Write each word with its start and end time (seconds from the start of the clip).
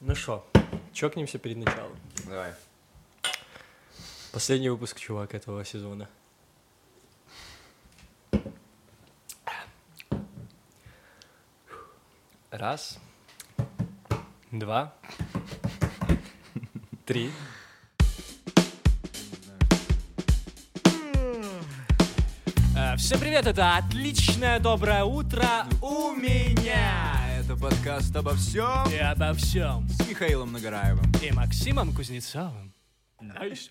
Ну 0.00 0.14
что, 0.14 0.46
чокнемся 0.92 1.38
перед 1.38 1.56
началом. 1.56 1.96
Давай. 2.24 2.52
Последний 4.32 4.68
выпуск, 4.68 5.00
чувак, 5.00 5.34
этого 5.34 5.64
сезона. 5.64 6.08
Раз, 12.52 12.98
два, 14.52 14.94
три. 17.04 17.32
Э, 22.76 22.96
Всем 22.96 23.18
привет, 23.18 23.46
это 23.48 23.76
отличное 23.76 24.60
доброе 24.60 25.02
утро 25.02 25.66
у 25.82 26.12
меня 26.12 27.17
подкаст 27.60 28.14
обо 28.14 28.34
всем 28.34 28.88
и 28.92 28.96
обо 28.96 29.34
всем. 29.34 29.88
с 29.88 30.08
Михаилом 30.08 30.52
Нагораевым. 30.52 31.12
И 31.22 31.32
Максимом 31.32 31.92
Кузнецовым. 31.92 32.72
Nice. 33.20 33.70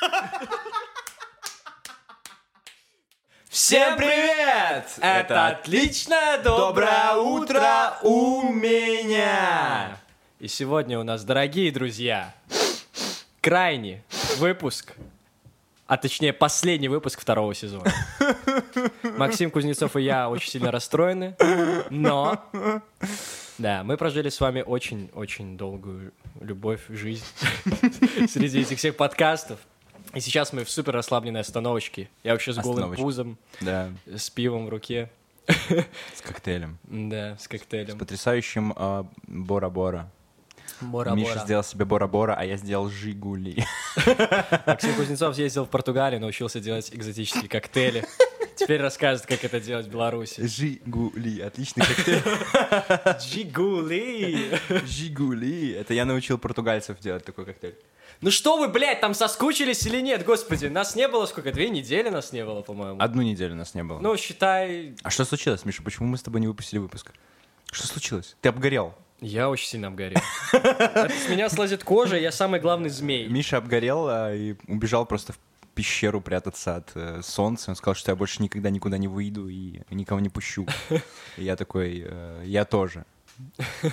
Всем 3.48 3.96
привет! 3.98 4.86
Это 5.00 5.48
отличное 5.48 6.40
доброе 6.42 7.16
утро 7.16 7.98
у 8.02 8.44
меня! 8.52 9.98
И 10.38 10.46
сегодня 10.46 11.00
у 11.00 11.02
нас, 11.02 11.24
дорогие 11.24 11.72
друзья, 11.72 12.32
крайний 13.40 14.02
выпуск, 14.38 14.94
а 15.90 15.96
точнее 15.96 16.32
последний 16.32 16.86
выпуск 16.86 17.20
второго 17.20 17.52
сезона. 17.52 17.92
Максим 19.18 19.50
Кузнецов 19.50 19.96
и 19.96 20.02
я 20.02 20.30
очень 20.30 20.48
сильно 20.48 20.70
расстроены, 20.70 21.34
но 21.90 22.44
да, 23.58 23.82
мы 23.82 23.96
прожили 23.96 24.28
с 24.28 24.38
вами 24.40 24.62
очень-очень 24.62 25.56
долгую 25.56 26.12
любовь, 26.40 26.82
жизнь 26.88 27.24
среди 28.28 28.60
этих 28.60 28.78
всех 28.78 28.96
подкастов. 28.96 29.58
И 30.14 30.20
сейчас 30.20 30.52
мы 30.52 30.62
в 30.64 30.70
супер 30.70 30.92
расслабленной 30.92 31.40
остановочке. 31.40 32.08
Я 32.22 32.32
вообще 32.34 32.52
с 32.52 32.58
голым 32.58 32.94
пузом, 32.94 33.36
Да, 33.60 33.90
с 34.06 34.30
пивом 34.30 34.66
в 34.66 34.68
руке. 34.68 35.10
с 35.48 36.22
коктейлем. 36.22 36.78
Да, 36.84 37.36
с 37.36 37.42
С 37.42 37.48
коктейлем. 37.48 37.98
потрясающим 37.98 38.72
а, 38.76 39.06
Бора-Бора. 39.26 40.08
Бора-бора. 40.82 41.16
Миша 41.16 41.38
сделал 41.40 41.64
себе 41.64 41.84
Бора-Бора, 41.84 42.34
а 42.38 42.44
я 42.44 42.56
сделал 42.56 42.88
Жигули. 42.88 43.64
Максим 44.66 44.94
Кузнецов 44.94 45.34
съездил 45.34 45.64
в 45.64 45.68
Португалию, 45.68 46.20
научился 46.20 46.60
делать 46.60 46.90
экзотические 46.92 47.48
коктейли. 47.48 48.04
Теперь 48.56 48.80
расскажет, 48.82 49.24
как 49.24 49.42
это 49.42 49.58
делать 49.58 49.86
в 49.86 49.90
Беларуси. 49.90 50.46
Жигули. 50.46 51.40
Отличный 51.40 51.84
коктейль. 51.86 52.22
Джигули! 53.18 54.58
Жигули. 54.86 55.72
Это 55.72 55.94
я 55.94 56.04
научил 56.04 56.36
португальцев 56.36 56.98
делать 57.00 57.24
такой 57.24 57.46
коктейль. 57.46 57.76
Ну 58.20 58.30
что 58.30 58.58
вы, 58.58 58.68
блядь, 58.68 59.00
там 59.00 59.14
соскучились 59.14 59.86
или 59.86 60.02
нет? 60.02 60.26
Господи, 60.26 60.66
нас 60.66 60.94
не 60.94 61.08
было 61.08 61.24
сколько? 61.24 61.52
Две 61.52 61.70
недели 61.70 62.10
нас 62.10 62.32
не 62.32 62.44
было, 62.44 62.60
по-моему. 62.60 63.00
Одну 63.00 63.22
неделю 63.22 63.54
нас 63.54 63.74
не 63.74 63.82
было. 63.82 63.98
Ну, 63.98 64.14
считай... 64.18 64.94
А 65.02 65.08
что 65.08 65.24
случилось, 65.24 65.64
Миша? 65.64 65.82
Почему 65.82 66.08
мы 66.08 66.18
с 66.18 66.22
тобой 66.22 66.42
не 66.42 66.46
выпустили 66.46 66.80
выпуск? 66.80 67.12
Что 67.72 67.86
случилось? 67.86 68.36
Ты 68.42 68.50
обгорел. 68.50 68.94
Я 69.20 69.50
очень 69.50 69.66
сильно 69.68 69.88
обгорел. 69.88 70.20
С 70.52 71.28
меня 71.28 71.48
слазит 71.50 71.84
кожа, 71.84 72.16
я 72.16 72.32
самый 72.32 72.58
главный 72.60 72.88
змей. 72.88 73.28
Миша 73.28 73.58
обгорел 73.58 74.08
а, 74.08 74.34
и 74.34 74.54
убежал 74.66 75.04
просто 75.06 75.32
в 75.34 75.38
пещеру 75.74 76.20
прятаться 76.20 76.76
от 76.76 76.90
э, 76.94 77.20
солнца. 77.22 77.70
Он 77.70 77.76
сказал, 77.76 77.94
что 77.94 78.12
я 78.12 78.16
больше 78.16 78.42
никогда 78.42 78.70
никуда 78.70 78.98
не 78.98 79.08
выйду 79.08 79.48
и 79.48 79.80
никого 79.90 80.20
не 80.20 80.28
пущу. 80.28 80.66
И 81.36 81.44
я 81.44 81.56
такой, 81.56 82.02
э, 82.06 82.42
я 82.46 82.64
тоже. 82.64 83.04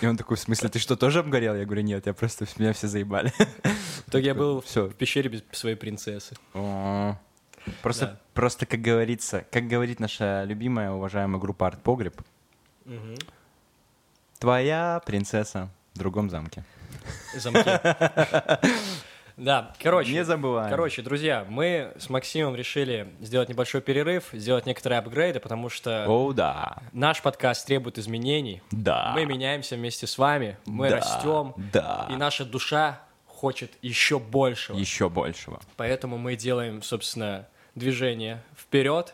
И 0.02 0.06
он 0.06 0.17
такой, 0.17 0.38
в 0.38 0.39
смысле, 0.39 0.69
ты 0.69 0.80
что, 0.80 0.95
тоже 0.97 1.19
обгорел? 1.19 1.56
Я 1.56 1.66
говорю, 1.66 1.81
нет, 1.84 2.06
я 2.06 2.14
просто, 2.14 2.45
меня 2.58 2.73
все 2.73 2.88
заебали. 2.88 3.31
В 4.06 4.09
итоге 4.09 4.28
я 4.28 4.34
был 4.36 4.62
в 4.62 4.89
пещере 4.95 5.30
без 5.30 5.44
своей 5.52 5.75
принцессы. 5.75 6.36
Просто, 7.81 8.06
Да. 8.06 8.19
просто, 8.34 8.66
как 8.66 8.81
говорится, 8.81 9.46
как 9.51 9.68
говорит 9.68 10.00
наша 10.00 10.44
любимая, 10.46 10.91
уважаемая 10.91 11.40
группа 11.40 11.68
Арт 11.68 11.81
Погреб, 11.84 12.22
твоя 14.40 15.02
принцесса 15.06 15.70
в 15.94 16.00
другом 16.00 16.30
замке. 16.30 16.64
Замки. 17.36 17.70
Да, 19.38 19.75
короче. 19.80 20.12
Не 20.14 20.25
забываем. 20.25 20.68
Короче, 20.72 21.03
друзья, 21.03 21.46
мы 21.48 21.94
с 22.00 22.09
Максимом 22.09 22.56
решили 22.56 23.14
сделать 23.22 23.50
небольшой 23.50 23.81
перерыв, 23.81 24.30
сделать 24.34 24.66
некоторые 24.66 24.98
апгрейды, 24.98 25.40
потому 25.40 25.70
что 25.70 26.06
О, 26.08 26.34
да, 26.34 26.78
наш 26.92 27.22
подкаст 27.22 27.68
требует 27.68 28.00
изменений. 28.00 28.64
да. 28.72 29.12
Мы 29.14 29.25
меняемся 29.25 29.75
вместе 29.75 30.08
с 30.08 30.18
вами, 30.18 30.58
мы 30.66 30.90
Да, 30.90 30.96
растем, 30.96 31.54
да. 31.72 32.08
и 32.09 32.16
наша 32.16 32.46
душа 32.46 33.00
хочет 33.28 33.72
еще 33.84 34.18
большего. 34.18 34.75
Еще 34.75 35.08
большего. 35.08 35.59
Поэтому 35.75 36.18
мы 36.18 36.36
делаем, 36.36 36.81
собственно, 36.81 37.48
движение 37.75 38.42
вперед. 38.59 39.14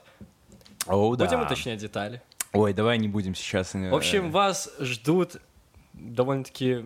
О, 0.87 1.13
да. 1.17 1.25
Будем 1.25 1.41
уточнять 1.41 1.79
детали. 1.79 2.21
Ой, 2.53 2.73
давай 2.73 2.97
не 2.99 3.07
будем 3.07 3.35
сейчас. 3.35 3.73
э, 3.75 3.89
В 3.89 3.95
общем, 3.95 4.31
вас 4.31 4.69
ждут 4.79 5.37
довольно-таки 5.93 6.85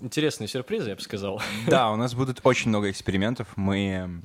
интересные 0.00 0.48
сюрпризы, 0.48 0.90
я 0.90 0.96
бы 0.96 1.00
сказал. 1.02 1.40
Да, 1.66 1.90
у 1.90 1.96
нас 1.96 2.14
будет 2.14 2.40
очень 2.44 2.70
много 2.70 2.90
экспериментов. 2.90 3.48
Мы, 3.56 4.22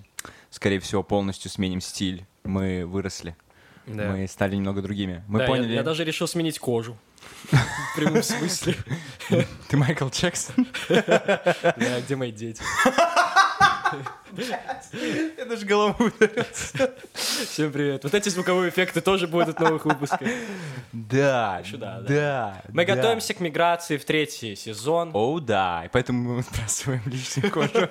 скорее 0.50 0.80
всего, 0.80 1.04
полностью 1.04 1.52
сменим 1.52 1.82
стиль. 1.82 2.26
Мы 2.44 2.86
выросли. 2.86 3.36
Да. 3.86 4.12
Мы 4.12 4.28
стали 4.28 4.56
немного 4.56 4.82
другими. 4.82 5.24
Мы 5.28 5.40
Да, 5.40 5.46
я- 5.46 5.50
поняли. 5.50 5.74
Я, 5.74 5.84
даже 5.84 6.04
решил 6.04 6.28
сменить 6.28 6.60
кожу. 6.60 6.98
В 7.52 7.96
прямом 7.96 8.24
смысле. 8.24 8.76
Ты 9.68 9.78
Майкл 9.78 10.08
Джексон? 10.08 10.68
Да, 10.90 12.02
где 12.02 12.16
мои 12.16 12.32
дети? 12.32 12.62
Я 15.38 15.46
даже 15.46 15.66
голову 15.66 16.06
ударился. 16.06 16.94
Всем 17.14 17.72
привет. 17.72 18.04
Вот 18.04 18.14
эти 18.14 18.30
звуковые 18.30 18.70
эффекты 18.70 19.02
тоже 19.02 19.28
будут 19.28 19.58
в 19.58 19.60
новых 19.60 19.86
выпусках. 19.86 20.28
Да, 20.92 21.62
Сюда, 21.66 22.02
да. 22.02 22.08
да. 22.08 22.62
Мы 22.70 22.86
да. 22.86 22.96
готовимся 22.96 23.34
к 23.34 23.40
миграции 23.40 23.98
в 23.98 24.06
третий 24.06 24.56
сезон. 24.56 25.12
О, 25.14 25.40
да. 25.40 25.84
И 25.86 25.90
поэтому 25.90 26.36
мы 26.36 26.44
сбрасываем 26.44 27.02
лишнюю 27.06 27.52
кожу. 27.52 27.90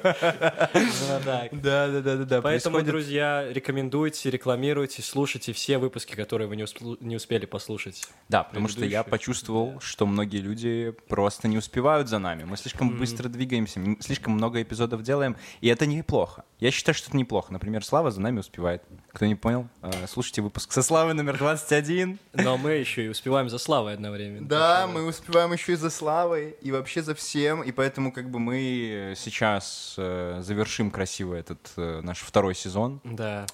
Да. 1.25 1.48
Да, 1.53 1.88
да, 1.88 2.00
да, 2.00 2.16
да. 2.16 2.42
Поэтому, 2.42 2.82
друзья, 2.82 3.47
рекомендуйте, 3.50 4.30
рекламируйте, 4.30 5.03
слушайте 5.03 5.53
все 5.53 5.78
выпуски, 5.78 6.15
которые 6.15 6.48
вы 6.48 6.56
не, 6.56 6.62
усп- 6.62 6.98
не 7.00 7.16
успели 7.16 7.47
послушать. 7.47 8.09
Да, 8.28 8.44
потому 8.44 8.69
что 8.69 8.84
я 8.84 9.03
почувствовал, 9.03 9.80
что 9.80 10.06
многие 10.06 10.38
люди 10.38 10.94
просто 11.09 11.48
не 11.48 11.59
успевают 11.59 12.09
за 12.09 12.19
нами. 12.19 12.44
Мы 12.44 12.56
слишком 12.56 12.97
быстро 12.97 13.28
двигаемся, 13.28 13.80
слишком 14.00 14.34
много 14.34 14.62
эпизодов 14.62 15.03
делаем, 15.03 15.36
и 15.60 15.69
это 15.69 15.88
неплохо. 15.97 16.44
Я 16.60 16.71
считаю, 16.71 16.94
что 16.94 17.09
это 17.09 17.16
неплохо. 17.16 17.53
Например, 17.53 17.84
Слава 17.84 18.10
за 18.10 18.21
нами 18.21 18.41
успевает. 18.41 18.82
Кто 19.12 19.26
не 19.26 19.34
понял, 19.34 19.69
э, 19.82 20.06
слушайте 20.09 20.43
выпуск 20.43 20.72
со 20.72 20.82
Славой 20.82 21.15
номер 21.15 21.38
21. 21.38 22.19
Но 22.34 22.56
мы 22.56 22.72
еще 22.72 23.04
и 23.04 23.09
успеваем 23.09 23.49
за 23.49 23.59
Славой 23.59 23.94
одновременно. 23.94 24.47
Да, 24.47 24.87
мы 24.87 25.04
успеваем 25.06 25.53
еще 25.53 25.72
и 25.72 25.77
за 25.77 25.91
Славой, 25.91 26.56
и 26.62 26.71
вообще 26.72 27.03
за 27.03 27.15
всем, 27.15 27.62
и 27.62 27.72
поэтому 27.72 28.12
как 28.12 28.31
бы 28.31 28.38
мы 28.38 29.15
сейчас 29.16 29.94
э, 29.98 30.41
завершим 30.43 30.91
красиво 30.91 31.34
этот 31.34 31.71
э, 31.77 32.00
наш 32.03 32.19
второй 32.21 32.54
сезон 32.54 33.00
Да. 33.04 33.47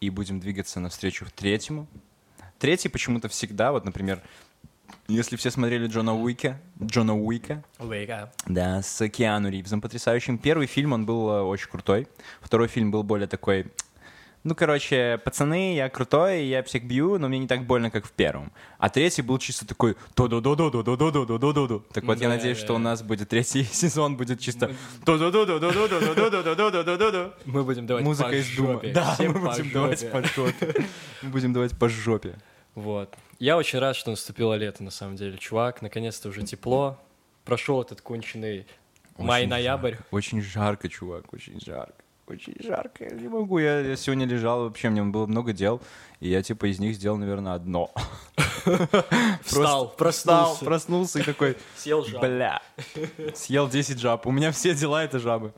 и 0.00 0.10
будем 0.10 0.40
двигаться 0.40 0.80
навстречу 0.80 1.26
третьему. 1.34 1.86
Третий 2.58 2.88
почему-то 2.90 3.28
всегда, 3.28 3.72
вот, 3.72 3.84
например, 3.84 4.22
если 5.08 5.36
все 5.36 5.50
смотрели 5.50 5.86
Джона 5.86 6.14
Уика, 6.14 6.60
Джона 6.82 7.16
Уика, 7.16 7.62
up. 7.78 8.28
да, 8.46 8.82
с 8.82 9.08
Киану 9.08 9.50
Ривзом 9.50 9.80
потрясающим. 9.80 10.38
Первый 10.38 10.66
фильм, 10.66 10.92
он 10.92 11.06
был 11.06 11.30
э, 11.30 11.42
очень 11.42 11.68
крутой. 11.68 12.08
Второй 12.40 12.68
фильм 12.68 12.90
был 12.90 13.02
более 13.02 13.26
такой... 13.26 13.66
Ну, 14.42 14.54
короче, 14.54 15.20
пацаны, 15.22 15.74
я 15.74 15.90
крутой, 15.90 16.46
я 16.46 16.62
всех 16.62 16.84
бью, 16.84 17.18
но 17.18 17.28
мне 17.28 17.38
не 17.40 17.46
так 17.46 17.66
больно, 17.66 17.90
как 17.90 18.06
в 18.06 18.12
первом. 18.12 18.52
А 18.78 18.88
третий 18.88 19.20
был 19.20 19.36
чисто 19.36 19.66
такой 19.66 19.96
то 20.14 20.28
до 20.28 20.40
до 20.40 20.54
до 20.56 20.70
до 20.70 20.82
до 20.82 20.96
до 20.96 21.10
до 21.10 21.26
до 21.26 21.38
до 21.38 21.52
до 21.52 21.66
до 21.66 21.78
Так 21.92 22.04
вот, 22.04 22.18
я 22.20 22.28
надеюсь, 22.30 22.56
что 22.56 22.74
у 22.74 22.78
нас 22.78 23.02
будет 23.02 23.28
третий 23.28 23.64
сезон, 23.70 24.16
будет 24.16 24.40
чисто 24.40 24.70
то 25.04 25.18
до 25.18 25.30
до 25.30 25.44
до 25.44 25.58
до 25.58 25.72
до 25.72 25.86
до 25.88 26.14
до 26.14 26.30
до 26.30 26.42
до 26.42 26.54
до 26.54 26.70
до 26.70 26.82
до 26.84 26.96
до 26.96 27.10
до 27.12 27.34
Мы 27.44 27.64
будем 27.64 27.86
давать 27.86 28.02
Музыка 28.02 28.32
из 28.32 28.56
дума. 28.56 28.80
Да, 28.94 29.14
мы 29.18 29.32
будем 29.34 29.72
давать 29.72 30.10
по 30.10 30.22
жопе. 30.22 30.86
Мы 31.22 31.28
будем 31.28 31.52
давать 31.52 31.78
по 31.78 31.90
жопе. 31.90 32.38
Вот. 32.74 33.14
Я 33.40 33.56
очень 33.56 33.78
рад, 33.78 33.96
что 33.96 34.10
наступило 34.10 34.52
лето, 34.52 34.82
на 34.82 34.90
самом 34.90 35.16
деле. 35.16 35.38
Чувак, 35.38 35.80
наконец-то 35.80 36.28
уже 36.28 36.42
тепло. 36.42 37.00
Прошел 37.46 37.80
этот 37.80 38.02
конченый 38.02 38.66
май-ноябрь. 39.16 39.94
Очень 40.10 40.42
жарко, 40.42 40.90
чувак, 40.90 41.32
очень 41.32 41.58
жарко. 41.58 41.94
Очень 42.26 42.54
жарко, 42.62 43.02
я 43.04 43.10
не 43.10 43.28
могу. 43.28 43.58
Я, 43.58 43.80
я 43.80 43.96
сегодня 43.96 44.26
лежал, 44.26 44.64
вообще, 44.64 44.90
мне 44.90 45.02
было 45.02 45.26
много 45.26 45.54
дел, 45.54 45.80
и 46.20 46.28
я, 46.28 46.42
типа, 46.42 46.70
из 46.70 46.78
них 46.78 46.94
сделал, 46.94 47.16
наверное, 47.16 47.54
одно. 47.54 47.90
Встал, 49.42 49.88
проснулся. 49.88 50.10
Встал, 50.12 50.56
проснулся 50.58 51.18
и 51.20 51.22
такой, 51.22 51.56
Съел 51.76 52.04
жабу. 52.04 52.20
бля, 52.26 52.62
съел 53.34 53.68
10 53.68 53.98
жаб. 53.98 54.26
У 54.26 54.32
меня 54.32 54.52
все 54.52 54.74
дела— 54.74 55.02
это 55.04 55.18
жабы. 55.18 55.54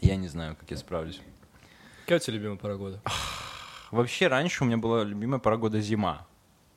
Я 0.00 0.16
не 0.16 0.28
знаю, 0.28 0.56
как 0.58 0.70
я 0.70 0.78
справлюсь. 0.78 1.20
Какая 2.04 2.18
у 2.18 2.22
тебя 2.22 2.34
любимая 2.34 2.56
пора 2.56 2.76
года? 2.76 3.02
Вообще, 3.90 4.28
раньше 4.28 4.64
у 4.64 4.66
меня 4.66 4.78
была 4.78 5.04
любимая 5.04 5.38
пора 5.40 5.58
года 5.58 5.78
зима. 5.80 6.26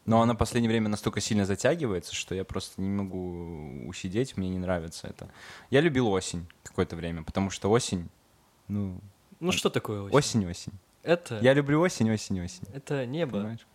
Но 0.05 0.21
она 0.21 0.33
в 0.33 0.37
последнее 0.37 0.69
время 0.69 0.89
настолько 0.89 1.21
сильно 1.21 1.45
затягивается, 1.45 2.13
что 2.13 2.35
я 2.35 2.43
просто 2.43 2.81
не 2.81 2.89
могу 2.89 3.87
усидеть, 3.87 4.35
мне 4.35 4.49
не 4.49 4.59
нравится 4.59 5.07
это. 5.07 5.29
Я 5.69 5.79
любил 5.81 6.09
осень 6.09 6.45
какое-то 6.63 6.95
время, 6.97 7.23
потому 7.23 7.49
что 7.49 7.69
осень, 7.71 8.09
ну, 8.67 8.99
Ну 9.39 9.51
что 9.53 9.69
такое 9.69 10.01
осень? 10.01 10.15
осень-осень. 10.17 10.73
Это, 11.03 11.39
Я 11.41 11.53
люблю 11.53 11.79
осень, 11.81 12.11
осень, 12.11 12.41
осень. 12.41 12.63
это 12.73 13.05
небо, 13.05 13.37
Понимаешь? 13.39 13.65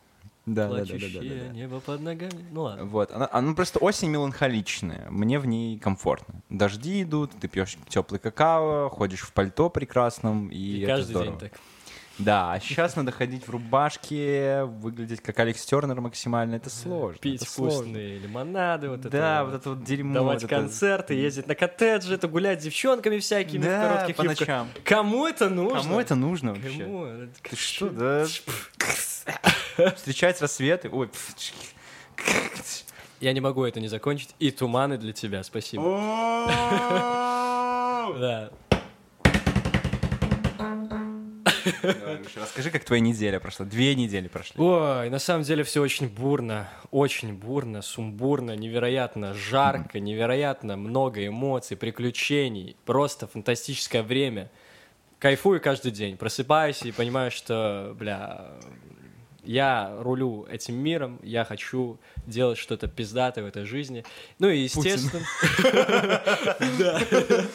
Да, 0.47 0.67
да, 0.69 0.77
да, 0.79 0.95
да, 0.95 0.99
да, 1.13 1.21
да. 1.21 1.49
небо 1.53 1.81
под 1.81 2.01
ногами. 2.01 2.47
Ну 2.53 2.63
ладно. 2.63 2.85
Вот, 2.87 3.13
она, 3.13 3.29
она 3.33 3.53
просто 3.55 3.79
осень 3.81 4.09
меланхоличная, 4.09 5.07
мне 5.11 5.39
в 5.39 5.45
ней 5.47 5.79
комфортно. 5.79 6.41
Дожди 6.49 7.03
идут, 7.03 7.33
ты 7.39 7.49
пьешь 7.49 7.77
теплый 7.89 8.19
какао, 8.19 8.89
ходишь 8.89 9.21
в 9.21 9.33
пальто 9.35 9.69
прекрасном, 9.69 10.49
и, 10.49 10.57
И 10.57 10.81
это 10.81 10.93
каждый 10.93 11.11
здорово. 11.11 11.31
день 11.33 11.51
так. 11.51 11.61
Да, 12.19 12.53
а 12.53 12.61
сейчас 12.61 12.97
надо 12.97 13.12
ходить 13.12 13.47
в 13.47 13.50
рубашке, 13.50 14.65
выглядеть 14.65 15.20
как 15.20 15.38
Алекс 15.38 15.65
Тернер 15.65 16.00
максимально, 16.00 16.56
это 16.56 16.69
сложно. 16.69 17.19
Пить 17.19 17.43
это 17.43 17.50
сложно. 17.50 17.82
вкусные 17.82 18.19
лимонады, 18.19 18.88
вот 18.88 19.00
это 19.00 19.11
Да, 19.11 19.44
вот. 19.44 19.55
это 19.55 19.70
вот 19.70 19.85
дерьмо. 19.85 20.15
Давать 20.15 20.43
вот 20.43 20.50
это- 20.50 20.61
концерты, 20.62 21.15
ездить 21.15 21.47
на 21.47 21.55
коттеджи, 21.55 22.12
это 22.15 22.26
гулять 22.26 22.61
с 22.61 22.65
девчонками 22.65 23.19
всякими 23.19 23.61
в 23.62 23.65
Да, 23.67 23.88
коротких 23.88 24.17
по 24.17 24.23
юбках. 24.23 24.41
ночам. 24.41 24.69
Кому 24.85 25.26
это 25.29 25.49
нужно? 25.49 25.81
Кому 25.81 26.00
это 26.00 26.15
нужно 26.17 26.55
вообще? 26.55 26.82
Кому? 26.82 27.05
Это 27.05 27.32
Ты 27.50 27.56
что, 27.56 27.88
да? 27.91 28.26
Встречать 29.94 30.41
рассветы? 30.43 30.88
Ой, 30.91 31.09
Я 33.20 33.32
не 33.32 33.41
могу 33.41 33.65
это 33.65 33.79
не 33.81 33.88
закончить. 33.88 34.35
И 34.41 34.50
туманы 34.50 34.99
для 34.99 35.12
тебя, 35.12 35.43
спасибо. 35.44 35.82
Да. 38.19 38.50
Расскажи, 42.37 42.70
как 42.70 42.85
твоя 42.85 43.00
неделя 43.00 43.41
прошла. 43.41 43.67
Две 43.67 43.94
недели 43.94 44.29
прошли. 44.29 44.61
Ой, 44.61 45.11
на 45.11 45.19
самом 45.19 45.44
деле 45.44 45.65
все 45.65 45.82
очень 45.82 46.09
бурно, 46.09 46.69
очень 46.91 47.32
бурно, 47.32 47.82
сумбурно, 47.82 48.56
невероятно 48.56 49.35
жарко, 49.35 50.00
невероятно 50.00 50.76
много 50.76 51.26
эмоций, 51.26 51.76
приключений, 51.76 52.76
просто 52.85 53.26
фантастическое 53.26 54.03
время. 54.03 54.50
Кайфую 55.19 55.61
каждый 55.61 55.91
день, 55.91 56.17
просыпаюсь 56.17 56.82
и 56.82 56.93
понимаю, 56.93 57.31
что, 57.31 57.97
бля, 57.99 58.53
я 59.49 59.97
рулю 60.00 60.45
этим 60.45 60.75
миром, 60.75 61.19
я 61.23 61.47
хочу 61.47 61.99
делать 62.27 62.59
что-то 62.59 62.87
пиздатое 62.87 63.45
в 63.45 63.49
этой 63.49 63.65
жизни. 63.65 64.05
Ну 64.39 64.49
и 64.49 64.59
естественно... 64.59 65.25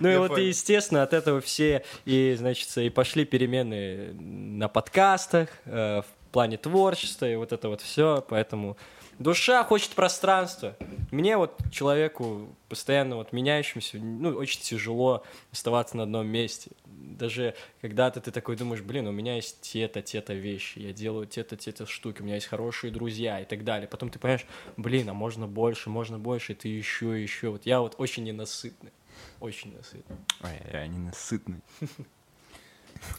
Ну 0.00 0.08
и 0.08 0.16
вот 0.16 0.36
естественно 0.36 1.02
от 1.02 1.14
этого 1.14 1.40
все 1.40 1.84
и, 2.04 2.34
значит, 2.38 2.76
и 2.76 2.90
пошли 2.90 3.24
перемены 3.24 4.12
на 4.12 4.68
подкастах, 4.68 5.48
э, 5.64 6.02
в 6.02 6.32
плане 6.32 6.58
творчества 6.58 7.30
и 7.30 7.36
вот 7.36 7.52
это 7.52 7.68
вот 7.68 7.80
все, 7.80 8.24
поэтому 8.28 8.76
душа 9.18 9.62
хочет 9.64 9.90
пространства. 9.90 10.76
Мне 11.10 11.36
вот 11.36 11.58
человеку 11.72 12.48
постоянно 12.68 13.16
вот 13.16 13.32
меняющемуся, 13.32 13.98
ну 13.98 14.30
очень 14.30 14.60
тяжело 14.60 15.22
оставаться 15.52 15.96
на 15.96 16.02
одном 16.02 16.26
месте. 16.26 16.70
Даже 17.04 17.54
когда-то 17.80 18.20
ты 18.20 18.30
такой 18.30 18.56
думаешь, 18.56 18.82
блин, 18.82 19.06
у 19.06 19.12
меня 19.12 19.36
есть 19.36 19.60
те-то, 19.60 20.02
те-то 20.02 20.34
вещи, 20.34 20.78
я 20.78 20.92
делаю 20.92 21.26
те-то, 21.26 21.56
те-то 21.56 21.86
штуки, 21.86 22.22
у 22.22 22.24
меня 22.24 22.36
есть 22.36 22.46
хорошие 22.46 22.90
друзья 22.90 23.40
и 23.40 23.44
так 23.44 23.64
далее. 23.64 23.88
Потом 23.88 24.10
ты 24.10 24.18
понимаешь, 24.18 24.46
блин, 24.76 25.08
а 25.08 25.14
можно 25.14 25.46
больше, 25.46 25.90
можно 25.90 26.18
больше, 26.18 26.52
и 26.52 26.54
ты 26.54 26.68
еще, 26.68 27.20
еще. 27.20 27.50
Вот 27.50 27.66
я 27.66 27.80
вот 27.80 27.94
очень 27.98 28.24
ненасытный, 28.24 28.92
очень 29.40 29.72
ненасытный. 29.72 30.16
Ой, 30.42 30.60
я 30.72 30.86
ненасытный. 30.86 31.60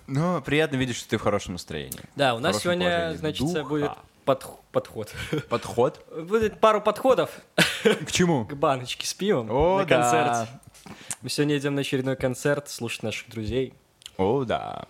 Но 0.08 0.42
приятно 0.42 0.78
видеть, 0.78 0.96
что 0.96 1.10
ты 1.10 1.18
в 1.18 1.22
хорошем 1.22 1.54
настроении. 1.54 2.00
Да, 2.16 2.36
у 2.36 2.40
нас 2.40 2.62
сегодня, 2.62 3.14
значит, 3.16 3.46
будет 3.68 3.92
подх- 4.26 4.60
подход. 4.72 5.14
Подход? 5.50 6.06
Будет 6.28 6.60
пару 6.60 6.82
подходов 6.82 7.30
К 7.84 8.12
чему? 8.12 8.46
к 8.50 8.54
баночке 8.56 9.06
с 9.06 9.14
пивом 9.14 9.50
О, 9.52 9.80
на 9.80 9.86
да. 9.86 10.48
Мы 11.26 11.30
сегодня 11.30 11.58
идем 11.58 11.74
на 11.74 11.82
очередной 11.82 12.16
концерт, 12.16 12.70
слушать 12.70 13.02
наших 13.02 13.32
друзей. 13.32 13.74
О, 14.16 14.44
да. 14.44 14.86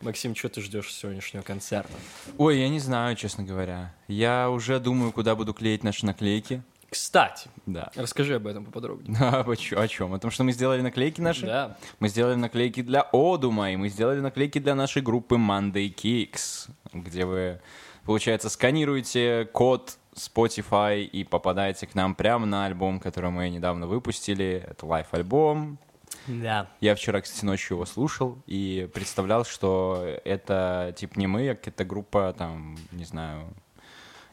Максим, 0.00 0.36
что 0.36 0.48
ты 0.48 0.60
ждешь 0.60 0.94
сегодняшнего 0.94 1.42
концерта? 1.42 1.92
Ой, 2.38 2.60
я 2.60 2.68
не 2.68 2.78
знаю, 2.78 3.16
честно 3.16 3.42
говоря. 3.42 3.92
Я 4.06 4.48
уже 4.48 4.78
думаю, 4.78 5.10
куда 5.10 5.34
буду 5.34 5.52
клеить 5.52 5.82
наши 5.82 6.06
наклейки. 6.06 6.62
Кстати, 6.88 7.50
Да. 7.66 7.90
расскажи 7.96 8.36
об 8.36 8.46
этом 8.46 8.64
поподробнее. 8.64 9.16
А 9.20 9.40
о 9.44 9.88
чем? 9.88 10.14
О 10.14 10.20
том, 10.20 10.30
что 10.30 10.44
мы 10.44 10.52
сделали 10.52 10.82
наклейки 10.82 11.20
наши? 11.20 11.46
Да. 11.46 11.76
Мы 11.98 12.08
сделали 12.08 12.36
наклейки 12.36 12.80
для 12.82 13.02
Одума, 13.12 13.72
и 13.72 13.76
мы 13.76 13.88
сделали 13.88 14.20
наклейки 14.20 14.60
для 14.60 14.76
нашей 14.76 15.02
группы 15.02 15.34
Monday 15.34 15.92
Kicks, 15.92 16.70
где 16.92 17.24
вы, 17.24 17.60
получается, 18.04 18.50
сканируете 18.50 19.48
код 19.52 19.98
Spotify 20.14 21.02
и 21.02 21.24
попадаете 21.24 21.86
к 21.86 21.94
нам 21.94 22.14
прямо 22.14 22.46
на 22.46 22.66
альбом, 22.66 23.00
который 23.00 23.30
мы 23.30 23.48
недавно 23.48 23.86
выпустили. 23.86 24.64
Это 24.68 24.86
live-альбом. 24.86 25.78
Да. 26.26 26.68
Я 26.80 26.94
вчера, 26.94 27.20
кстати, 27.20 27.44
ночью 27.44 27.76
его 27.76 27.86
слушал 27.86 28.38
и 28.46 28.88
представлял, 28.92 29.44
что 29.44 30.04
это, 30.24 30.94
типа, 30.96 31.18
не 31.18 31.26
мы, 31.26 31.48
а 31.50 31.54
какая-то 31.54 31.84
группа, 31.84 32.34
там, 32.36 32.76
не 32.92 33.04
знаю, 33.04 33.48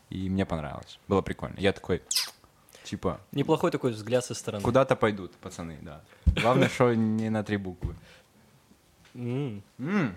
и 0.09 0.29
мне 0.29 0.45
понравилось. 0.45 0.99
Было 1.07 1.21
прикольно. 1.21 1.55
Я 1.57 1.71
такой, 1.71 2.03
типа, 2.83 3.21
Неплохой 3.31 3.71
такой 3.71 3.91
взгляд 3.91 4.25
со 4.25 4.33
стороны. 4.35 4.63
куда-то 4.63 4.95
пойдут, 4.95 5.31
пацаны, 5.37 5.79
да. 5.81 6.01
Главное, 6.41 6.69
что 6.69 6.93
не 6.93 7.29
на 7.29 7.43
три 7.43 7.57
буквы. 7.57 7.95
М. 9.19 9.63
м. 9.79 10.15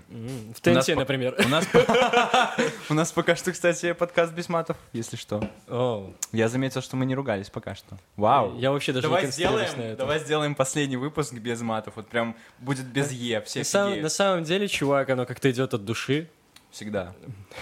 В 0.54 0.68
У 0.68 0.70
нас 0.70 0.86
ТНТ, 0.86 0.94
по- 0.94 1.00
например. 1.00 1.34
У 1.44 1.48
нас, 1.48 1.66
у 2.88 2.94
нас 2.94 3.10
пока 3.10 3.34
что, 3.34 3.50
кстати, 3.50 3.92
подкаст 3.94 4.32
без 4.32 4.48
матов, 4.48 4.76
если 4.92 5.16
что. 5.16 5.48
О, 5.66 6.12
Я 6.30 6.48
заметил, 6.48 6.82
что 6.82 6.94
мы 6.96 7.04
не 7.04 7.14
ругались 7.16 7.50
пока 7.50 7.74
что. 7.74 7.98
Вау. 8.16 8.56
Я 8.58 8.70
вообще 8.70 8.92
даже 8.92 9.06
не 9.06 9.10
давай 9.10 9.22
концентрируюсь 9.22 9.68
сделаем, 9.70 9.78
на 9.88 9.92
этом. 9.92 9.98
давай 10.06 10.18
сделаем 10.20 10.54
последний 10.54 10.96
выпуск 10.96 11.32
без 11.34 11.60
матов. 11.62 11.96
Вот 11.96 12.06
прям 12.08 12.36
будет 12.60 12.86
без 12.86 13.10
Е, 13.10 13.40
все 13.40 13.60
На, 13.60 13.64
сам- 13.64 14.00
на 14.00 14.08
самом 14.08 14.44
деле, 14.44 14.68
чувак, 14.68 15.10
оно 15.10 15.26
как-то 15.26 15.50
идет 15.50 15.74
от 15.74 15.84
души. 15.84 16.28
Всегда. 16.70 17.12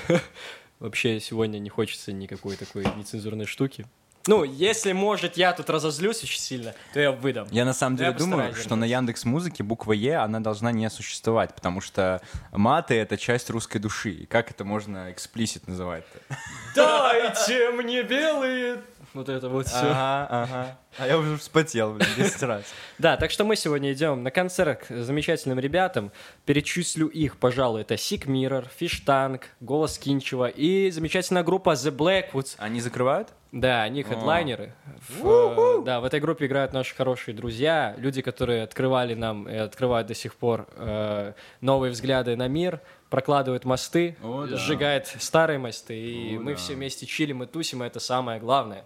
Вообще 0.79 1.21
сегодня 1.21 1.59
не 1.59 1.69
хочется 1.71 2.13
никакой 2.13 2.57
такой 2.57 2.85
нецензурной 2.97 3.47
штуки. 3.47 3.87
Ну, 4.27 4.45
если, 4.45 4.93
может, 4.93 5.37
я 5.37 5.53
тут 5.53 5.71
разозлюсь 5.71 6.23
очень 6.23 6.41
сильно, 6.41 6.75
то 6.93 7.01
я 7.01 7.11
выдам. 7.11 7.49
Я 7.51 7.65
на 7.65 7.73
самом 7.73 7.97
Я 7.97 8.07
деле 8.07 8.19
думаю, 8.19 8.49
постараюсь 8.49 8.67
что 8.67 8.77
на 8.77 8.85
Яндекс 8.85 9.25
Музыке 9.25 9.63
буква 9.63 9.93
Е, 9.93 10.17
она 10.17 10.41
должна 10.41 10.73
не 10.73 10.91
существовать, 10.91 11.55
потому 11.55 11.81
что 11.81 12.21
маты— 12.53 12.95
это 12.97 13.17
часть 13.17 13.49
русской 13.51 13.79
души. 13.79 14.11
И 14.11 14.27
как 14.27 14.51
это 14.51 14.65
можно 14.65 15.11
эксплисит 15.11 15.67
называть-то? 15.67 16.37
Дайте 16.77 17.71
мне 17.71 18.03
белые... 18.03 18.83
Вот 19.13 19.29
это 19.29 19.49
вот 19.49 19.67
все. 19.67 19.77
Ага, 19.91 20.27
ага. 20.31 20.79
А 20.99 21.07
я 21.07 21.19
уже 21.19 21.37
вспотел, 21.37 21.95
блин, 21.95 22.09
10 22.17 22.43
раз. 22.45 22.63
Да, 22.99 23.17
так 23.17 23.33
что 23.33 23.45
мы 23.45 23.57
сегодня 23.57 23.93
идем 23.93 24.23
на 24.23 24.31
концерт 24.31 24.87
к 24.87 25.03
замечательным 25.03 25.59
ребятам. 25.59 26.13
Перечислю 26.45 27.09
их, 27.09 27.37
пожалуй, 27.39 27.81
это 27.81 27.95
Sick 27.95 28.27
Mirror, 28.27 28.69
Fish 28.79 29.05
Tank, 29.05 29.43
Голос 29.59 29.99
Кинчева 29.99 30.47
и 30.49 30.93
замечательная 30.93 31.43
группа 31.43 31.71
The 31.71 31.91
Blackwoods. 31.91 32.55
Они 32.59 32.81
закрывают? 32.81 33.31
Да, 33.53 33.83
они 33.83 34.03
хедлайнеры. 34.05 34.75
В, 35.09 35.81
э, 35.81 35.85
да, 35.85 36.01
в 36.01 36.05
этой 36.05 36.21
группе 36.21 36.47
играют 36.47 36.73
наши 36.73 36.95
хорошие 36.95 37.35
друзья, 37.35 37.95
люди, 37.99 38.23
которые 38.23 38.63
открывали 38.63 39.15
нам 39.15 39.49
и 39.49 39.57
открывают 39.57 40.07
до 40.07 40.15
сих 40.15 40.35
пор 40.35 40.69
э, 40.77 41.33
новые 41.61 41.91
взгляды 41.91 42.37
на 42.37 42.47
мир, 42.47 42.81
прокладывают 43.09 43.65
мосты, 43.65 44.17
О, 44.23 44.47
да. 44.47 44.57
сжигают 44.57 45.09
старые 45.09 45.59
мосты, 45.59 45.99
и 45.99 46.37
О, 46.37 46.41
мы 46.41 46.53
да. 46.53 46.59
все 46.59 46.75
вместе 46.75 47.07
чилим 47.07 47.43
и 47.43 47.47
тусим, 47.47 47.83
и 47.83 47.87
это 47.87 47.99
самое 47.99 48.39
главное. 48.39 48.85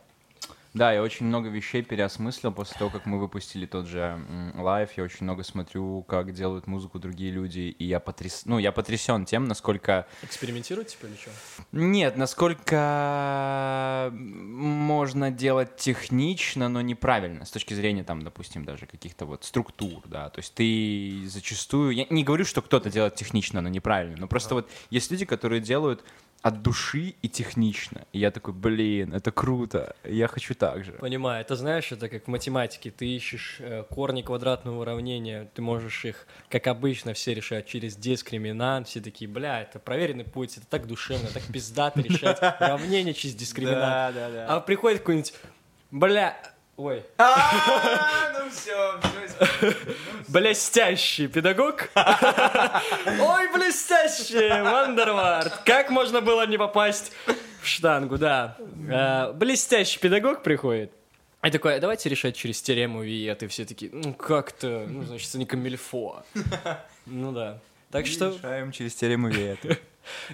Да, 0.75 0.93
я 0.93 1.03
очень 1.03 1.27
много 1.27 1.49
вещей 1.49 1.83
переосмыслил 1.83 2.51
после 2.51 2.77
того, 2.77 2.91
как 2.91 3.07
мы 3.07 3.21
выпустили 3.21 3.65
тот 3.65 3.87
же 3.87 4.01
м, 4.01 4.61
live. 4.61 4.91
Я 4.97 5.05
очень 5.05 5.23
много 5.23 5.45
смотрю, 5.45 6.03
как 6.03 6.33
делают 6.33 6.67
музыку 6.67 6.99
другие 6.99 7.31
люди, 7.31 7.61
и 7.79 7.85
я 7.85 8.01
потряс... 8.01 8.43
ну, 8.45 8.59
я 8.59 8.73
потрясен 8.73 9.25
тем, 9.25 9.45
насколько 9.45 10.09
Экспериментируют, 10.23 10.89
типа, 10.89 11.07
или 11.07 11.15
что? 11.15 11.31
Нет, 11.71 12.17
насколько 12.17 14.11
можно 14.13 15.31
делать 15.31 15.77
технично, 15.77 16.69
но 16.69 16.81
неправильно, 16.81 17.45
с 17.45 17.53
точки 17.53 17.75
зрения, 17.75 18.03
там, 18.03 18.23
допустим, 18.23 18.65
даже 18.65 18.87
каких-то 18.87 19.27
вот 19.27 19.45
структур, 19.45 20.03
да, 20.07 20.29
то 20.31 20.41
есть 20.41 20.55
ты 20.55 21.23
зачастую, 21.29 21.93
я 21.93 22.07
не 22.11 22.25
говорю, 22.25 22.45
что 22.45 22.63
кто-то 22.63 22.91
делает 22.91 23.15
технично, 23.15 23.61
но 23.61 23.69
неправильно, 23.69 24.17
но 24.19 24.27
просто 24.27 24.55
вот 24.55 24.69
есть 24.91 25.11
люди, 25.13 25.25
которые 25.25 25.61
делают 25.61 26.05
от 26.45 26.61
души 26.61 27.15
и 27.23 27.29
технично, 27.31 28.03
и 28.13 28.19
я 28.19 28.31
такой, 28.31 28.53
блин, 28.53 29.15
это 29.15 29.33
круто, 29.33 29.97
я 30.05 30.29
хочу 30.29 30.55
так 30.55 30.85
же. 30.85 30.93
Понимаю, 30.93 31.41
это 31.41 31.57
знаешь, 31.57 31.91
это 31.91 32.11
как 32.11 32.25
в 32.25 32.29
математике. 32.29 32.91
Ты 32.91 33.07
ищешь 33.07 33.57
э, 33.61 33.85
корни 33.89 34.21
квадратного 34.21 34.83
уравнения, 34.83 35.49
ты 35.55 35.63
можешь 35.63 36.05
их, 36.05 36.27
как 36.51 36.67
обычно, 36.67 37.15
все 37.15 37.33
решать 37.33 37.67
через 37.67 37.97
дискриминант. 37.97 38.89
Все 38.89 39.01
такие, 39.01 39.27
бля, 39.27 39.63
это 39.63 39.79
проверенный 39.79 40.25
путь, 40.25 40.59
это 40.59 40.67
так 40.67 40.87
душевно, 40.87 41.29
так 41.33 41.45
пиздато 41.45 42.03
решать 42.03 42.39
уравнение 42.61 43.15
через 43.15 43.35
дискриминант. 43.35 44.15
да, 44.15 44.31
да. 44.31 44.47
А 44.47 44.61
приходит 44.61 44.99
какой-нибудь, 44.99 45.33
бля, 45.91 46.37
ой, 46.77 47.03
ну 47.19 48.51
все, 48.51 49.01
все. 49.39 49.75
блестящий 50.29 51.27
педагог. 51.29 51.89
Ой, 51.95 53.53
блестящий, 53.53 54.49
Вандервард. 54.63 55.53
Как 55.65 55.91
можно 55.91 56.21
было 56.21 56.47
не 56.47 56.59
попасть 56.59 57.13
В 57.63 57.67
штангу, 57.67 58.19
да. 58.19 58.57
А, 58.91 59.33
блестящий 59.33 59.99
педагог 59.99 60.43
приходит. 60.43 60.93
И 61.43 61.51
такой, 61.51 61.77
«А 61.77 61.81
давайте 61.81 62.09
решать 62.09 62.37
через 62.37 62.63
теорему 62.63 63.03
Виеты. 63.03 63.49
Все 63.49 63.67
такие, 63.67 63.91
ну 63.93 64.15
как-то, 64.15 64.87
ну, 64.89 65.03
значит, 65.03 65.35
не 65.35 65.45
камильфо. 65.45 66.25
Ну 67.07 67.33
да. 67.33 67.59
Так 67.91 68.07
что 68.07 68.31
Решаем 68.31 68.73
через 68.73 68.95
теорему 68.95 69.29
Виета. 69.29 69.77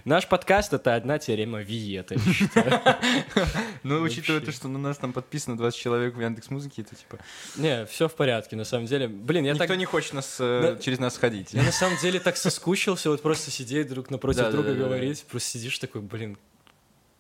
Наш 0.04 0.26
подкаст— 0.28 0.72
это 0.74 0.94
одна 0.94 1.18
теорема 1.18 1.60
Виеты. 1.60 2.16
Ну, 3.82 4.00
учитывая 4.02 4.40
то, 4.40 4.52
что 4.52 4.68
на 4.68 4.78
нас 4.78 4.98
там 4.98 5.12
подписано 5.12 5.56
20 5.56 5.78
человек 5.78 6.14
в 6.14 6.20
Яндекс 6.20 6.50
Музыке, 6.50 6.82
это 6.82 6.94
типа... 6.94 7.18
Не, 7.56 7.86
все 7.86 8.08
в 8.08 8.14
порядке, 8.14 8.56
на 8.56 8.64
самом 8.64 8.86
деле. 8.86 9.08
Блин, 9.08 9.44
я 9.44 9.52
Никто 9.52 9.66
так... 9.66 9.76
не 9.78 9.84
хочет 9.86 10.12
нас 10.12 10.36
э, 10.38 10.74
Да. 10.76 10.82
через 10.82 10.98
нас 10.98 11.16
ходить. 11.16 11.52
Я 11.54 11.62
на 11.62 11.72
самом 11.72 11.96
деле 11.98 12.20
так 12.20 12.36
соскучился, 12.36 13.10
вот 13.10 13.22
просто 13.22 13.50
сидеть 13.50 13.88
друг 13.88 14.10
напротив 14.10 14.38
Да, 14.40 14.44
да, 14.46 14.50
друга 14.52 14.68
да, 14.68 14.74
да, 14.74 14.80
да. 14.80 14.84
говорить. 14.86 15.24
Просто 15.24 15.48
сидишь 15.50 15.78
такой, 15.78 16.02
блин, 16.02 16.36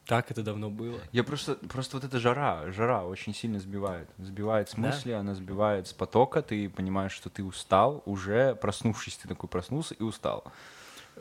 так 0.06 0.30
это 0.30 0.42
давно 0.42 0.70
было. 0.70 1.00
Я 1.12 1.24
просто, 1.24 1.54
просто 1.54 1.96
вот 1.96 2.04
эта 2.04 2.18
жара, 2.18 2.70
жара 2.72 3.04
очень 3.04 3.34
сильно 3.34 3.58
сбивает. 3.60 4.08
Сбивает 4.18 4.68
с 4.68 4.74
Да? 4.74 4.80
мысли, 4.82 5.12
она 5.12 5.34
сбивает 5.34 5.86
с 5.86 5.92
потока, 5.92 6.42
ты 6.42 6.68
понимаешь, 6.68 7.12
что 7.12 7.30
ты 7.30 7.42
устал, 7.44 8.02
уже 8.06 8.54
проснувшись, 8.56 9.16
ты 9.16 9.28
такой 9.28 9.48
проснулся 9.48 9.94
и 9.94 10.02
устал. 10.02 10.44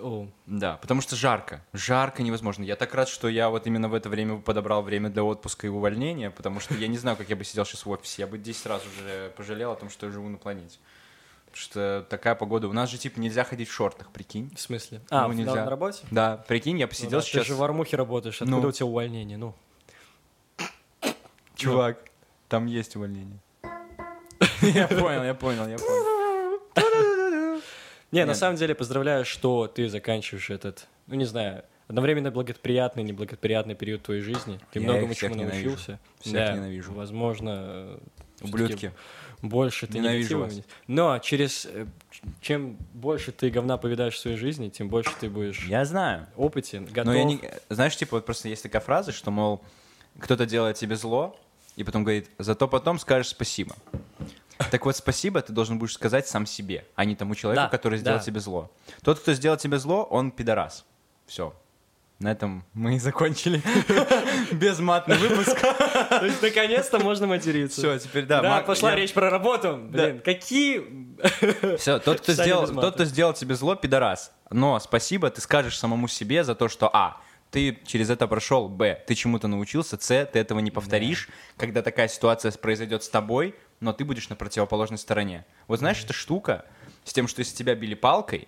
О, 0.01 0.27
Да, 0.45 0.77
потому 0.77 1.01
что 1.01 1.15
жарко. 1.15 1.61
Жарко 1.73 2.23
невозможно. 2.23 2.63
Я 2.63 2.75
так 2.75 2.93
рад, 2.93 3.09
что 3.09 3.27
я 3.27 3.49
вот 3.49 3.67
именно 3.67 3.89
в 3.89 3.93
это 3.93 4.09
время 4.09 4.37
подобрал 4.37 4.81
время 4.81 5.09
для 5.09 5.23
отпуска 5.23 5.67
и 5.67 5.69
увольнения, 5.69 6.31
потому 6.31 6.59
что 6.59 6.73
я 6.75 6.87
не 6.87 6.97
знаю, 6.97 7.17
как 7.17 7.29
я 7.29 7.35
бы 7.35 7.43
сидел 7.43 7.65
сейчас 7.65 7.85
в 7.85 7.89
офисе. 7.89 8.21
Я 8.23 8.27
бы 8.27 8.37
10 8.37 8.65
раз 8.65 8.81
уже 8.85 9.31
пожалел 9.35 9.71
о 9.71 9.75
том, 9.75 9.89
что 9.89 10.05
я 10.05 10.11
живу 10.11 10.29
на 10.29 10.37
планете. 10.37 10.77
Потому 11.45 11.57
что 11.57 12.05
такая 12.09 12.35
погода. 12.35 12.67
У 12.67 12.73
нас 12.73 12.89
же, 12.89 12.97
типа, 12.97 13.19
нельзя 13.19 13.43
ходить 13.43 13.67
в 13.69 13.73
шортах, 13.73 14.11
прикинь. 14.11 14.51
в 14.55 14.61
смысле? 14.61 15.01
А, 15.09 15.27
Ну, 15.27 15.33
нельзя. 15.33 15.65
на, 15.65 15.69
работе? 15.69 16.05
Да, 16.11 16.37
прикинь, 16.47 16.77
я 16.77 16.85
Ну 16.85 16.89
посидел 16.89 17.19
да, 17.19 17.21
сейчас... 17.25 17.41
Ты 17.43 17.47
же 17.49 17.55
в 17.55 17.63
армухе 17.63 17.97
работаешь, 17.97 18.41
откуда 18.41 18.61
Ну. 18.61 18.67
у 18.67 18.71
тебя 18.71 18.85
увольнение? 18.85 19.37
Ну, 19.37 19.55
Чувак, 21.55 21.97
там 22.47 22.67
есть 22.67 22.95
увольнение. 22.95 23.39
Я 24.61 24.87
понял, 24.87 25.23
я 25.23 25.33
понял, 25.33 25.67
я 25.67 25.77
понял. 25.77 26.59
Не, 28.11 28.25
на 28.25 28.33
самом 28.33 28.55
деле 28.57 28.73
поздравляю, 28.75 29.25
что 29.25 29.67
ты 29.67 29.87
заканчиваешь 29.89 30.49
этот, 30.49 30.87
ну 31.07 31.15
не 31.15 31.25
знаю, 31.25 31.63
одновременно 31.87 32.31
благоприятный, 32.31 33.03
неблагоприятный 33.03 33.75
период 33.75 34.03
твоей 34.03 34.21
жизни. 34.21 34.59
Ты 34.71 34.79
Я 34.79 34.85
многому 34.85 35.13
чему 35.13 35.35
ненавижу. 35.35 35.69
научился. 35.69 35.99
Всех 36.19 36.33
Да, 36.33 36.53
ненавижу. 36.53 36.93
Возможно, 36.93 37.99
Ублюдки. 38.41 38.91
больше 39.41 39.87
ты 39.87 39.99
Ненавижу 39.99 40.39
вас. 40.39 40.53
Но 40.87 41.19
через 41.19 41.65
э, 41.65 41.85
чем 42.41 42.77
больше 42.93 43.31
ты 43.31 43.49
говна 43.49 43.77
повидаешь 43.77 44.15
в 44.15 44.19
своей 44.19 44.37
жизни, 44.37 44.69
тем 44.69 44.87
больше 44.89 45.11
ты 45.19 45.29
будешь 45.29 45.65
Я 45.67 45.83
знаю. 45.85 46.27
опытен, 46.35 46.85
готов. 46.85 47.05
Но 47.05 47.13
я 47.15 47.23
не... 47.23 47.39
Знаешь, 47.69 47.95
типа, 47.97 48.17
вот 48.17 48.25
просто 48.25 48.49
есть 48.49 48.63
такая 48.63 48.81
фраза, 48.81 49.11
что, 49.11 49.29
мол, 49.31 49.61
кто-то 50.19 50.45
делает 50.45 50.77
тебе 50.77 50.95
зло, 50.95 51.39
и 51.75 51.83
потом 51.83 52.03
говорит, 52.03 52.29
зато 52.37 52.67
потом 52.67 52.97
скажешь 52.99 53.29
спасибо. 53.31 53.75
Так 54.71 54.85
вот, 54.85 54.95
спасибо 54.95 55.41
ты 55.41 55.53
должен 55.53 55.79
будешь 55.79 55.93
сказать 55.93 56.27
сам 56.27 56.45
себе, 56.45 56.85
а 56.95 57.05
не 57.05 57.15
тому 57.15 57.33
человеку, 57.35 57.63
Да, 57.63 57.69
который 57.69 57.97
сделал 57.97 58.19
да. 58.19 58.23
тебе 58.23 58.39
зло. 58.39 58.71
Тот, 59.03 59.19
кто 59.19 59.33
сделал 59.33 59.57
тебе 59.57 59.79
зло, 59.79 60.03
он 60.03 60.31
пидорас. 60.31 60.85
Все. 61.25 61.53
На 62.19 62.31
этом 62.31 62.65
мы 62.73 62.97
и 62.97 62.99
закончили. 62.99 63.61
Безматный 64.51 65.15
выпуск. 65.17 65.57
То 65.61 66.25
есть 66.25 66.41
наконец-то 66.41 66.99
можно 66.99 67.27
материться. 67.27 67.79
Все, 67.79 67.97
теперь 67.97 68.25
да. 68.25 68.41
Да, 68.41 68.59
пошла 68.59 68.93
речь 68.93 69.13
про 69.13 69.29
работу. 69.29 69.77
Блин, 69.77 70.19
какие... 70.19 70.83
Все, 71.77 71.99
тот, 71.99 72.19
кто 72.19 72.33
сделал, 72.33 72.63
без 72.63 72.71
тот, 72.71 72.95
кто 72.95 73.05
сделал 73.05 73.33
тебе 73.33 73.55
зло, 73.55 73.75
пидорас. 73.75 74.33
Но 74.49 74.77
спасибо 74.79 75.29
ты 75.29 75.39
скажешь 75.39 75.77
самому 75.77 76.09
себе 76.09 76.43
за 76.43 76.55
то, 76.55 76.67
что 76.67 76.89
а, 76.93 77.21
ты 77.51 77.79
через 77.85 78.09
это 78.09 78.27
прошел, 78.27 78.67
б, 78.67 79.01
ты 79.07 79.15
чему-то 79.15 79.47
научился, 79.47 79.97
с, 79.99 80.25
ты 80.25 80.39
этого 80.39 80.59
не 80.59 80.71
повторишь, 80.71 81.29
когда 81.55 81.81
такая 81.81 82.09
ситуация 82.09 82.51
произойдет 82.51 83.03
с 83.03 83.09
тобой, 83.09 83.55
но 83.79 83.93
ты 83.93 84.05
будешь 84.05 84.29
на 84.29 84.35
противоположной 84.35 84.97
стороне. 84.97 85.45
Вот 85.67 85.79
знаешь, 85.79 86.03
эта 86.03 86.13
штука 86.13 86.65
с 87.03 87.13
тем, 87.13 87.27
что 87.27 87.39
если 87.39 87.55
тебя 87.55 87.75
били 87.75 87.93
палкой, 87.93 88.47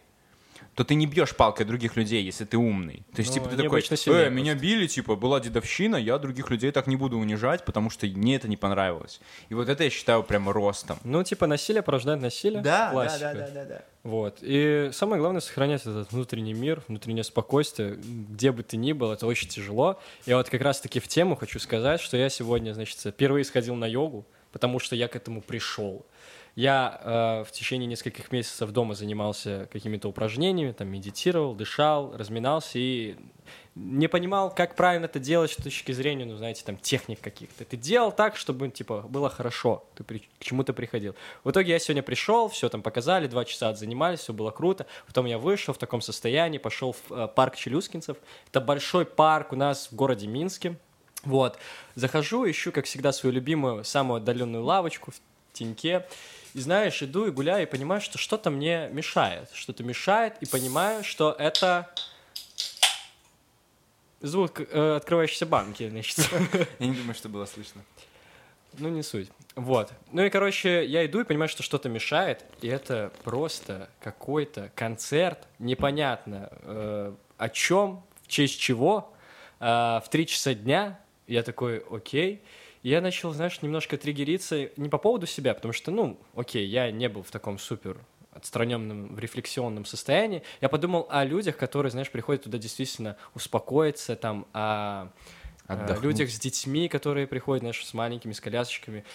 то 0.75 0.85
ты 0.85 0.95
не 0.95 1.05
бьешь 1.05 1.35
палкой 1.35 1.65
других 1.65 1.97
людей, 1.97 2.23
если 2.23 2.45
ты 2.45 2.57
умный. 2.57 3.03
То 3.13 3.19
есть, 3.19 3.35
Ну, 3.35 3.43
типа, 3.43 3.49
ты 3.49 3.57
такой, 3.57 3.81
э, 3.81 4.29
меня 4.29 4.55
били, 4.55 4.87
типа, 4.87 5.15
была 5.15 5.39
дедовщина, 5.39 5.97
я 5.97 6.17
других 6.17 6.49
людей 6.49 6.71
так 6.71 6.87
не 6.87 6.95
буду 6.95 7.17
унижать, 7.17 7.65
потому 7.65 7.89
что 7.89 8.07
мне 8.07 8.37
это 8.37 8.47
не 8.47 8.55
понравилось. 8.55 9.19
И 9.49 9.53
вот 9.53 9.67
это 9.67 9.83
я 9.83 9.89
считаю 9.89 10.23
прямо 10.23 10.53
ростом. 10.53 10.97
Ну, 11.03 11.23
типа, 11.23 11.45
насилие 11.45 11.81
порождает 11.81 12.21
насилие. 12.21 12.61
Классика. 12.91 13.19
да, 13.53 13.65
да. 13.65 13.81
Вот. 14.03 14.37
И 14.41 14.89
самое 14.93 15.19
главное 15.19 15.41
сохранять 15.41 15.81
этот 15.81 16.11
внутренний 16.11 16.53
мир, 16.53 16.81
внутреннее 16.87 17.23
спокойствие, 17.23 17.97
где 17.97 18.51
бы 18.51 18.63
ты 18.63 18.77
ни 18.77 18.93
был, 18.93 19.11
это 19.11 19.27
очень 19.27 19.49
тяжело. 19.49 19.99
И 20.25 20.33
вот 20.33 20.49
как 20.49 20.61
раз-таки 20.61 20.99
в 20.99 21.07
тему 21.07 21.35
хочу 21.35 21.59
сказать, 21.59 21.99
что 21.99 22.15
я 22.15 22.29
сегодня, 22.29 22.73
значит, 22.73 22.97
впервые 22.97 23.43
сходил 23.43 23.75
на 23.75 23.85
йогу, 23.85 24.25
потому 24.51 24.79
что 24.79 24.95
я 24.95 25.07
к 25.07 25.15
этому 25.15 25.41
пришел. 25.41 26.05
Я 26.55 26.99
э, 27.01 27.43
в 27.47 27.51
течение 27.51 27.87
нескольких 27.87 28.31
месяцев 28.31 28.71
дома 28.71 28.93
занимался 28.93 29.69
какими-то 29.71 30.09
упражнениями, 30.09 30.73
там 30.73 30.89
медитировал, 30.89 31.55
дышал, 31.55 32.15
разминался 32.17 32.77
и 32.77 33.15
не 33.73 34.07
понимал, 34.07 34.53
как 34.53 34.75
правильно 34.75 35.05
это 35.05 35.17
делать 35.17 35.51
с 35.51 35.55
точки 35.55 35.93
зрения, 35.93 36.25
ну, 36.25 36.35
знаете, 36.35 36.63
там, 36.65 36.75
техник 36.75 37.21
каких-то. 37.21 37.63
Ты 37.63 37.77
делал 37.77 38.11
так, 38.11 38.35
чтобы, 38.35 38.67
типа, 38.69 39.05
было 39.07 39.29
хорошо, 39.29 39.85
ты 39.95 40.03
при- 40.03 40.19
к 40.19 40.43
чему 40.43 40.65
ты 40.65 40.73
приходил. 40.73 41.15
В 41.45 41.51
итоге 41.51 41.71
я 41.71 41.79
сегодня 41.79 42.03
пришел, 42.03 42.49
все 42.49 42.67
там 42.67 42.81
показали, 42.81 43.27
два 43.27 43.45
часа 43.45 43.69
отзанимались, 43.69 44.19
все 44.19 44.33
было 44.33 44.51
круто. 44.51 44.85
Потом 45.07 45.27
я 45.27 45.37
вышел 45.37 45.73
в 45.73 45.77
таком 45.77 46.01
состоянии, 46.01 46.57
пошел 46.57 46.91
в 46.91 47.11
э, 47.11 47.27
парк 47.29 47.55
Челюскинцев. 47.55 48.17
Это 48.49 48.59
большой 48.59 49.05
парк 49.05 49.53
у 49.53 49.55
нас 49.55 49.87
в 49.89 49.95
городе 49.95 50.27
Минске. 50.27 50.75
Вот. 51.23 51.57
Захожу, 51.95 52.49
ищу, 52.49 52.71
как 52.71 52.85
всегда, 52.85 53.11
свою 53.11 53.35
любимую, 53.35 53.83
самую 53.83 54.17
отдаленную 54.17 54.63
лавочку 54.63 55.11
в 55.11 55.15
теньке. 55.53 56.07
И 56.53 56.59
знаешь, 56.59 57.01
иду 57.01 57.27
и 57.27 57.31
гуляю, 57.31 57.63
и 57.63 57.69
понимаю, 57.69 58.01
что 58.01 58.17
что-то 58.17 58.49
мне 58.49 58.89
мешает. 58.91 59.49
Что-то 59.53 59.83
мешает, 59.83 60.35
и 60.41 60.45
понимаю, 60.45 61.03
что 61.03 61.35
это 61.37 61.89
звук 64.21 64.59
э, 64.61 64.95
открывающейся 64.95 65.45
банки, 65.45 65.89
значит. 65.89 66.17
Я 66.79 66.87
не 66.87 66.95
думаю, 66.95 67.15
что 67.15 67.29
было 67.29 67.45
слышно. 67.45 67.81
Ну, 68.77 68.89
не 68.89 69.03
суть. 69.03 69.29
Вот. 69.55 69.91
Ну 70.13 70.23
и, 70.23 70.29
короче, 70.29 70.85
я 70.85 71.05
иду 71.05 71.19
и 71.19 71.23
понимаю, 71.25 71.49
что 71.49 71.61
что-то 71.61 71.89
мешает, 71.89 72.45
и 72.61 72.69
это 72.69 73.11
просто 73.23 73.89
какой-то 73.99 74.71
концерт, 74.75 75.45
непонятно 75.59 76.49
э, 76.61 77.13
о 77.37 77.49
чем, 77.49 78.01
в 78.23 78.29
честь 78.29 78.61
чего, 78.61 79.13
э, 79.59 79.65
в 79.65 80.03
три 80.09 80.25
часа 80.25 80.53
дня. 80.53 80.99
Я 81.31 81.43
такой, 81.43 81.81
окей. 81.89 82.41
И 82.83 82.89
я 82.89 82.99
начал, 82.99 83.31
знаешь, 83.31 83.61
немножко 83.61 83.97
триггериться 83.97 84.69
не 84.75 84.89
по 84.89 84.97
поводу 84.97 85.25
себя, 85.25 85.53
потому 85.53 85.71
что, 85.71 85.89
ну, 85.89 86.19
окей, 86.35 86.67
я 86.67 86.91
не 86.91 87.07
был 87.07 87.23
в 87.23 87.31
таком 87.31 87.57
супер 87.57 87.97
отстраненном, 88.33 89.15
в 89.15 89.19
рефлексионном 89.19 89.85
состоянии. 89.85 90.43
Я 90.59 90.67
подумал 90.67 91.07
о 91.09 91.23
людях, 91.23 91.55
которые, 91.55 91.89
знаешь, 91.89 92.11
приходят 92.11 92.43
туда 92.43 92.57
действительно 92.57 93.15
успокоиться, 93.33 94.17
там, 94.17 94.45
о 94.51 95.07
Отдохнуть. 95.67 96.03
людях 96.03 96.29
с 96.31 96.37
детьми, 96.37 96.89
которые 96.89 97.27
приходят, 97.27 97.61
знаешь, 97.61 97.85
с 97.85 97.93
маленькими, 97.93 98.33
с 98.33 98.41
колясочками. 98.41 99.05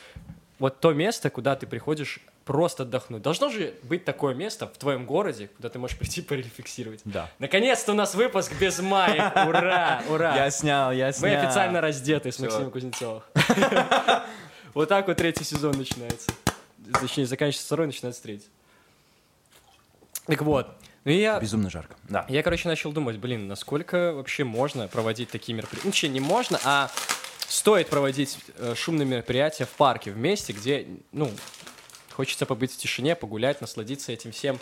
Вот 0.59 0.81
то 0.81 0.95
место, 0.95 1.29
куда 1.29 1.55
ты 1.55 1.67
приходишь 1.67 2.21
просто 2.47 2.85
отдохнуть. 2.85 3.23
Должно 3.23 3.51
же 3.51 3.75
быть 3.83 4.05
такое 4.05 4.33
место 4.33 4.69
в 4.69 4.79
твоем 4.79 5.05
городе, 5.05 5.51
куда 5.57 5.69
ты 5.69 5.79
можешь 5.81 5.99
прийти 5.99 6.23
порефлексировать. 6.23 7.01
Да. 7.05 7.29
Наконец-то 7.41 7.93
у 7.93 7.95
нас 7.95 8.15
выпуск 8.15 8.53
без 8.59 8.79
маек. 8.79 9.33
Ура, 9.47 10.03
ура. 10.09 10.35
Я 10.37 10.51
снял, 10.51 10.93
я 10.93 11.09
Мы 11.09 11.13
снял. 11.13 11.45
официально 11.45 11.81
раздеты 11.81 12.31
с. 12.33 12.39
Максимом 12.39 12.71
Кузнецовым. 12.71 13.23
Вот 14.75 14.91
так 14.91 15.07
вот 15.09 15.17
третий 15.17 15.43
сезон 15.43 15.73
начинается. 15.79 16.31
Точнее, 17.01 17.25
заканчивается 17.25 17.65
второй, 17.65 17.87
начинается 17.87 18.23
третий. 18.23 18.49
Так 20.27 20.43
вот, 20.43 20.69
ну 21.05 21.13
я 21.13 21.41
Безумно 21.41 21.71
жарко. 21.71 21.97
Да. 22.11 22.27
я, 22.29 22.43
короче, 22.43 22.69
начал 22.69 22.93
думать, 22.93 23.17
блин, 23.17 23.49
насколько 23.49 24.13
вообще 24.13 24.45
можно 24.45 24.87
проводить 24.87 25.31
такие 25.31 25.57
мероприятия? 25.57 25.87
Ну, 25.87 25.93
точнее, 25.93 26.11
не 26.11 26.21
можно, 26.21 26.61
а 26.63 26.91
стоит 27.49 27.89
проводить 27.89 28.39
э, 28.59 28.75
шумные 28.77 29.07
мероприятия 29.07 29.65
в 29.65 29.71
парке, 29.71 30.11
в 30.11 30.19
месте, 30.19 30.53
где, 30.53 30.87
ну, 31.11 31.31
хочется 32.17 32.47
побыть 32.47 32.73
в 32.73 32.77
тишине, 32.79 33.15
погулять, 33.15 33.61
насладиться 33.61 34.11
этим 34.13 34.33
всем, 34.33 34.59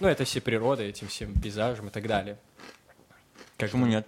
ну, 0.00 0.08
это 0.08 0.24
всей 0.24 0.40
природой, 0.40 0.88
этим 0.88 1.06
всем 1.08 1.32
пейзажем 1.40 1.86
и 1.88 1.90
так 1.90 2.06
далее. 2.06 2.36
Как 3.56 3.70
Почему 3.70 3.84
бы. 3.86 3.90
нет? 3.90 4.06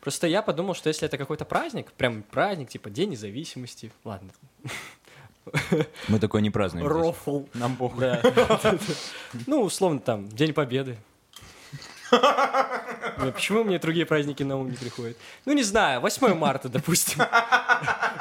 Просто 0.00 0.26
я 0.26 0.42
подумал, 0.42 0.74
что 0.74 0.88
если 0.88 1.06
это 1.06 1.16
какой-то 1.16 1.44
праздник, 1.44 1.92
прям 1.92 2.22
праздник, 2.22 2.68
типа 2.70 2.90
День 2.90 3.10
независимости, 3.10 3.92
ладно, 4.04 4.30
Мы 6.08 6.18
такое 6.18 6.42
не 6.42 6.50
празднуем. 6.50 6.86
рофл, 6.86 7.44
Нам 7.54 7.76
похуй. 7.76 8.00
да. 8.00 8.22
Ну, 9.46 9.62
условно, 9.62 10.00
там, 10.00 10.28
День 10.28 10.52
Победы. 10.52 10.96
Ну, 12.10 13.32
Почему 13.32 13.64
мне 13.64 13.78
другие 13.78 14.06
праздники 14.06 14.42
на 14.42 14.56
ум 14.58 14.70
не 14.70 14.76
приходят? 14.76 15.16
Ну, 15.44 15.52
не 15.52 15.62
знаю, 15.62 16.00
8 16.00 16.34
марта, 16.34 16.68
допустим. 16.68 17.20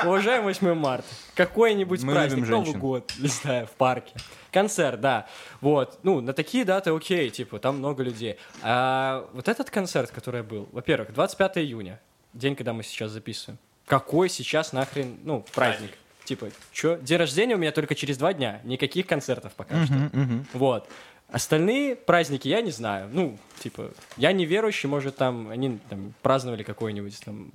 Уважаем 0.03 0.43
8 0.43 0.73
марта. 0.73 1.07
Какой-нибудь 1.35 2.03
Мы 2.03 2.13
праздник, 2.13 2.47
Новый 2.47 2.65
женщин. 2.65 2.79
год, 2.79 3.13
не 3.19 3.27
знаю, 3.27 3.67
в 3.67 3.71
парке. 3.71 4.13
Концерт, 4.51 4.99
да. 5.01 5.27
Вот. 5.61 5.99
Ну, 6.03 6.21
на 6.21 6.33
такие 6.33 6.65
даты 6.65 6.91
окей, 6.91 7.29
типа, 7.29 7.59
там 7.59 7.77
много 7.77 8.03
людей. 8.03 8.37
А 8.61 9.29
вот 9.33 9.47
этот 9.47 9.69
концерт, 9.69 10.11
который 10.11 10.43
был, 10.43 10.67
во-первых, 10.71 11.13
25 11.13 11.57
июня, 11.59 11.99
день, 12.33 12.55
когда 12.55 12.73
мы 12.73 12.83
сейчас 12.83 13.11
записываем. 13.11 13.59
Какой 13.85 14.29
сейчас 14.29 14.73
нахрен, 14.73 15.17
ну, 15.23 15.45
праздник? 15.53 15.91
Типа, 16.25 16.49
чё? 16.73 16.97
День 16.97 17.17
рождения 17.17 17.55
у 17.55 17.57
меня 17.57 17.71
только 17.71 17.95
через 17.95 18.17
два 18.17 18.33
дня. 18.33 18.59
Никаких 18.65 19.07
концертов 19.07 19.53
пока 19.53 19.85
что. 19.85 20.11
Вот. 20.53 20.89
Остальные 21.29 21.95
праздники 21.95 22.47
я 22.47 22.61
не 22.61 22.71
знаю. 22.71 23.09
Ну, 23.11 23.37
типа, 23.59 23.91
я 24.15 24.31
не 24.31 24.45
верующий, 24.45 24.87
может, 24.87 25.17
там 25.17 25.49
они 25.49 25.79
там, 25.89 26.13
праздновали 26.21 26.63
какой-нибудь 26.63 27.19
там 27.23 27.51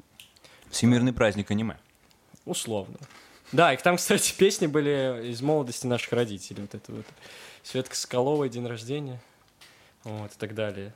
Всемирный 0.70 1.12
праздник 1.12 1.50
аниме. 1.50 1.76
Условно. 2.44 2.98
Да, 3.52 3.72
и 3.74 3.76
там, 3.76 3.96
кстати, 3.96 4.34
песни 4.38 4.66
были 4.66 5.30
из 5.30 5.42
молодости 5.42 5.86
наших 5.86 6.12
родителей. 6.12 6.62
Вот 6.62 6.74
это 6.74 6.92
вот. 6.92 7.06
Светка 7.62 7.94
Соколова, 7.94 8.48
день 8.48 8.66
рождения. 8.66 9.20
Вот, 10.04 10.32
и 10.32 10.38
так 10.38 10.54
далее. 10.54 10.94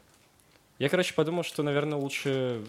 Я, 0.78 0.88
короче, 0.88 1.14
подумал, 1.14 1.42
что, 1.42 1.62
наверное, 1.62 1.96
лучше 1.98 2.64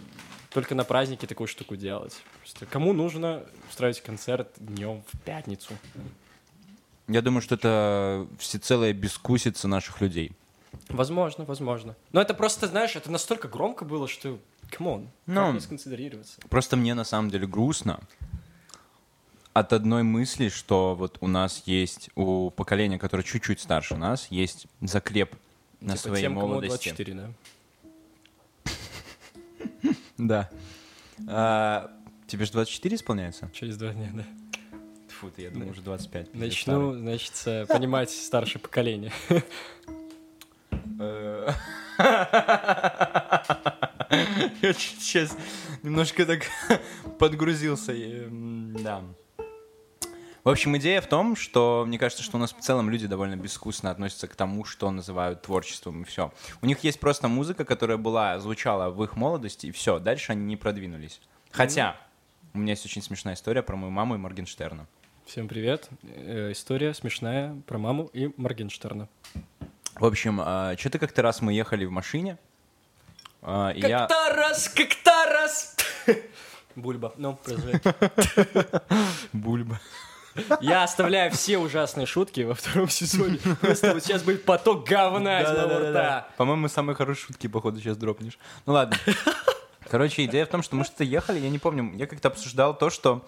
только 0.52 0.76
на 0.76 0.84
празднике 0.84 1.28
такую 1.28 1.48
штуку 1.48 1.76
делать. 1.76 2.16
Просто 2.42 2.66
кому 2.66 2.94
нужно 2.94 3.44
устраивать 3.70 4.02
концерт 4.02 4.50
днем 4.58 5.04
в 5.12 5.20
пятницу? 5.22 5.74
Я 7.08 7.22
думаю, 7.22 7.42
что 7.42 7.56
это 7.56 8.28
всецелая 8.40 8.94
безвкусица 8.94 9.68
наших 9.68 10.00
людей. 10.02 10.32
Возможно, 10.90 11.44
возможно. 11.46 11.96
Но 12.12 12.22
это 12.22 12.34
просто, 12.34 12.68
знаешь, 12.68 12.96
это 12.96 13.12
настолько 13.12 13.48
громко 13.48 13.84
было, 13.84 14.08
что, 14.08 14.40
come 14.70 14.93
on, 14.93 15.10
Ну. 15.26 15.46
как 15.46 15.54
не 15.56 15.60
сконцентрироваться? 15.60 16.40
Просто 16.50 16.78
мне 16.78 16.94
на 16.94 17.04
самом 17.04 17.30
деле 17.30 17.48
грустно 17.48 18.00
от 19.60 19.74
одной 19.74 20.04
мысли, 20.04 20.50
что 20.50 20.96
вот 20.96 21.18
у 21.22 21.28
нас 21.28 21.64
есть, 21.66 22.10
у 22.16 22.52
поколения, 22.52 23.00
которое 23.00 23.24
чуть-чуть 23.24 23.60
старше 23.60 23.96
нас, 23.96 24.28
есть 24.30 24.68
закреп 24.82 25.36
на 25.80 25.96
Типа 25.96 26.10
своей 26.10 26.24
тем, 26.24 26.36
кому 26.36 26.48
молодости. 26.48 26.90
24, 26.90 27.14
да? 27.14 27.30
Да. 30.18 30.50
А, 31.28 31.92
тебе 32.28 32.46
же 32.46 32.52
24 32.52 32.96
исполняется? 32.96 33.50
Через 33.54 33.78
два 33.78 33.94
дня, 33.94 34.10
да. 34.14 34.26
Фу, 35.20 35.32
ты, 35.32 35.44
я 35.44 35.50
думаю, 35.50 35.72
уже 35.72 35.82
25. 35.82 36.32
пиздец, 36.32 36.40
Начну, 36.40 36.94
значит, 36.94 37.34
э, 37.46 37.66
понимать 37.70 38.12
старшее 38.12 38.62
поколение. 38.62 39.12
Э, 41.00 41.52
Я 44.62 44.74
сейчас 44.74 45.36
немножко 45.84 46.26
так 46.26 46.44
подгрузился. 47.20 47.94
Да. 48.84 49.04
В 50.48 50.50
общем, 50.50 50.78
идея 50.78 51.02
в 51.02 51.08
том, 51.08 51.36
что 51.36 51.84
мне 51.86 52.00
кажется, 52.00 52.24
что 52.24 52.38
у 52.38 52.40
нас 52.40 52.54
в 52.54 52.62
целом 52.62 52.90
люди 52.90 53.06
довольно 53.06 53.36
безвкусно 53.36 53.92
относятся 53.92 54.30
к 54.30 54.36
тому, 54.38 54.64
что 54.64 54.90
называют 54.92 55.42
творчеством, 55.42 56.04
и 56.04 56.06
все. 56.06 56.32
У 56.62 56.66
них 56.68 56.86
есть 56.86 57.02
просто 57.02 57.28
музыка, 57.28 57.66
которая 57.66 57.98
была, 57.98 58.40
звучала 58.40 58.90
в 58.90 59.04
их 59.04 59.18
молодости, 59.18 59.68
и 59.68 59.72
все. 59.72 60.00
Дальше 60.00 60.32
они 60.32 60.46
не 60.46 60.56
продвинулись. 60.56 61.20
Хотя, 61.52 61.98
у 62.54 62.60
меня 62.60 62.72
есть 62.72 62.86
очень 62.86 63.02
смешная 63.02 63.34
история 63.34 63.62
про 63.62 63.76
мою 63.76 63.92
маму 63.92 64.16
и 64.16 64.18
Моргенштерна. 64.18 64.88
Всем 65.26 65.50
привет. 65.50 65.90
Э, 66.04 66.54
История 66.54 66.94
смешная 66.94 67.54
про 67.68 67.78
маму 67.78 68.10
и 68.14 68.32
Моргенштерна. 68.38 69.10
В 69.96 70.06
общем, 70.06 70.40
что-то 70.78 70.98
как-то 70.98 71.24
раз 71.24 71.42
мы 71.42 71.52
ехали 71.52 71.84
в 71.84 71.92
машине, 71.92 72.38
а, 73.42 73.72
и 73.72 73.82
я... 73.82 74.08
Как-то 74.08 74.34
раз, 74.34 74.70
как-то 74.70 75.26
раз! 75.26 75.76
Бульба. 76.78 77.14
Ну, 77.18 77.36
продолжай. 77.36 77.82
Бульба. 79.34 79.82
Я 80.62 80.84
оставляю 80.84 81.32
все 81.32 81.58
ужасные 81.58 82.06
шутки 82.06 82.42
во 82.42 82.54
втором 82.54 82.90
сезоне. 82.90 83.40
Просто 83.62 83.94
вот 83.94 84.04
сейчас 84.04 84.24
будет 84.24 84.46
поток 84.46 84.88
говна 84.88 85.42
из 85.42 85.50
моего 85.50 85.90
рта. 85.90 86.28
По-моему, 86.38 86.68
самые 86.68 86.96
хорошие 86.96 87.28
шутки, 87.28 87.48
походу, 87.48 87.80
сейчас 87.80 87.98
дропнешь. 87.98 88.38
Ну 88.66 88.74
ладно. 88.74 88.98
Короче, 89.90 90.26
идея 90.26 90.46
в 90.46 90.50
том, 90.50 90.64
что 90.64 90.76
мы 90.76 90.84
что-то 90.84 91.04
ехали, 91.04 91.40
я 91.40 91.50
не 91.50 91.60
помню, 91.60 91.94
я 91.96 92.08
как-то 92.08 92.28
обсуждал 92.28 92.78
то, 92.78 92.90
что 92.90 93.26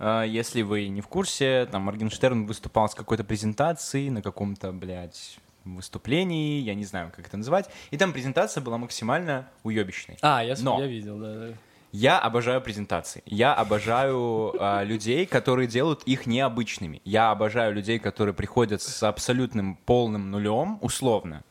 э, 0.00 0.24
если 0.26 0.62
вы 0.62 0.88
не 0.88 1.00
в 1.00 1.06
курсе, 1.06 1.68
там 1.70 1.82
Моргенштерн 1.82 2.46
выступал 2.46 2.88
с 2.88 2.94
какой-то 2.94 3.22
презентацией 3.22 4.10
на 4.10 4.20
каком-то, 4.20 4.72
блядь, 4.72 5.38
выступлении, 5.64 6.60
я 6.60 6.74
не 6.74 6.84
знаю, 6.84 7.12
как 7.14 7.26
это 7.26 7.36
называть, 7.36 7.70
и 7.90 7.96
там 7.96 8.12
презентация 8.12 8.60
была 8.60 8.76
максимально 8.76 9.48
уебищной. 9.62 10.18
А, 10.20 10.42
я, 10.42 10.56
Но. 10.60 10.80
я 10.80 10.86
видел, 10.86 11.18
да, 11.18 11.34
да. 11.34 11.54
Я 11.96 12.18
обожаю 12.18 12.60
презентации. 12.60 13.22
Я 13.24 13.54
обожаю 13.54 14.52
а, 14.58 14.82
людей, 14.82 15.26
которые 15.26 15.68
делают 15.68 16.02
их 16.06 16.26
необычными. 16.26 17.00
Я 17.04 17.30
обожаю 17.30 17.72
людей, 17.72 18.00
которые 18.00 18.34
приходят 18.34 18.82
с 18.82 19.00
абсолютным 19.04 19.76
полным 19.86 20.32
нулем, 20.32 20.78
условно, 20.80 21.44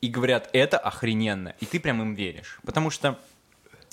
и 0.00 0.08
говорят, 0.08 0.48
это 0.54 0.78
охрененно. 0.78 1.54
И 1.60 1.66
ты 1.66 1.78
прям 1.78 2.00
им 2.00 2.14
веришь. 2.14 2.58
Потому 2.64 2.88
что 2.88 3.18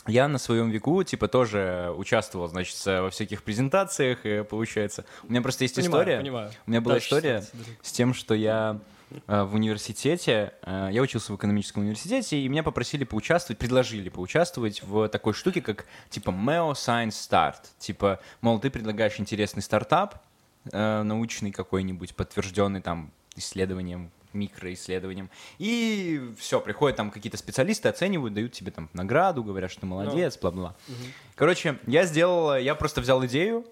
я 0.07 0.29
на 0.29 0.37
своем 0.37 0.69
веку, 0.69 1.03
типа, 1.03 1.27
тоже 1.27 1.93
участвовал, 1.97 2.47
значит, 2.47 2.77
во 2.85 3.09
всяких 3.09 3.43
презентациях, 3.43 4.25
и 4.25 4.41
получается. 4.43 5.03
У 5.23 5.31
меня 5.31 5.41
просто 5.41 5.65
есть 5.65 5.75
Понимаю, 5.75 6.03
история. 6.03 6.17
понимаю. 6.19 6.51
У 6.65 6.71
меня 6.71 6.79
была 6.79 6.93
Да, 6.95 6.99
история 6.99 7.39
16, 7.41 7.53
да. 7.55 7.73
с 7.81 7.91
тем, 7.91 8.13
что 8.13 8.33
я 8.35 8.79
э, 8.79 9.02
в 9.27 9.55
университете, 9.55 10.53
э, 10.63 10.89
я 10.91 11.01
учился 11.01 11.31
в 11.31 11.35
экономическом 11.35 11.83
университете, 11.83 12.37
и 12.37 12.47
меня 12.47 12.63
попросили 12.63 13.03
поучаствовать, 13.03 13.59
предложили 13.59 14.09
поучаствовать 14.09 14.81
в 14.83 15.07
такой 15.09 15.33
штуке, 15.33 15.61
как 15.61 15.85
типа 16.09 16.29
MEO 16.29 16.73
Science 16.73 17.09
Start. 17.09 17.57
Типа, 17.79 18.19
мол, 18.41 18.59
ты 18.59 18.69
предлагаешь 18.69 19.19
интересный 19.19 19.61
стартап, 19.61 20.23
э, 20.71 21.03
научный 21.03 21.51
какой-нибудь, 21.51 22.15
подтвержденный 22.15 22.81
там 22.81 23.11
исследованием, 23.35 24.11
микроисследованием. 24.33 25.29
И 25.59 26.33
все, 26.37 26.59
приходят 26.59 26.97
там 26.97 27.11
какие-то 27.11 27.37
специалисты, 27.37 27.89
оценивают, 27.89 28.33
дают 28.33 28.51
тебе 28.53 28.71
там 28.71 28.89
награду, 28.93 29.43
говорят, 29.43 29.71
что 29.71 29.81
ты 29.81 29.85
молодец, 29.85 30.37
бла-бла. 30.39 30.75
Короче, 31.35 31.79
я 31.87 32.05
сделал, 32.05 32.57
я 32.57 32.75
просто 32.75 33.01
взял 33.01 33.23
идею, 33.25 33.65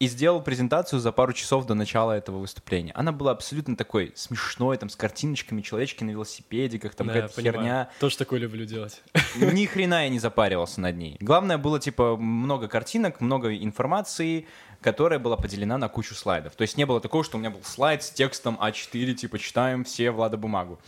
и 0.00 0.06
сделал 0.06 0.40
презентацию 0.40 1.00
за 1.00 1.10
пару 1.10 1.32
часов 1.32 1.66
до 1.66 1.74
начала 1.74 2.12
этого 2.12 2.38
выступления. 2.38 2.92
Она 2.94 3.10
была 3.10 3.32
абсолютно 3.32 3.76
такой 3.76 4.12
смешной, 4.14 4.76
там, 4.76 4.90
с 4.90 4.96
картиночками, 4.96 5.60
человечки 5.60 6.04
на 6.04 6.10
велосипедиках, 6.10 6.94
там, 6.94 7.08
Да, 7.08 7.14
какая-то 7.14 7.42
херня. 7.42 7.90
Тоже 7.98 8.16
такое 8.16 8.38
люблю 8.38 8.64
делать. 8.64 9.02
Ни 9.34 9.66
хрена 9.66 10.04
я 10.04 10.08
не 10.08 10.20
запаривался 10.20 10.80
над 10.80 10.96
ней. 10.96 11.16
Главное 11.18 11.58
было, 11.58 11.80
типа, 11.80 12.16
много 12.16 12.68
картинок, 12.68 13.20
много 13.20 13.56
информации, 13.56 14.46
которая 14.80 15.18
была 15.18 15.36
поделена 15.36 15.78
на 15.78 15.88
кучу 15.88 16.14
слайдов. 16.14 16.54
То 16.54 16.62
есть 16.62 16.76
не 16.76 16.86
было 16.86 17.00
такого, 17.00 17.24
что 17.24 17.36
у 17.36 17.40
меня 17.40 17.50
был 17.50 17.64
слайд 17.64 18.04
с 18.04 18.10
текстом 18.10 18.56
А4, 18.60 19.14
типа, 19.14 19.40
читаем 19.40 19.82
все 19.82 20.12
Влада 20.12 20.36
бумагу. 20.36 20.78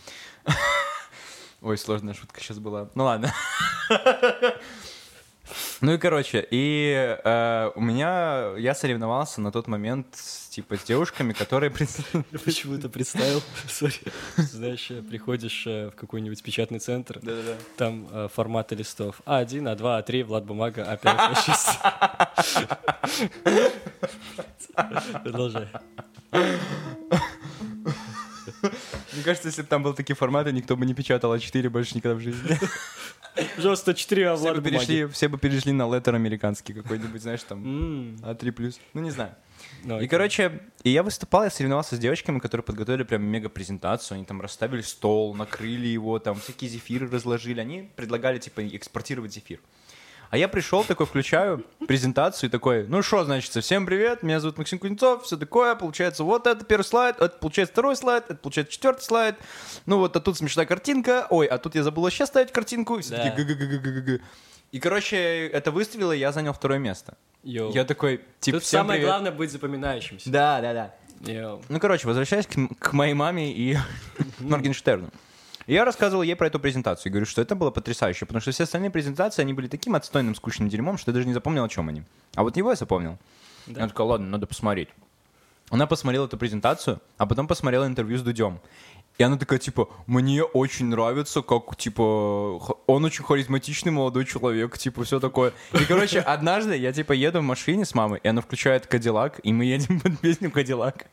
Ой, 1.61 1.77
сложная 1.77 2.13
шутка 2.13 2.39
сейчас 2.39 2.59
была. 2.59 2.89
Ну 2.95 3.03
ладно. 3.03 3.33
Ну 5.81 5.93
и 5.93 5.97
короче, 5.97 6.45
и 6.51 7.17
э, 7.23 7.71
у 7.75 7.81
меня 7.81 8.53
я 8.57 8.73
соревновался 8.75 9.41
на 9.41 9.51
тот 9.51 9.67
момент 9.67 10.07
с, 10.15 10.47
типа 10.49 10.77
с 10.77 10.83
девушками, 10.83 11.33
которые 11.33 11.69
пред- 11.75 11.89
Почему 12.45 12.77
ты 12.77 12.87
представил? 12.89 13.41
Сори. 13.69 13.93
Знаешь, 14.37 14.91
э, 14.91 15.01
приходишь 15.01 15.63
э, 15.67 15.89
в 15.89 15.95
какой-нибудь 15.95 16.41
печатный 16.43 16.79
центр, 16.79 17.19
там 17.77 18.07
э, 18.11 18.27
форматы 18.33 18.75
листов 18.75 19.21
А1, 19.25 19.75
А2, 19.75 20.05
А3, 20.05 20.23
Влад 20.23 20.45
Бумага, 20.45 20.83
А5, 21.03 21.33
А6. 21.33 22.77
Продолжай. 25.23 25.67
Мне 29.13 29.23
кажется, 29.23 29.47
если 29.49 29.61
бы 29.63 29.67
там 29.67 29.83
был 29.83 29.93
такие 29.93 30.15
форматы, 30.15 30.51
никто 30.51 30.75
бы 30.77 30.85
не 30.85 30.93
печатал 30.93 31.33
А4 31.35 31.69
больше 31.69 31.95
никогда 31.95 32.15
в 32.15 32.21
жизни. 32.21 32.57
Пожалуйста, 33.55 33.93
4 33.93 34.29
А 34.29 34.35
Все 34.35 34.53
бы 34.53 34.61
перешли, 34.61 35.05
все 35.07 35.27
бы 35.27 35.37
перешли 35.37 35.71
на 35.71 35.87
леттер 35.87 36.15
американский 36.15 36.73
какой-нибудь, 36.73 37.21
знаешь, 37.21 37.43
там 37.43 38.15
А3 38.21 38.51
плюс. 38.51 38.79
Ну 38.93 39.01
не 39.01 39.11
знаю. 39.11 39.35
И, 40.01 40.07
короче, 40.07 40.61
и 40.83 40.89
я 40.89 41.03
выступал, 41.03 41.43
я 41.43 41.49
соревновался 41.49 41.95
с 41.95 41.99
девочками, 41.99 42.39
которые 42.39 42.63
подготовили 42.63 43.03
прям 43.03 43.23
мега-презентацию. 43.23 44.15
Они 44.15 44.25
там 44.25 44.41
расставили 44.41 44.81
стол, 44.81 45.33
накрыли 45.33 45.87
его, 45.87 46.19
там 46.19 46.35
всякие 46.35 46.69
зефиры 46.69 47.09
разложили. 47.09 47.59
Они 47.59 47.89
предлагали, 47.95 48.39
типа, 48.39 48.67
экспортировать 48.67 49.33
зефир. 49.33 49.59
А 50.31 50.37
я 50.37 50.47
пришел, 50.47 50.85
такой 50.85 51.05
включаю 51.05 51.65
презентацию 51.85 52.47
и 52.47 52.51
такой, 52.51 52.87
ну 52.87 53.01
что, 53.01 53.25
значит, 53.25 53.51
всем 53.51 53.85
привет, 53.85 54.23
меня 54.23 54.39
зовут 54.39 54.57
Максим 54.57 54.79
Кузнецов, 54.79 55.23
все 55.25 55.35
такое, 55.35 55.75
получается, 55.75 56.23
вот 56.23 56.47
это 56.47 56.63
первый 56.63 56.83
слайд, 56.83 57.17
это 57.19 57.35
получается 57.37 57.73
второй 57.73 57.97
слайд, 57.97 58.23
это 58.29 58.35
получается 58.35 58.71
четвертый 58.71 59.01
слайд, 59.01 59.35
ну 59.85 59.97
вот, 59.97 60.15
а 60.15 60.21
тут 60.21 60.37
смешная 60.37 60.65
картинка, 60.65 61.27
ой, 61.29 61.47
а 61.47 61.57
тут 61.57 61.75
я 61.75 61.83
забыл 61.83 62.03
вообще 62.03 62.25
ставить 62.25 62.53
картинку, 62.53 62.97
и 62.97 63.01
все 63.01 63.17
Да. 63.17 63.29
такие 63.29 63.45
«Г-г-г-г-г-г». 63.45 64.21
И, 64.71 64.79
короче, 64.79 65.47
это 65.47 65.69
выстрелило, 65.71 66.13
я 66.13 66.31
занял 66.31 66.53
второе 66.53 66.79
место. 66.79 67.17
Yo. 67.43 67.73
Я 67.73 67.83
такой, 67.83 68.21
типа, 68.39 68.59
Тут 68.59 68.65
самое 68.67 68.99
привет. 68.99 69.09
главное 69.09 69.31
быть 69.33 69.51
запоминающимся. 69.51 70.29
Да, 70.29 70.61
да, 70.61 70.73
да. 70.73 71.29
Yo. 71.29 71.61
Ну, 71.67 71.77
короче, 71.81 72.07
возвращаясь 72.07 72.47
к, 72.47 72.55
к 72.79 72.93
моей 72.93 73.13
маме 73.13 73.51
и 73.51 73.75
Моргенштерну. 74.39 75.09
Я 75.71 75.85
рассказывал 75.85 76.21
ей 76.21 76.35
про 76.35 76.47
эту 76.47 76.59
презентацию 76.59 77.09
и 77.09 77.11
говорю, 77.11 77.25
что 77.25 77.41
это 77.41 77.55
было 77.55 77.71
потрясающе, 77.71 78.25
потому 78.25 78.41
что 78.41 78.51
все 78.51 78.63
остальные 78.63 78.91
презентации, 78.91 79.41
они 79.41 79.53
были 79.53 79.69
таким 79.69 79.95
отстойным, 79.95 80.35
скучным 80.35 80.67
дерьмом, 80.67 80.97
что 80.97 81.11
я 81.11 81.13
даже 81.13 81.25
не 81.25 81.33
запомнил, 81.33 81.63
о 81.63 81.69
чем 81.69 81.87
они. 81.87 82.03
А 82.35 82.43
вот 82.43 82.57
его 82.57 82.71
я 82.71 82.75
запомнил. 82.75 83.17
Да. 83.67 83.83
Я 83.83 83.87
такая, 83.87 84.05
ладно, 84.05 84.27
надо 84.27 84.47
посмотреть. 84.47 84.89
Она 85.69 85.87
посмотрела 85.87 86.25
эту 86.25 86.37
презентацию, 86.37 86.99
а 87.17 87.25
потом 87.25 87.47
посмотрела 87.47 87.87
интервью 87.87 88.17
с 88.17 88.21
Дудем. 88.21 88.59
И 89.17 89.23
она 89.23 89.37
такая, 89.37 89.59
типа, 89.59 89.87
мне 90.07 90.43
очень 90.43 90.87
нравится, 90.87 91.41
как, 91.41 91.77
типа, 91.77 92.59
он 92.87 93.05
очень 93.05 93.23
харизматичный 93.23 93.93
молодой 93.93 94.25
человек, 94.25 94.77
типа, 94.77 95.05
все 95.05 95.21
такое. 95.21 95.53
И, 95.71 95.85
короче, 95.85 96.19
однажды 96.35 96.75
я, 96.75 96.91
типа, 96.91 97.13
еду 97.13 97.39
в 97.39 97.43
машине 97.43 97.85
с 97.85 97.95
мамой, 97.95 98.19
и 98.21 98.27
она 98.27 98.41
включает 98.41 98.87
Кадиллак, 98.87 99.39
и 99.43 99.53
мы 99.53 99.63
едем 99.63 99.99
под 100.01 100.19
песню 100.19 100.51
Кадиллак. 100.51 101.05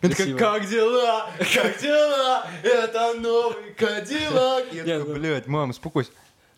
Такая, 0.00 0.16
Красиво. 0.16 0.38
как 0.38 0.68
дела? 0.68 1.30
Как 1.38 1.78
дела? 1.80 2.46
Это 2.62 3.14
новый 3.18 3.72
Кадиллак. 3.74 4.64
Я 4.72 4.82
Не, 4.84 4.98
такой, 4.98 5.14
ну- 5.14 5.20
блядь, 5.20 5.46
мам, 5.46 5.70
успокойся. 5.70 6.10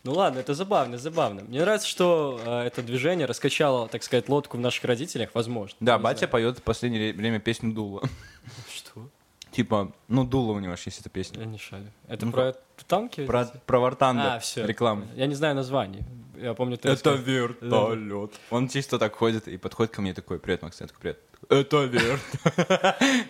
Ну 0.03 0.13
ладно, 0.13 0.39
это 0.39 0.55
забавно, 0.55 0.97
забавно. 0.99 1.43
Мне 1.43 1.61
нравится, 1.61 1.87
что 1.87 2.41
э, 2.45 2.61
это 2.63 2.83
движение 2.83 3.27
раскачало, 3.27 3.87
так 3.89 4.03
сказать, 4.03 4.29
лодку 4.31 4.57
в 4.57 4.61
наших 4.61 4.85
родителях, 4.85 5.31
возможно. 5.35 5.77
Да, 5.81 5.97
Не 5.97 6.03
батя 6.03 6.19
знаю. 6.21 6.31
поет 6.33 6.59
в 6.59 6.63
последнее 6.63 7.13
время 7.13 7.39
песню 7.39 7.73
Дула. 7.73 8.03
Что? 8.75 9.09
Типа, 9.53 9.93
ну, 10.09 10.25
Дула 10.25 10.53
у 10.53 10.59
него 10.59 10.77
ж 10.77 10.81
есть 10.87 11.01
эта 11.01 11.11
песня. 11.11 11.41
Я 11.41 11.45
не 11.47 11.59
шарю. 11.59 11.91
Это 12.09 12.25
Ну, 12.25 12.33
про 12.33 12.55
танки? 12.87 13.27
Про, 13.27 13.45
про 13.67 13.79
Вартанда. 13.81 14.35
А, 14.37 14.39
все. 14.39 14.65
Реклама. 14.67 15.07
Я 15.17 15.27
не 15.27 15.35
знаю 15.35 15.55
названий. 15.55 16.01
Я 16.41 16.55
помню, 16.55 16.77
ты 16.77 16.89
Это 16.89 17.11
рассказывал. 17.11 17.25
вертолет. 17.25 18.33
Он 18.51 18.69
чисто 18.69 18.99
так 18.99 19.15
ходит 19.15 19.49
и 19.49 19.57
подходит 19.57 19.93
ко 19.93 20.01
мне 20.01 20.15
такой, 20.15 20.39
привет, 20.39 20.63
Макс, 20.63 20.81
я 20.81 20.87
такой, 20.87 21.01
привет. 21.01 21.19
Это 21.49 21.85
верт. 21.85 22.21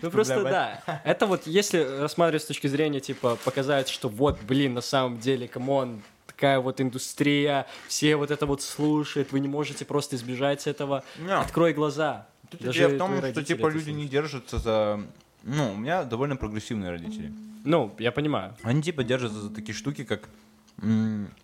Ну 0.03 0.11
просто 0.11 0.43
да. 0.43 1.03
Это 1.05 1.27
вот, 1.27 1.47
если 1.47 1.79
рассматривать 1.79 2.43
с 2.43 2.47
точки 2.47 2.67
зрения, 2.67 3.01
типа, 3.01 3.37
показать, 3.45 3.89
что 3.89 4.09
вот, 4.09 4.39
блин, 4.43 4.75
на 4.75 4.81
самом 4.81 5.19
деле, 5.19 5.49
камон, 5.49 6.03
такая 6.27 6.61
вот 6.61 6.81
индустрия, 6.81 7.67
все 7.89 8.17
вот 8.17 8.31
это 8.31 8.47
вот 8.47 8.63
слушают, 8.63 9.33
вы 9.33 9.41
не 9.41 9.49
можете 9.49 9.85
просто 9.85 10.17
избежать 10.17 10.67
этого. 10.67 11.05
Открой 11.29 11.73
глаза. 11.73 12.27
Даже 12.59 12.79
Идея 12.79 12.89
в 12.89 12.99
том, 12.99 13.17
что 13.19 13.45
типа 13.45 13.69
люди 13.69 13.91
не 13.91 14.09
держатся 14.09 14.59
за... 14.59 15.01
Ну, 15.43 15.73
у 15.73 15.77
меня 15.77 16.05
довольно 16.05 16.37
прогрессивные 16.37 16.91
родители. 16.91 17.33
Ну, 17.65 17.95
я 17.99 18.13
понимаю. 18.13 18.57
Они 18.63 18.83
типа 18.83 19.05
держатся 19.05 19.41
за 19.41 19.51
такие 19.51 19.75
штуки, 19.75 20.05
как... 20.05 20.29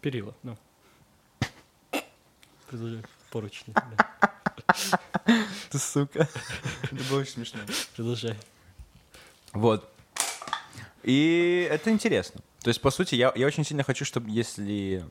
Перила, 0.00 0.34
ну. 0.42 0.56
Продолжай. 2.68 3.02
Поручни. 3.30 3.74
да. 3.74 4.30
Ты 5.70 5.78
сука. 5.78 6.28
Это 6.82 7.04
было 7.10 7.20
очень 7.20 7.32
смешно. 7.32 7.60
Продолжай. 7.94 8.36
Вот. 9.52 9.90
И 11.02 11.68
это 11.70 11.90
интересно. 11.90 12.40
То 12.62 12.68
есть, 12.68 12.80
по 12.80 12.90
сути, 12.90 13.14
я, 13.14 13.32
я 13.36 13.46
очень 13.46 13.64
сильно 13.64 13.84
хочу, 13.84 14.04
чтобы 14.04 14.30
если, 14.30 15.04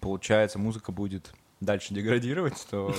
получается, 0.00 0.58
музыка 0.58 0.92
будет 0.92 1.32
дальше 1.60 1.94
деградировать, 1.94 2.66
то... 2.70 2.94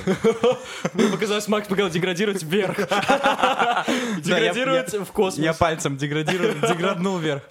Мне 0.94 1.10
показалось, 1.10 1.48
Макс 1.48 1.68
показал 1.68 1.90
деградировать 1.90 2.44
вверх. 2.44 2.78
Деградировать 4.22 4.94
в 4.94 5.12
космос. 5.12 5.44
Я 5.44 5.54
пальцем 5.54 5.98
деграднул 5.98 7.18
вверх. 7.18 7.44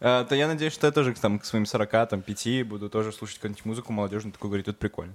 Э, 0.00 0.24
То 0.28 0.34
я 0.34 0.48
надеюсь, 0.48 0.72
что 0.72 0.86
я 0.86 0.92
тоже 0.92 1.14
там, 1.14 1.38
к 1.38 1.44
своим 1.44 1.66
40, 1.66 2.08
там, 2.08 2.22
5 2.22 2.66
буду 2.66 2.90
тоже 2.90 3.12
слушать 3.12 3.36
какую-нибудь 3.36 3.64
музыку 3.64 3.92
молодежную, 3.92 4.32
такой 4.32 4.50
говорить, 4.50 4.68
это 4.68 4.76
прикольно. 4.78 5.14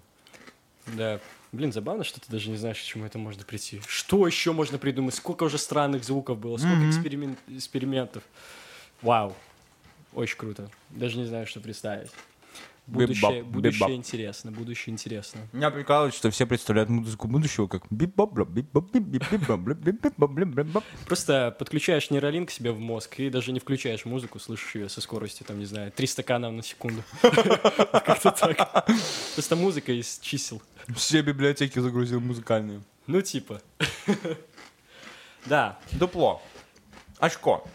Да. 0.96 1.20
Блин, 1.52 1.72
забавно, 1.72 2.04
что 2.04 2.20
ты 2.20 2.30
даже 2.30 2.50
не 2.50 2.58
знаешь, 2.58 2.80
к 2.80 2.84
чему 2.84 3.06
это 3.06 3.18
можно 3.18 3.44
прийти. 3.44 3.82
Что 3.88 4.28
еще 4.28 4.52
можно 4.52 4.78
придумать? 4.78 5.16
Сколько 5.16 5.44
уже 5.44 5.58
странных 5.58 6.04
звуков 6.04 6.38
было, 6.38 6.58
сколько 6.58 6.76
Мгм. 6.76 6.90
эксперимен- 6.90 7.38
экспериментов. 7.48 8.24
Вау. 9.02 9.36
Очень 10.14 10.38
круто. 10.38 10.70
Даже 10.90 11.18
не 11.18 11.26
знаю, 11.26 11.48
что 11.48 11.60
представить. 11.62 12.12
Будущее, 12.88 13.44
будущее 13.44 13.96
интересно, 13.96 14.52
будущее 14.52 14.94
интересно. 14.94 15.42
Меня 15.52 15.72
прикалывает, 15.72 16.14
что 16.14 16.32
все 16.32 16.46
представляют 16.46 16.90
музыку 16.90 17.28
будущего 17.28 17.68
как. 17.68 17.84
Просто 21.06 21.56
подключаешь 21.60 22.10
нейролинк 22.10 22.50
себе 22.50 22.72
в 22.72 22.80
мозг 22.80 23.20
и 23.20 23.30
даже 23.30 23.52
не 23.52 23.60
включаешь 23.60 24.06
музыку, 24.06 24.40
слышишь 24.40 24.76
ее 24.76 24.88
со 24.88 25.02
скоростью, 25.02 25.46
там, 25.46 25.60
не 25.60 25.66
знаю, 25.66 25.92
3 25.92 26.08
стакана 26.08 26.50
на 26.50 26.64
секунду. 26.64 27.04
Как-то 27.22 28.32
так. 28.32 28.86
Просто 29.34 29.56
музыка 29.58 29.92
из 29.92 30.20
чисел. 30.20 30.62
Все 30.96 31.22
библиотеки 31.22 31.80
загрузил 31.80 32.22
музыкальные. 32.22 32.82
Ну, 33.06 33.22
типа. 33.22 33.62
Да. 35.46 35.78
Дупло. 35.92 36.42
Очко. 37.20 37.68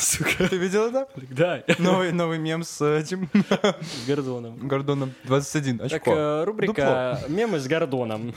Сука. 0.00 0.48
Ты 0.48 0.56
видел 0.56 0.86
это? 0.86 1.08
Да, 1.30 1.62
Новый, 1.78 2.12
новый 2.12 2.38
мем 2.38 2.64
с 2.64 2.84
этим 2.84 3.28
с 3.34 4.06
Гордоном. 4.06 4.56
Гордоном 4.66 5.14
21. 5.24 5.78
Так, 5.78 5.92
Очко. 5.92 6.14
э, 6.14 6.44
рубрика 6.44 7.20
«Мемы 7.28 7.58
с 7.58 7.66
Гордоном». 7.66 8.34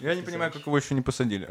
Я 0.00 0.14
не 0.14 0.22
понимаю, 0.22 0.52
как 0.52 0.66
его 0.66 0.76
еще 0.76 0.94
не 0.94 1.00
посадили. 1.00 1.48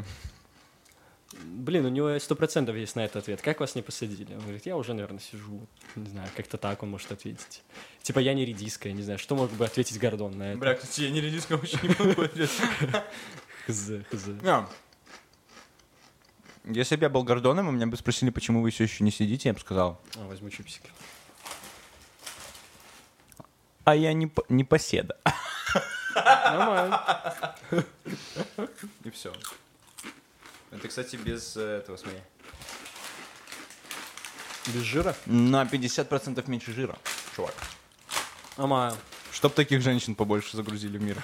Блин, 1.43 1.85
у 1.85 1.89
него 1.89 2.17
сто 2.19 2.35
процентов 2.35 2.75
есть 2.75 2.95
на 2.95 3.03
это 3.03 3.19
ответ. 3.19 3.41
Как 3.41 3.59
вас 3.59 3.75
не 3.75 3.81
посадили? 3.81 4.33
Он 4.33 4.41
говорит, 4.41 4.65
я 4.65 4.77
уже, 4.77 4.93
наверное, 4.93 5.19
сижу. 5.19 5.67
Не 5.95 6.09
знаю, 6.09 6.29
как-то 6.37 6.57
так 6.57 6.83
он 6.83 6.91
может 6.91 7.11
ответить. 7.11 7.63
Типа, 8.03 8.19
я 8.19 8.33
не 8.33 8.45
редиска, 8.45 8.87
я 8.87 8.93
не 8.93 9.01
знаю, 9.01 9.19
что 9.19 9.35
мог 9.35 9.51
бы 9.51 9.65
ответить 9.65 9.99
Гордон 9.99 10.37
на 10.37 10.51
это. 10.51 10.59
Бля, 10.59 10.75
кстати, 10.75 11.01
я 11.01 11.09
не 11.09 11.21
редиска 11.21 11.57
вообще 11.57 11.77
не 11.81 11.89
могу 11.89 12.21
ответить. 12.21 12.51
Хз, 13.67 13.91
хз. 14.11 14.29
Если 16.67 16.95
бы 16.95 17.03
я 17.03 17.09
был 17.09 17.23
Гордоном, 17.23 17.69
и 17.69 17.71
меня 17.71 17.85
бы 17.87 17.95
спросили, 17.97 18.31
почему 18.31 18.61
вы 18.61 18.71
все 18.71 18.83
еще 18.85 19.03
не 19.03 19.11
сидите, 19.11 19.49
я 19.49 19.53
бы 19.53 19.59
сказал, 19.59 20.01
А, 20.15 20.25
возьму 20.27 20.49
чипсики. 20.49 20.89
а 23.83 23.95
я 23.95 24.13
не, 24.13 24.27
по- 24.27 24.45
не 24.49 24.63
поседа. 24.63 25.17
Нормально. 26.15 27.55
И 29.03 29.09
все. 29.11 29.31
Это, 30.71 30.87
кстати, 30.87 31.17
без 31.17 31.55
э, 31.55 31.61
этого 31.79 31.97
смея. 31.97 32.23
Без 34.67 34.81
жира? 34.81 35.15
На 35.27 35.63
50% 35.65 36.49
меньше 36.49 36.73
жира, 36.73 36.97
чувак. 37.35 37.53
Нормально. 38.57 38.97
Чтоб 39.31 39.53
таких 39.53 39.81
женщин 39.81 40.15
побольше 40.15 40.57
загрузили 40.57 40.97
в 40.97 41.01
мир. 41.03 41.21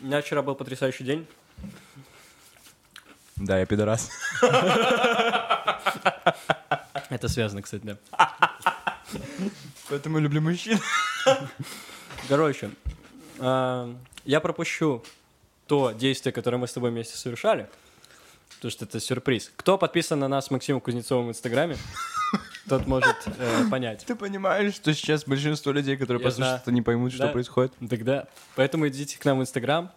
У 0.00 0.06
меня 0.06 0.20
вчера 0.22 0.42
был 0.42 0.54
потрясающий 0.56 1.04
день. 1.04 1.26
Да, 3.40 3.58
я 3.58 3.66
пидорас. 3.66 4.10
Это 7.10 7.28
связано, 7.28 7.62
кстати, 7.62 7.82
да. 7.84 7.96
Поэтому 9.88 10.18
я 10.18 10.24
люблю 10.24 10.40
мужчин. 10.42 10.78
Короче, 12.28 12.70
а, 13.38 13.94
я 14.24 14.40
пропущу 14.40 15.02
то 15.66 15.92
действие, 15.92 16.32
которое 16.32 16.58
мы 16.58 16.66
с 16.66 16.72
тобой 16.72 16.90
вместе 16.90 17.16
совершали, 17.16 17.68
потому 18.56 18.70
что 18.70 18.84
это 18.84 19.00
сюрприз. 19.00 19.50
Кто 19.56 19.78
подписан 19.78 20.18
на 20.18 20.28
нас 20.28 20.46
с 20.46 20.50
Максимом 20.50 20.80
Кузнецовым 20.80 21.28
в 21.28 21.30
Инстаграме, 21.30 21.76
тот 22.68 22.86
может 22.86 23.16
э, 23.26 23.64
понять. 23.70 24.04
Ты 24.04 24.14
понимаешь, 24.14 24.74
что 24.74 24.92
сейчас 24.92 25.24
большинство 25.24 25.72
людей, 25.72 25.96
которые 25.96 26.22
послушают 26.22 26.66
не 26.66 26.82
поймут, 26.82 27.12
что 27.12 27.24
Да. 27.26 27.32
происходит? 27.32 27.72
Тогда, 27.88 28.26
поэтому 28.56 28.88
идите 28.88 29.18
к 29.18 29.24
нам 29.24 29.38
в 29.38 29.42
Инстаграм, 29.42 29.90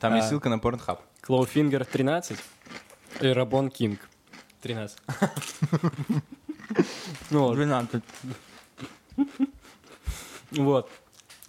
Там 0.00 0.12
А. 0.14 0.16
есть 0.16 0.28
ссылка 0.28 0.48
на 0.48 0.56
Pornhub. 0.56 0.98
Clawfinger 1.24 1.86
13 1.86 2.38
и 3.22 3.26
Рабон 3.28 3.70
Кинг 3.70 3.98
13. 4.60 4.98
Ну 7.30 7.40
вот. 7.40 7.54
12. 7.54 8.02
Вот. 10.50 10.90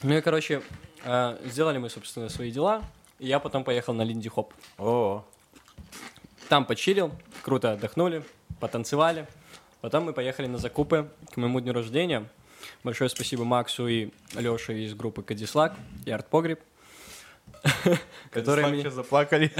Ну 0.01 0.13
и, 0.13 0.21
короче, 0.21 0.61
э, 1.03 1.37
сделали 1.43 1.77
мы, 1.77 1.89
собственно, 1.89 2.29
свои 2.29 2.51
дела. 2.51 2.83
И 3.19 3.27
я 3.27 3.39
потом 3.39 3.65
поехал 3.65 3.93
на 3.93 4.03
Lindy 4.03 4.29
Hop. 4.29 4.53
О, 4.77 5.25
Там 6.47 6.65
почилил, 6.65 7.11
круто 7.41 7.73
отдохнули, 7.73 8.23
потанцевали. 8.61 9.27
Потом 9.81 10.05
мы 10.05 10.13
поехали 10.13 10.47
на 10.47 10.57
закупы 10.57 11.09
к 11.33 11.37
моему 11.37 11.59
дню 11.59 11.73
рождения. 11.73 12.29
Большое 12.83 13.09
спасибо 13.09 13.43
Максу 13.43 13.87
и 13.87 14.11
Алёше 14.35 14.85
из 14.85 14.93
группы 14.93 15.21
Кадислак 15.21 15.75
и 16.05 16.11
Артпогреб, 16.11 16.61
которые 18.31 18.67
мне, 18.67 18.89
заплакали. 18.89 19.51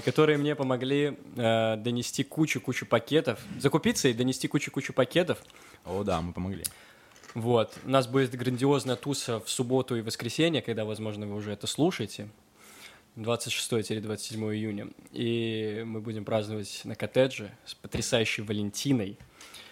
которые 0.04 0.38
мне 0.38 0.54
помогли 0.54 1.18
э, 1.36 1.76
донести 1.76 2.24
кучу-кучу 2.24 2.86
пакетов, 2.86 3.40
закупиться 3.58 4.08
и 4.08 4.12
донести 4.12 4.48
кучу-кучу 4.48 4.92
пакетов. 4.92 5.38
О, 5.84 6.02
да, 6.04 6.20
мы 6.20 6.32
помогли. 6.32 6.64
Вот. 7.34 7.76
У 7.84 7.90
нас 7.90 8.06
будет 8.06 8.34
грандиозная 8.34 8.96
туса 8.96 9.40
в 9.40 9.48
субботу 9.48 9.96
и 9.96 10.00
воскресенье, 10.00 10.62
когда, 10.62 10.84
возможно, 10.84 11.26
вы 11.26 11.34
уже 11.36 11.52
это 11.52 11.66
слушаете. 11.66 12.28
26-27 13.16 14.54
июня. 14.54 14.88
И 15.12 15.82
мы 15.86 16.00
будем 16.00 16.24
праздновать 16.24 16.82
на 16.84 16.94
коттедже 16.94 17.50
с 17.64 17.74
потрясающей 17.74 18.42
Валентиной. 18.42 19.18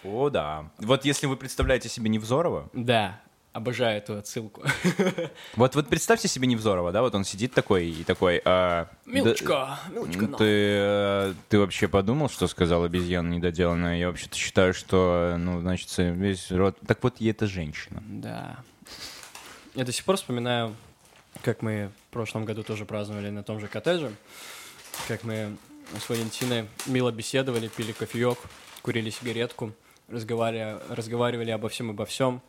О, 0.05 0.31
да. 0.31 0.71
Вот 0.79 1.05
если 1.05 1.27
вы 1.27 1.37
представляете 1.37 1.89
себе 1.89 2.11
Невзорова, 2.11 2.69
Да, 2.73 3.21
обожаю 3.57 3.99
эту 3.99 4.19
отсылку. 4.19 4.63
вот, 5.57 5.75
вот 5.75 5.89
представьте 5.89 6.29
себе 6.29 6.47
Невзорова, 6.47 6.93
да, 6.93 7.01
вот 7.01 7.15
он 7.15 7.25
сидит 7.25 7.55
такой 7.55 7.89
и 7.89 8.05
такой... 8.05 8.43
а, 8.45 8.89
Милочка, 9.07 9.49
да- 9.49 9.81
Милочка, 9.93 10.27
на. 10.27 10.37
ты, 10.37 10.45
э, 10.45 11.35
ты 11.49 11.59
вообще 11.59 11.89
подумал, 11.89 12.29
что 12.29 12.49
сказал 12.49 12.85
обезьяна 12.85 13.33
недоделанная? 13.33 13.99
Я 13.99 14.09
вообще-то 14.09 14.37
считаю, 14.37 14.75
что, 14.75 15.37
ну, 15.39 15.61
значит, 15.61 15.89
весь 15.97 16.51
род... 16.53 16.77
Так 16.87 17.03
вот, 17.03 17.17
и 17.19 17.29
это 17.29 17.47
женщина. 17.47 18.03
Да. 18.07 18.59
Я 19.75 19.85
до 19.85 19.93
сих 19.93 20.05
пор 20.05 20.17
вспоминаю, 20.17 20.77
как 21.43 21.63
мы 21.63 21.91
в 22.11 22.13
прошлом 22.13 22.45
году 22.45 22.63
тоже 22.63 22.85
праздновали 22.85 23.31
на 23.31 23.43
том 23.43 23.59
же 23.59 23.69
коттедже, 23.69 24.13
как 25.09 25.25
мы 25.25 25.57
с 25.99 26.09
Валентиной 26.11 26.69
мило 26.85 27.11
беседовали, 27.11 27.69
пили 27.69 27.93
кофеек, 27.93 28.39
курили 28.83 29.09
сигаретку, 29.09 29.73
разговаривали, 30.09 30.79
разговаривали 30.91 31.51
обо 31.53 31.71
всем 31.71 31.91
обо 31.91 32.05
всем. 32.05 32.43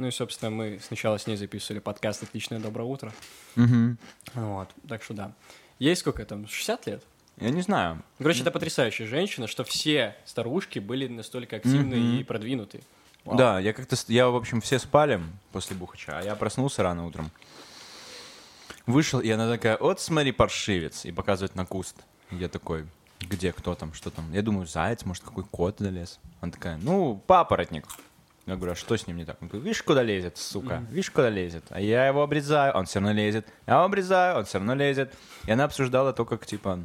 Ну 0.00 0.06
и, 0.06 0.10
собственно, 0.10 0.50
мы 0.50 0.80
сначала 0.82 1.18
с 1.18 1.26
ней 1.26 1.36
записывали 1.36 1.78
подкаст 1.78 2.22
«Отличное 2.22 2.58
доброе 2.58 2.84
утро». 2.84 3.12
Мгм. 3.54 3.98
Вот, 4.32 4.70
так 4.88 5.02
что 5.02 5.12
да. 5.12 5.32
Ей 5.78 5.94
сколько 5.94 6.24
там, 6.24 6.48
60 6.48 6.86
лет? 6.86 7.04
Я 7.36 7.50
не 7.50 7.60
знаю. 7.60 8.02
Короче, 8.16 8.40
это 8.40 8.50
потрясающая 8.50 9.06
женщина, 9.06 9.46
что 9.46 9.62
все 9.62 10.16
старушки 10.24 10.78
были 10.78 11.06
настолько 11.06 11.56
активны 11.56 11.96
Мгм. 11.96 12.16
и 12.18 12.24
продвинуты. 12.24 12.80
Вау. 13.26 13.36
Да, 13.36 13.60
я 13.60 13.74
как-то... 13.74 13.94
Я, 14.08 14.28
в 14.30 14.36
общем, 14.36 14.62
все 14.62 14.78
спали 14.78 15.20
после 15.52 15.76
бухача, 15.76 16.18
а 16.18 16.22
я 16.22 16.34
проснулся 16.34 16.82
рано 16.82 17.04
утром. 17.04 17.30
Вышел, 18.86 19.20
и 19.20 19.28
она 19.28 19.50
такая, 19.50 19.76
вот 19.76 20.00
смотри, 20.00 20.32
паршивец, 20.32 21.04
и 21.04 21.12
показывает 21.12 21.54
на 21.56 21.66
куст. 21.66 21.96
Я 22.30 22.48
такой, 22.48 22.86
где, 23.20 23.52
кто 23.52 23.74
там, 23.74 23.92
что 23.92 24.08
там? 24.08 24.32
Я 24.32 24.40
думаю, 24.40 24.66
заяц, 24.66 25.04
может, 25.04 25.24
какой 25.24 25.44
кот 25.44 25.76
залез. 25.78 26.20
Она 26.40 26.52
такая, 26.52 26.78
ну, 26.78 27.22
папоротник. 27.26 27.84
Я 28.46 28.56
говорю, 28.56 28.72
а 28.72 28.74
что 28.74 28.96
с 28.96 29.06
ним 29.06 29.18
не 29.18 29.24
так? 29.24 29.40
Он 29.42 29.48
говорит, 29.48 29.64
видишь, 29.64 29.82
куда 29.82 30.02
лезет, 30.02 30.38
сука, 30.38 30.84
видишь, 30.90 31.10
куда 31.10 31.28
лезет. 31.28 31.64
А 31.70 31.80
я 31.80 32.06
его 32.06 32.22
обрезаю, 32.22 32.74
он 32.74 32.86
все 32.86 32.98
равно 32.98 33.12
лезет. 33.12 33.46
Я 33.66 33.74
его 33.74 33.84
обрезаю, 33.84 34.38
он 34.38 34.44
все 34.44 34.58
равно 34.58 34.74
лезет. 34.74 35.14
И 35.46 35.52
она 35.52 35.64
обсуждала 35.64 36.12
то, 36.12 36.24
как, 36.24 36.46
типа, 36.46 36.80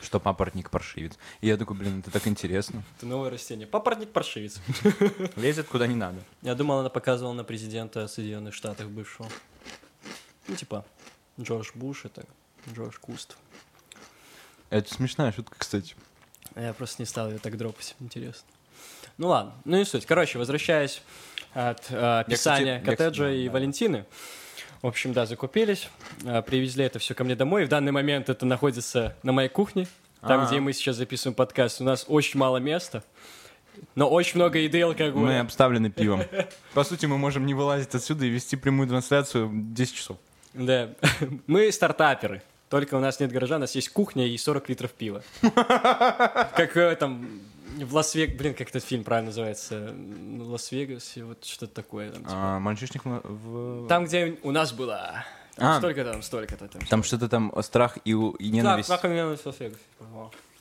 что 0.00 0.20
папоротник 0.20 0.70
паршивец. 0.70 1.18
И 1.40 1.48
я 1.48 1.56
такой, 1.56 1.76
блин, 1.76 2.00
это 2.00 2.10
так 2.10 2.26
интересно. 2.26 2.82
Это 2.96 3.06
новое 3.06 3.30
растение. 3.30 3.66
Папоротник 3.66 4.10
паршивец. 4.10 4.60
Лезет 5.36 5.66
куда 5.66 5.86
не 5.86 5.96
надо. 5.96 6.18
Я 6.42 6.54
думал, 6.54 6.78
она 6.78 6.88
показывала 6.88 7.32
на 7.32 7.44
президента 7.44 8.06
Соединенных 8.06 8.54
Штатов 8.54 8.90
бывшего. 8.90 9.28
Ну, 10.46 10.56
типа, 10.56 10.84
Джордж 11.40 11.70
Буш 11.74 12.04
это 12.04 12.24
Джордж 12.72 12.96
Куст. 13.00 13.36
Это 14.70 14.92
смешная 14.92 15.32
шутка, 15.32 15.56
кстати. 15.58 15.96
Я 16.54 16.72
просто 16.74 17.02
не 17.02 17.06
стал 17.06 17.30
ее 17.30 17.38
так 17.38 17.56
дропать, 17.56 17.96
интересно. 18.00 18.46
Ну 19.18 19.28
ладно, 19.28 19.52
ну 19.64 19.76
не 19.76 19.84
суть. 19.84 20.06
Короче, 20.06 20.38
возвращаясь 20.38 21.02
от 21.52 21.90
э, 21.90 22.20
описания 22.20 22.78
кстати, 22.80 22.90
я, 22.90 22.96
коттеджа 22.96 23.24
кстати, 23.24 23.36
и 23.38 23.46
да. 23.46 23.52
Валентины. 23.52 24.04
В 24.82 24.86
общем, 24.86 25.12
да, 25.12 25.24
закупились, 25.24 25.88
э, 26.24 26.42
привезли 26.42 26.84
это 26.84 26.98
все 26.98 27.14
ко 27.14 27.24
мне 27.24 27.34
домой. 27.36 27.62
И 27.62 27.66
в 27.66 27.68
данный 27.68 27.92
момент 27.92 28.28
это 28.28 28.44
находится 28.44 29.16
на 29.22 29.32
моей 29.32 29.48
кухне, 29.48 29.86
там, 30.20 30.42
А. 30.42 30.46
где 30.46 30.60
мы 30.60 30.72
сейчас 30.72 30.96
записываем 30.96 31.34
подкаст. 31.34 31.80
У 31.80 31.84
нас 31.84 32.04
очень 32.08 32.38
мало 32.38 32.58
места, 32.58 33.02
но 33.94 34.08
очень 34.10 34.36
много 34.36 34.58
еды 34.58 34.78
и 34.80 34.84
Мы 34.84 34.88
алкоголя. 34.90 35.40
обставлены 35.40 35.90
пивом. 35.90 36.22
По 36.74 36.84
сути, 36.84 37.06
мы 37.06 37.18
можем 37.18 37.46
не 37.46 37.54
вылазить 37.54 37.94
отсюда 37.94 38.26
и 38.26 38.28
вести 38.28 38.56
прямую 38.56 38.88
трансляцию 38.88 39.50
10 39.52 39.94
часов. 39.94 40.18
Да, 40.52 40.90
мы 41.46 41.70
стартаперы. 41.72 42.42
Только 42.68 42.96
у 42.96 43.00
нас 43.00 43.20
нет 43.20 43.30
гаража, 43.30 43.56
у 43.56 43.58
нас 43.60 43.74
есть 43.74 43.88
кухня 43.90 44.26
и 44.26 44.36
40 44.36 44.68
литров 44.68 44.90
пива. 44.92 45.22
Как 45.42 46.74
в 46.74 46.78
этом, 46.78 47.40
в 47.76 47.94
Лас-Вегасе, 47.94 48.36
блин, 48.38 48.54
как 48.54 48.68
этот 48.70 48.84
фильм 48.84 49.04
правильно 49.04 49.28
называется? 49.28 49.94
В 49.94 50.50
Лас-Вегасе, 50.50 51.24
вот 51.24 51.44
что-то 51.44 51.74
такое. 51.74 52.10
Там, 52.10 52.22
типа. 52.22 52.32
А, 52.34 52.58
мальчишник 52.58 53.02
в-. 53.04 53.88
Там, 53.88 54.04
где 54.06 54.38
у 54.42 54.50
нас 54.50 54.72
было. 54.72 55.24
А. 55.56 55.78
Столько 55.78 56.04
там, 56.04 56.22
столько-то 56.22 56.68
там. 56.68 56.82
Там 56.86 57.02
что-то 57.02 57.28
там 57.28 57.52
о, 57.54 57.62
страх 57.62 57.98
и, 58.04 58.10
и 58.10 58.14
Да, 58.14 58.56
ненависть. 58.56 58.88
как 58.88 59.04
ненависть 59.04 59.42
в 59.42 59.46
Лас-Вегасе. 59.46 59.80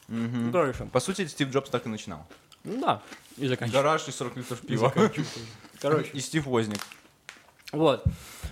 Ну, 0.08 0.52
короче. 0.52 0.86
По 0.86 1.00
сути, 1.00 1.26
Стив 1.28 1.50
Джобс 1.50 1.70
так 1.70 1.86
и 1.86 1.90
начинал. 1.90 2.26
Ну 2.64 2.80
да, 2.80 3.02
и 3.38 3.48
заканчиваем. 3.48 3.84
Гараж 3.84 4.08
и 4.08 4.12
40 4.12 4.38
литров 4.38 4.64
И 4.64 4.68
пива. 4.68 4.88
заканчиваем. 4.88 5.48
Короче. 5.82 6.10
И 6.14 6.20
Стив 6.20 6.46
Возник. 6.46 6.80
Вот. 7.72 8.04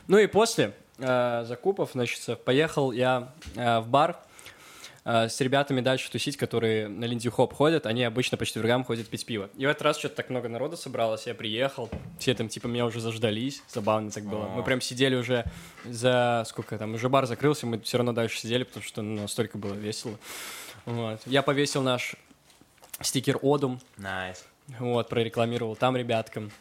Ну 0.08 0.18
и 0.18 0.28
после 0.28 0.76
э, 0.98 1.46
закупов, 1.48 1.92
значит, 1.94 2.44
поехал 2.44 2.92
я 2.92 3.32
э, 3.56 3.80
в 3.80 3.88
бар 3.88 4.12
э, 4.12 4.16
с 5.04 5.42
ребятами 5.42 5.82
дальше 5.82 6.12
тусить, 6.12 6.38
которые 6.38 6.88
на 6.88 7.06
Линди 7.06 7.30
Хоп 7.30 7.54
ходят. 7.54 7.86
Они 7.88 8.04
обычно 8.04 8.38
по 8.38 8.46
четвергам 8.46 8.84
ходят 8.84 9.08
пить 9.08 9.26
пиво. 9.26 9.50
И 9.58 9.66
в 9.66 9.70
этот 9.70 9.82
раз 9.82 9.98
что-то 9.98 10.16
так 10.16 10.30
много 10.30 10.48
народа 10.48 10.78
собралось, 10.78 11.26
я 11.26 11.34
приехал. 11.34 11.90
Все 12.20 12.36
там 12.36 12.50
типа 12.50 12.68
меня 12.68 12.86
уже 12.86 13.00
заждались. 13.00 13.64
Забавно 13.68 14.12
так 14.12 14.26
было. 14.26 14.46
Мы 14.48 14.64
прям 14.64 14.80
сидели 14.80 15.16
уже 15.16 15.46
за... 15.86 16.44
Сколько 16.48 16.78
там? 16.78 16.94
Уже 16.94 17.10
бар 17.10 17.26
закрылся, 17.26 17.66
мы 17.66 17.80
все 17.80 17.98
равно 17.98 18.14
дальше 18.14 18.38
сидели, 18.38 18.64
потому 18.64 18.84
что 18.84 19.02
ну, 19.02 19.22
настолько 19.22 19.58
было 19.58 19.74
весело. 19.74 20.18
Вот. 20.86 21.20
Я 21.26 21.42
повесил 21.42 21.82
наш 21.82 22.16
стикер 23.02 23.40
Одум. 23.42 23.80
Nice. 23.98 24.46
Вот, 24.80 25.10
прорекламировал 25.10 25.76
там 25.76 25.98
ребяткам. 25.98 26.52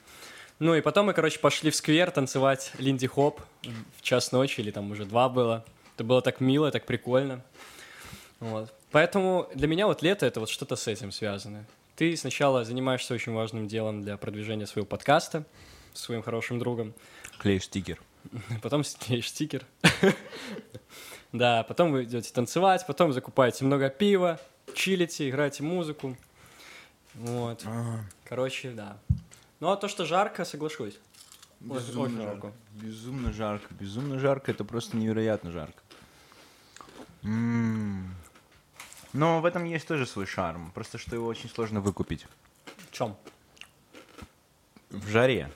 Ну 0.58 0.74
и 0.74 0.80
потом 0.80 1.06
мы, 1.06 1.14
короче, 1.14 1.38
пошли 1.38 1.70
в 1.70 1.76
сквер 1.76 2.10
танцевать 2.10 2.72
Lindy 2.78 3.06
Hop 3.06 3.40
в 3.96 4.02
час 4.02 4.32
ночи, 4.32 4.60
или 4.60 4.70
там 4.70 4.90
уже 4.90 5.04
два 5.04 5.28
было. 5.28 5.64
Это 5.94 6.04
было 6.04 6.22
так 6.22 6.40
мило, 6.40 6.70
так 6.70 6.86
прикольно. 6.86 7.42
Вот. 8.40 8.72
Поэтому 8.90 9.48
для 9.54 9.68
меня 9.68 9.86
вот 9.86 10.02
лето— 10.02 10.26
это 10.26 10.40
вот 10.40 10.48
что-то 10.48 10.76
с 10.76 10.88
этим 10.88 11.12
связано. 11.12 11.66
Ты 11.94 12.16
сначала 12.16 12.64
занимаешься 12.64 13.14
очень 13.14 13.32
важным 13.32 13.68
делом 13.68 14.02
для 14.02 14.16
продвижения 14.16 14.66
своего 14.66 14.86
подкаста 14.86 15.44
с 15.92 16.00
своим 16.00 16.22
хорошим 16.22 16.58
другом, 16.58 16.94
Клеишь 17.38 17.64
стикер. 17.64 17.98
потом 18.62 18.84
склеишь 18.84 19.28
стикер. 19.28 19.66
Да, 21.32 21.62
потом 21.62 21.92
вы 21.92 22.02
идете 22.02 22.32
танцевать, 22.32 22.84
потом 22.88 23.12
закупаете 23.12 23.64
много 23.64 23.88
пива, 23.88 24.40
чилите, 24.74 25.30
играете 25.30 25.62
музыку. 25.62 26.16
Вот. 27.14 27.64
Короче, 28.24 28.70
да. 28.72 28.98
Ну 29.60 29.70
а 29.70 29.76
то, 29.76 29.86
что 29.86 30.04
жарко, 30.04 30.44
соглашусь. 30.44 30.98
Безумно 31.60 32.02
очень 32.02 32.16
жарко. 32.16 32.32
жарко. 32.32 32.52
Безумно 32.72 33.32
жарко. 33.32 33.74
Безумно 33.74 34.18
жарко. 34.18 34.50
Это 34.50 34.64
просто 34.64 34.96
невероятно 34.96 35.52
жарко. 35.52 35.80
Но 39.12 39.40
в 39.40 39.44
этом 39.44 39.64
есть 39.64 39.88
тоже 39.88 40.06
свой 40.06 40.26
шарм. 40.26 40.70
Просто 40.72 40.98
что 40.98 41.14
его 41.16 41.26
очень 41.26 41.48
сложно 41.48 41.80
выкупить. 41.80 42.26
В 42.88 42.92
чем? 42.92 43.16
В 44.90 45.08
жаре. 45.08 45.50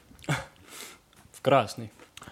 В 1.33 1.41
красный. 1.41 1.91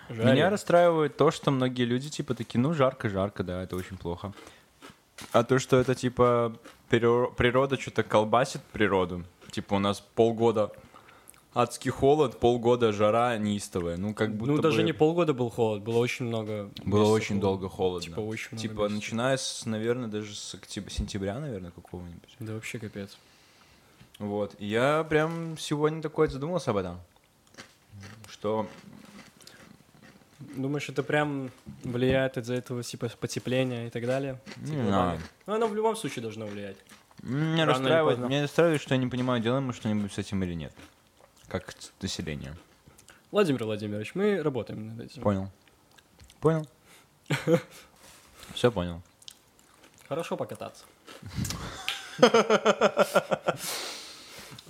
Жаре. 0.08 0.32
Меня 0.32 0.50
расстраивает 0.50 1.16
то, 1.16 1.30
что 1.30 1.50
многие 1.50 1.84
люди 1.84 2.10
типа 2.10 2.34
такие, 2.34 2.60
ну 2.60 2.74
жарко, 2.74 3.08
жарко, 3.08 3.42
да, 3.42 3.62
это 3.62 3.76
очень 3.76 3.96
плохо. 3.96 4.32
А 5.32 5.44
то, 5.44 5.58
что 5.58 5.76
это 5.76 5.94
типа 5.94 6.56
приро- 6.90 7.32
природа 7.34 7.80
что-то 7.80 8.02
колбасит 8.02 8.62
природу. 8.72 9.24
Типа 9.50 9.74
у 9.74 9.78
нас 9.78 10.00
полгода 10.00 10.72
адский 11.54 11.90
холод, 11.90 12.38
полгода 12.40 12.92
жара 12.92 13.36
неистовая. 13.38 13.96
Ну 13.96 14.14
как 14.14 14.34
будто 14.34 14.52
Ну, 14.52 14.58
даже 14.62 14.78
бы 14.78 14.82
не 14.84 14.92
полгода 14.92 15.34
был 15.34 15.50
холод, 15.50 15.82
было 15.82 15.98
очень 15.98 16.26
много. 16.26 16.70
было 16.84 17.10
очень 17.10 17.28
холода. 17.28 17.40
долго 17.42 17.68
холодно. 17.68 18.08
Типа 18.08 18.20
очень 18.20 18.48
много 18.52 18.62
Типа 18.62 18.72
месяцев. 18.82 18.94
начиная 18.96 19.36
с, 19.36 19.66
наверное, 19.66 20.08
даже 20.08 20.34
с 20.34 20.54
октября, 20.54 20.90
сентября, 20.90 21.38
наверное, 21.40 21.70
какого-нибудь. 21.70 22.36
Да 22.40 22.54
вообще 22.54 22.78
капец. 22.78 23.16
Вот. 24.18 24.54
И 24.58 24.66
я 24.66 25.04
прям 25.08 25.58
сегодня 25.58 26.00
такой 26.02 26.28
задумался 26.28 26.70
об 26.70 26.76
этом. 26.78 27.00
Что 28.28 28.66
Думаешь, 30.56 30.88
это 30.88 31.02
прям 31.04 31.50
влияет 31.84 32.36
из-за 32.36 32.54
этого 32.54 32.82
типа 32.82 33.08
потепления 33.20 33.86
и 33.86 33.90
так 33.90 34.04
далее? 34.04 34.40
Не 34.56 34.72
Типа, 34.72 34.84
знаю. 34.86 35.20
Ну, 35.46 35.54
оно 35.54 35.68
в 35.68 35.74
любом 35.74 35.94
случае 35.96 36.22
должно 36.22 36.46
влиять. 36.46 36.76
Меня 37.22 37.64
Рано 37.64 37.78
расстраивает, 37.78 38.18
меня 38.18 38.42
расстраивает, 38.42 38.80
что 38.80 38.94
я 38.94 39.00
не 39.00 39.06
понимаю, 39.06 39.40
делаем 39.40 39.64
мы 39.64 39.72
что-нибудь 39.72 40.12
с 40.12 40.18
этим 40.18 40.42
или 40.42 40.54
нет. 40.54 40.72
Как 41.52 41.74
население. 42.00 42.56
Владимир 43.30 43.64
Владимирович, 43.64 44.14
мы 44.14 44.42
работаем 44.42 44.88
над 44.88 45.00
этим. 45.00 45.20
Понял. 45.20 45.50
Понял. 46.40 46.66
Все 48.54 48.72
понял. 48.72 49.02
Хорошо 50.08 50.38
покататься. 50.38 50.86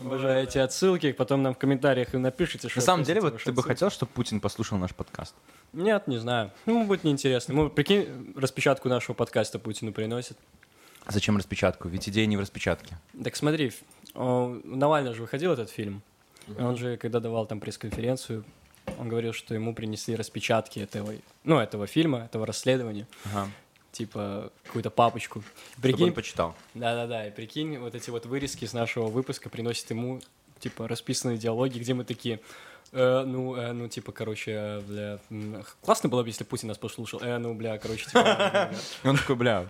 Обожаю 0.01 0.43
эти 0.43 0.59
отсылки, 0.59 1.13
потом 1.13 1.45
нам 1.45 1.55
в 1.55 1.59
комментариях 1.59 2.15
и 2.15 2.19
напишите, 2.19 2.69
что... 2.69 2.81
На 2.81 2.85
самом 2.85 3.05
деле, 3.05 3.21
вот 3.21 3.41
ты 3.41 3.53
бы 3.53 3.63
хотел, 3.63 3.89
чтобы 3.89 4.11
Путин 4.11 4.41
послушал 4.41 4.77
наш 4.77 4.93
подкаст? 4.93 5.37
Нет, 5.73 6.09
не 6.09 6.19
знаю. 6.19 6.51
Ну, 6.67 6.85
будет 6.85 7.05
неинтересно. 7.05 7.55
Мы, 7.55 7.71
прикинь, 7.71 8.35
распечатку 8.35 8.89
нашего 8.89 9.15
подкаста 9.15 9.61
Путину 9.61 9.93
приносит. 9.93 10.37
Зачем 11.07 11.37
распечатку? 11.37 11.87
Ведь 11.87 12.09
идея 12.09 12.27
не 12.27 12.37
в 12.37 12.41
распечатке. 12.41 12.99
Так 13.23 13.37
смотри, 13.37 13.73
у 14.15 14.59
Навального 14.65 15.15
же 15.15 15.23
выходил 15.23 15.53
этот 15.53 15.71
фильм. 15.71 16.03
И 16.49 16.61
Он 16.61 16.77
же, 16.77 16.97
когда 16.97 17.21
давал 17.21 17.47
там 17.47 17.61
пресс-конференцию, 17.61 18.45
он 18.99 19.09
говорил, 19.09 19.33
что 19.33 19.55
ему 19.55 19.75
принесли 19.75 20.17
распечатки 20.17 20.81
этого, 20.81 21.15
ну, 21.45 21.59
этого 21.59 21.87
фильма, 21.87 22.25
этого 22.25 22.47
расследования, 22.47 23.07
Ага. 23.27 23.49
типа 23.93 24.51
какую-то 24.65 24.91
папочку. 24.91 25.43
Чтобы 25.73 25.83
Прикинь, 25.83 26.09
он 26.09 26.15
почитал. 26.15 26.55
Да-да-да, 26.75 27.27
и 27.29 27.31
прикинь, 27.31 27.79
вот 27.79 27.95
эти 27.95 28.11
вот 28.11 28.27
вырезки 28.27 28.65
с 28.65 28.73
нашего 28.73 29.07
выпуска 29.07 29.49
приносят 29.51 29.89
ему, 29.91 30.21
типа, 30.59 30.89
расписанные 30.89 31.39
диалоги, 31.39 31.79
где 31.79 31.95
мы 31.95 32.05
такие, 32.05 32.41
«Э, 32.93 33.25
ну, 33.25 33.57
э, 33.57 33.73
ну, 33.73 33.89
типа, 33.89 34.13
короче, 34.13 34.51
э, 34.53 34.81
бля, 34.81 35.19
классно 35.81 36.09
было 36.09 36.23
бы, 36.23 36.29
если 36.29 36.45
Путин 36.45 36.69
нас 36.69 36.77
послушал, 36.77 37.21
э, 37.23 37.39
ну, 37.39 37.55
бля, 37.55 37.79
короче, 37.79 38.05
типа, 38.07 38.23
бля, 38.23 38.51
бля». 38.51 38.71
И 39.05 39.09
он 39.09 39.17
такой, 39.17 39.37
бля, 39.37 39.67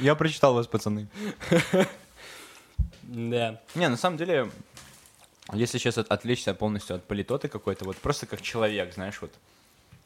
я 0.00 0.14
прочитал 0.16 0.54
вас, 0.54 0.66
пацаны. 0.66 1.08
да, 3.02 3.60
Не, 3.74 3.88
на 3.88 3.96
самом 3.96 4.16
деле, 4.16 4.50
если 5.54 5.78
сейчас 5.78 5.98
от- 5.98 6.08
отвлечься 6.10 6.54
полностью 6.54 6.96
от 6.96 7.04
политоты 7.04 7.48
какой-то, 7.48 7.84
вот 7.84 7.96
просто 7.96 8.26
как 8.26 8.40
человек, 8.42 8.94
знаешь, 8.94 9.20
вот. 9.20 9.32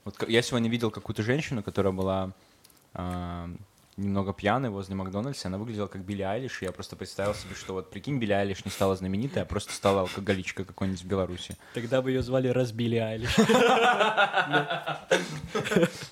Вот 0.04 0.28
я 0.28 0.42
сегодня 0.42 0.68
видел 0.68 0.90
какую-то 0.90 1.22
женщину, 1.22 1.62
которая 1.62 1.92
была 1.92 2.32
а, 2.92 3.48
немного 3.96 4.32
пьяной 4.34 4.70
возле 4.70 4.94
Макдональдса, 4.94 5.48
она 5.48 5.56
выглядела 5.56 5.86
как 5.86 6.02
Билли 6.02 6.22
Айлиш, 6.22 6.60
и 6.60 6.64
я 6.66 6.72
просто 6.72 6.94
представил 6.96 7.34
себе, 7.34 7.54
что 7.54 7.72
вот 7.74 7.90
прикинь, 7.90 8.18
Билли 8.18 8.32
Айлиш 8.32 8.64
не 8.64 8.70
стала 8.70 8.96
знаменитой, 8.96 9.42
а 9.42 9.46
просто 9.46 9.72
стала 9.72 10.02
алкоголичка 10.02 10.64
какой-нибудь 10.64 11.02
в 11.02 11.06
Беларуси. 11.06 11.56
Тогда 11.72 12.02
бы 12.02 12.10
ее 12.10 12.22
звали 12.22 12.48
Разбили 12.48 12.96
Айлиш. 12.96 13.34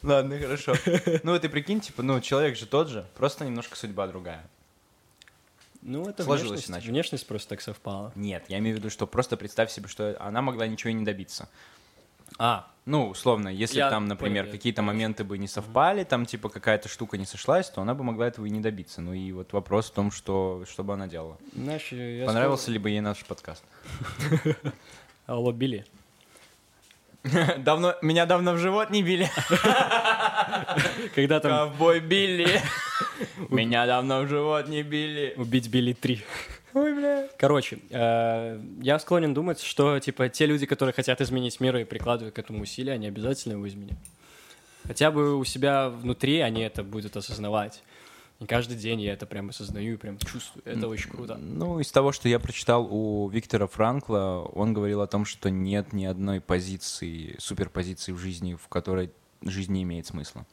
Ладно, 0.03 0.39
хорошо. 0.39 0.75
Ну 1.23 1.33
вот 1.33 1.45
и 1.45 1.49
прикинь, 1.49 1.81
типа, 1.81 2.03
ну 2.03 2.21
человек 2.21 2.57
же 2.57 2.67
тот 2.67 2.89
же, 2.89 3.07
просто 3.17 3.45
немножко 3.45 3.77
судьба 3.77 4.07
другая. 4.07 4.45
Ну, 5.83 6.09
это 6.09 6.23
Сложилось 6.23 6.51
внешность, 6.51 6.71
иначе. 6.71 6.89
внешность 6.91 7.27
просто 7.27 7.51
так 7.51 7.61
совпала. 7.61 8.13
Нет, 8.15 8.45
я 8.49 8.59
имею 8.59 8.77
в 8.77 8.79
виду, 8.79 8.89
что 8.89 9.07
просто 9.07 9.37
представь 9.37 9.71
себе, 9.71 9.89
что 9.89 10.17
она 10.21 10.41
могла 10.41 10.67
ничего 10.67 10.93
не 10.93 11.05
добиться. 11.05 11.49
А, 12.39 12.69
Ну, 12.85 13.09
условно, 13.11 13.49
если 13.49 13.79
Я 13.79 13.91
там, 13.91 14.07
например, 14.07 14.49
какие-то 14.51 14.83
моменты 14.83 15.23
бы 15.23 15.39
не 15.39 15.47
совпали, 15.47 16.03
там, 16.05 16.27
типа, 16.27 16.49
какая-то 16.49 16.89
штука 16.89 17.19
не 17.19 17.27
сошлась, 17.27 17.69
то 17.69 17.81
она 17.83 17.95
бы 17.95 18.03
могла 18.05 18.27
этого 18.27 18.47
и 18.47 18.51
не 18.51 18.61
добиться. 18.61 19.01
Ну 19.01 19.13
и 19.13 19.33
вот 19.33 19.53
вопрос 19.53 19.91
в 19.91 19.95
том, 19.95 20.11
что, 20.11 20.65
что 20.69 20.83
бы 20.83 20.95
она 20.95 21.07
делала. 21.07 21.37
знаешь, 21.55 21.93
я 21.93 22.27
Понравился 22.27 22.71
ли 22.71 22.79
бы 22.79 22.91
ей 22.91 23.01
наш 23.01 23.25
подкаст? 23.25 23.65
Алло, 25.27 25.53
Билли. 25.53 25.85
Давно, 27.59 27.95
меня 28.03 28.27
давно 28.27 28.55
в 28.55 28.59
живот 28.59 28.91
не 28.91 29.03
били. 29.03 29.31
Когда 31.15 31.39
там 31.39 31.71
Ковбой 31.71 32.01
Билли. 32.01 32.61
Меня 33.51 33.87
давно 33.87 34.23
в 34.23 34.29
живот 34.29 34.69
не 34.69 34.83
били. 34.83 35.35
убить 35.37 35.69
Билли 35.69 35.93
3. 35.93 36.25
Ой, 36.75 36.95
бля. 36.95 37.29
Короче, 37.39 37.79
э, 37.91 38.61
я 38.81 38.99
склонен 38.99 39.35
думать, 39.35 39.61
что, 39.61 39.99
типа, 39.99 40.29
те 40.29 40.47
люди, 40.47 40.65
которые 40.67 40.95
хотят 40.95 41.21
изменить 41.21 41.61
мир 41.61 41.77
и 41.77 41.85
прикладывают 41.85 42.35
к 42.35 42.39
этому 42.39 42.63
усилия, 42.63 42.93
они 42.93 43.07
обязательно 43.07 43.55
его 43.55 43.69
изменят. 43.69 43.99
Хотя 44.85 45.11
бы 45.11 45.37
у 45.37 45.45
себя 45.45 45.91
внутри 45.91 46.41
они 46.41 46.63
это 46.63 46.83
будут 46.83 47.17
осознавать. 47.17 47.83
И 48.41 48.47
каждый 48.47 48.77
день 48.77 49.01
я 49.01 49.13
это 49.13 49.25
прям 49.27 49.51
осознаю 49.51 49.95
и 49.95 49.97
прям 49.97 50.19
чувствую. 50.19 50.63
Это 50.65 50.89
очень 50.89 51.11
круто. 51.11 51.37
Ну, 51.37 51.79
из 51.79 51.93
того, 51.93 52.11
что 52.11 52.29
я 52.29 52.41
прочитал 52.41 52.89
у 52.91 53.29
Виктора 53.29 53.69
Франкла, 53.69 54.51
он 54.53 54.75
говорил 54.75 55.01
о 55.01 55.07
том, 55.07 55.25
что 55.25 55.49
нет 55.49 55.93
ни 55.93 56.05
одной 56.05 56.41
позиции, 56.41 57.37
суперпозиции 57.39 58.11
в 58.11 58.19
жизни, 58.19 58.55
в 58.55 58.67
которой 58.67 59.13
жизнь 59.43 59.73
не 59.73 59.85
имеет 59.85 60.07
смысла. 60.07 60.45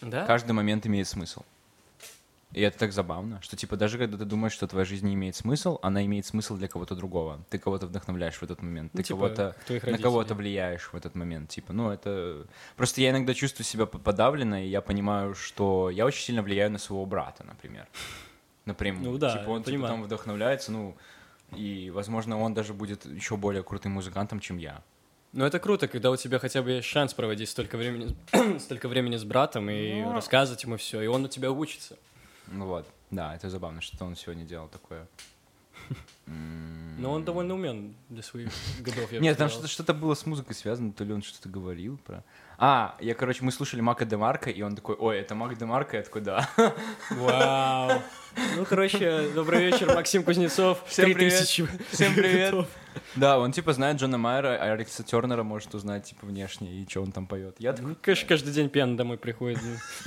Да? 0.00 0.24
Каждый 0.24 0.52
момент 0.52 0.86
имеет 0.86 1.08
смысл. 1.08 1.42
И 2.52 2.60
это 2.60 2.78
так 2.78 2.92
забавно, 2.92 3.40
что 3.40 3.56
типа 3.56 3.76
даже 3.76 3.96
когда 3.98 4.18
ты 4.18 4.24
думаешь, 4.24 4.52
что 4.52 4.66
твоя 4.66 4.84
жизнь 4.84 5.06
не 5.06 5.14
имеет 5.14 5.34
смысл, 5.36 5.78
она 5.82 6.04
имеет 6.04 6.26
смысл 6.26 6.56
для 6.56 6.68
кого-то 6.68 6.94
другого. 6.94 7.42
Ты 7.48 7.58
кого-то 7.58 7.86
вдохновляешь 7.86 8.34
в 8.34 8.42
этот 8.42 8.60
момент, 8.60 8.92
Ну, 8.92 8.98
ты 8.98 9.04
типа, 9.04 9.16
кого-то 9.16 9.56
на 9.90 9.98
кого-то 9.98 10.34
влияешь 10.34 10.90
в 10.92 10.94
этот 10.94 11.14
момент. 11.14 11.48
Типа, 11.48 11.72
ну 11.72 11.90
это 11.90 12.46
просто 12.76 13.00
я 13.00 13.10
иногда 13.10 13.32
чувствую 13.32 13.64
себя 13.64 13.86
подавленно, 13.86 14.64
и 14.64 14.68
я 14.68 14.82
понимаю, 14.82 15.34
что 15.34 15.88
я 15.88 16.04
очень 16.04 16.22
сильно 16.24 16.42
влияю 16.42 16.70
на 16.70 16.78
своего 16.78 17.06
брата, 17.06 17.42
например. 17.44 17.86
Напрямую. 18.66 19.10
Ну 19.12 19.18
да, 19.18 19.38
типа 19.38 19.50
он 19.50 19.62
типа, 19.64 19.86
там 19.86 20.02
вдохновляется, 20.02 20.72
ну 20.72 20.94
и, 21.56 21.90
возможно, 21.90 22.38
он 22.38 22.54
даже 22.54 22.74
будет 22.74 23.06
еще 23.06 23.36
более 23.36 23.62
крутым 23.62 23.92
музыкантом, 23.92 24.40
чем 24.40 24.58
я. 24.58 24.82
Ну, 25.32 25.46
это 25.46 25.58
круто, 25.58 25.88
когда 25.88 26.10
у 26.10 26.16
тебя 26.16 26.38
хотя 26.38 26.62
бы 26.62 26.72
есть 26.72 26.86
шанс 26.86 27.14
проводить 27.14 27.48
столько 27.48 27.78
времени, 27.78 28.14
столько 28.58 28.88
времени 28.88 29.16
с 29.16 29.24
братом 29.24 29.70
и 29.70 30.02
Ну. 30.02 30.12
рассказывать 30.12 30.62
ему 30.64 30.76
все, 30.76 31.00
и 31.00 31.06
он 31.06 31.24
у 31.24 31.28
тебя 31.28 31.50
учится. 31.50 31.96
Ну 32.48 32.66
вот, 32.66 32.86
да, 33.10 33.34
это 33.34 33.50
забавно, 33.50 33.80
что 33.80 34.04
он 34.04 34.16
сегодня 34.16 34.44
делал 34.44 34.68
такое. 34.68 35.06
Но 36.98 37.12
он 37.12 37.24
довольно 37.24 37.54
умен 37.54 37.94
для 38.08 38.22
своих 38.22 38.50
годов. 38.80 39.10
Нет, 39.12 39.38
там 39.38 39.48
что-то 39.48 39.94
было 39.94 40.14
с 40.14 40.26
музыкой 40.26 40.54
связано, 40.54 40.92
то 40.92 41.04
ли 41.04 41.12
он 41.12 41.22
что-то 41.22 41.48
говорил 41.48 41.98
про... 41.98 42.22
А, 42.64 42.94
я, 43.00 43.14
короче, 43.14 43.42
мы 43.42 43.50
слушали 43.50 43.80
Мака 43.80 44.04
Демарка, 44.04 44.48
и 44.48 44.62
он 44.62 44.76
такой, 44.76 44.94
ой, 44.94 45.18
это 45.18 45.34
Мак 45.34 45.58
Демарка? 45.58 45.96
Я 45.96 46.04
такой, 46.04 46.20
да. 46.20 46.48
Вау. 47.10 48.00
Ну, 48.56 48.64
короче, 48.64 49.30
добрый 49.34 49.64
вечер, 49.64 49.92
Максим 49.92 50.22
Кузнецов. 50.22 50.78
Всем 50.86 51.12
привет. 51.12 51.40
Всем 51.42 51.66
привет. 52.14 52.54
Да, 53.16 53.40
он 53.40 53.50
типа 53.50 53.72
знает 53.72 53.96
Джона 53.96 54.16
Майера, 54.16 54.56
а 54.60 54.74
Алекса 54.74 55.02
Тернера 55.02 55.42
может 55.42 55.74
узнать 55.74 56.04
типа 56.04 56.24
внешне, 56.24 56.70
и 56.72 56.88
что 56.88 57.02
он 57.02 57.10
там 57.10 57.26
поет. 57.26 57.56
Я 57.58 57.72
такой, 57.72 57.88
Ну, 57.90 57.96
конечно, 58.00 58.28
каждый 58.28 58.52
день 58.52 58.68
пьяный 58.68 58.96
домой 58.96 59.18
приходит. 59.18 59.58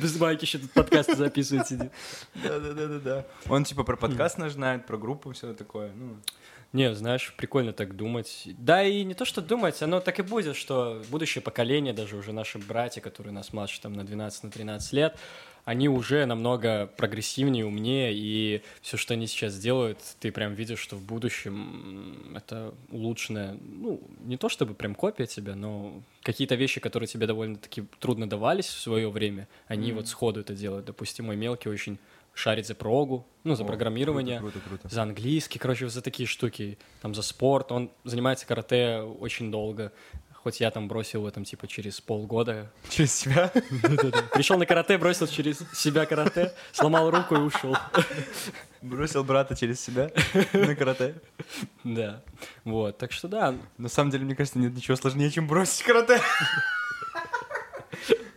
Без 0.00 0.20
майки 0.20 0.44
еще 0.44 0.58
тут 0.58 0.70
подкасты 0.70 1.16
записывает, 1.16 1.66
сидит. 1.66 1.90
да-да-да-да. 2.34 3.26
Он 3.48 3.64
типа 3.64 3.82
про 3.82 3.96
подкаст 3.96 4.38
наш 4.38 4.52
знает, 4.52 4.86
про 4.86 4.98
группу, 4.98 5.32
все 5.32 5.52
такое. 5.52 5.90
Не, 6.72 6.94
знаешь, 6.94 7.34
прикольно 7.36 7.74
так 7.74 7.96
думать. 7.96 8.44
Да 8.58 8.82
и 8.82 9.04
не 9.04 9.12
то, 9.12 9.26
что 9.26 9.42
думать, 9.42 9.82
оно 9.82 10.00
так 10.00 10.18
и 10.18 10.22
будет, 10.22 10.56
что 10.56 11.02
будущее 11.10 11.42
поколение, 11.42 11.92
даже 11.92 12.16
уже 12.16 12.32
наши 12.32 12.58
братья, 12.58 13.02
которые 13.02 13.34
нас 13.34 13.52
младше 13.52 13.80
там 13.80 13.92
на 13.92 14.04
12, 14.04 14.44
на 14.44 14.50
13 14.50 14.92
лет, 14.94 15.16
они 15.64 15.88
уже 15.88 16.24
намного 16.24 16.86
прогрессивнее, 16.96 17.66
умнее, 17.66 18.12
и 18.14 18.62
все, 18.80 18.96
что 18.96 19.14
они 19.14 19.26
сейчас 19.26 19.58
делают, 19.58 19.98
ты 20.18 20.32
прям 20.32 20.54
видишь, 20.54 20.80
что 20.80 20.96
в 20.96 21.02
будущем 21.02 22.32
это 22.34 22.74
улучшенная, 22.90 23.58
ну, 23.60 24.00
не 24.20 24.36
то 24.36 24.48
чтобы 24.48 24.74
прям 24.74 24.94
копия 24.94 25.26
тебя, 25.26 25.54
но 25.54 26.02
какие-то 26.22 26.54
вещи, 26.54 26.80
которые 26.80 27.06
тебе 27.06 27.26
довольно-таки 27.26 27.84
трудно 28.00 28.28
давались 28.28 28.66
в 28.66 28.80
свое 28.80 29.10
время, 29.10 29.46
они 29.68 29.92
вот 29.92 30.08
сходу 30.08 30.40
это 30.40 30.54
делают. 30.54 30.86
Допустим, 30.86 31.26
мой 31.26 31.36
мелкий 31.36 31.68
очень 31.68 31.98
шарит 32.34 32.66
за 32.66 32.74
прогу, 32.74 33.26
ну, 33.44 33.54
за 33.54 33.64
О, 33.64 33.66
программирование 33.66 34.38
Круто, 34.38 34.60
круто, 34.60 34.78
круто. 34.82 34.94
за 34.94 35.02
английский, 35.02 35.58
короче, 35.58 35.88
за 35.88 36.02
такие 36.02 36.26
штуки, 36.26 36.78
там, 37.00 37.14
за 37.14 37.22
спорт. 37.22 37.72
Он 37.72 37.90
занимается 38.04 38.46
карате 38.46 39.00
очень 39.00 39.50
долго, 39.50 39.92
хоть 40.32 40.60
я 40.60 40.70
там 40.70 40.88
бросил 40.88 41.20
его 41.20 41.30
там, 41.30 41.44
типа, 41.44 41.66
через 41.68 42.00
полгода. 42.00 42.70
Через 42.88 43.14
себя? 43.14 43.48
Пришел 44.32 44.58
на 44.58 44.66
карате, 44.66 44.98
бросил 44.98 45.26
через 45.26 45.58
себя 45.74 46.06
карате, 46.06 46.52
сломал 46.72 47.10
руку 47.10 47.34
и 47.34 47.38
ушел. 47.38 47.76
Бросил 48.80 49.22
брата 49.22 49.54
через 49.54 49.80
себя 49.80 50.10
на 50.52 50.74
карате. 50.74 51.14
Да, 51.84 52.22
вот, 52.64 52.98
так 52.98 53.12
что 53.12 53.28
да, 53.28 53.54
На 53.78 53.88
самом 53.88 54.10
деле, 54.10 54.24
мне 54.24 54.34
кажется, 54.34 54.58
нет 54.58 54.74
ничего 54.74 54.96
сложнее, 54.96 55.30
чем 55.30 55.46
бросить 55.46 55.82
карате. 55.84 56.20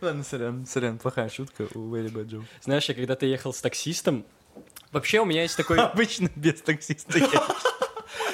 Ладно, 0.00 0.24
сорян, 0.24 0.66
сорян, 0.66 0.98
плохая 0.98 1.28
шутка 1.28 1.66
у 1.74 1.94
Very 1.94 2.10
Bad 2.10 2.26
Joe. 2.28 2.44
знаешь, 2.62 2.84
я 2.88 2.94
когда-то 2.94 3.26
ехал 3.26 3.52
с 3.52 3.60
таксистом, 3.60 4.26
вообще 4.92 5.20
у 5.20 5.24
меня 5.24 5.42
есть 5.42 5.56
такой... 5.56 5.78
Обычно 5.80 6.30
без 6.36 6.60
таксиста 6.60 7.18
едешь. 7.18 7.40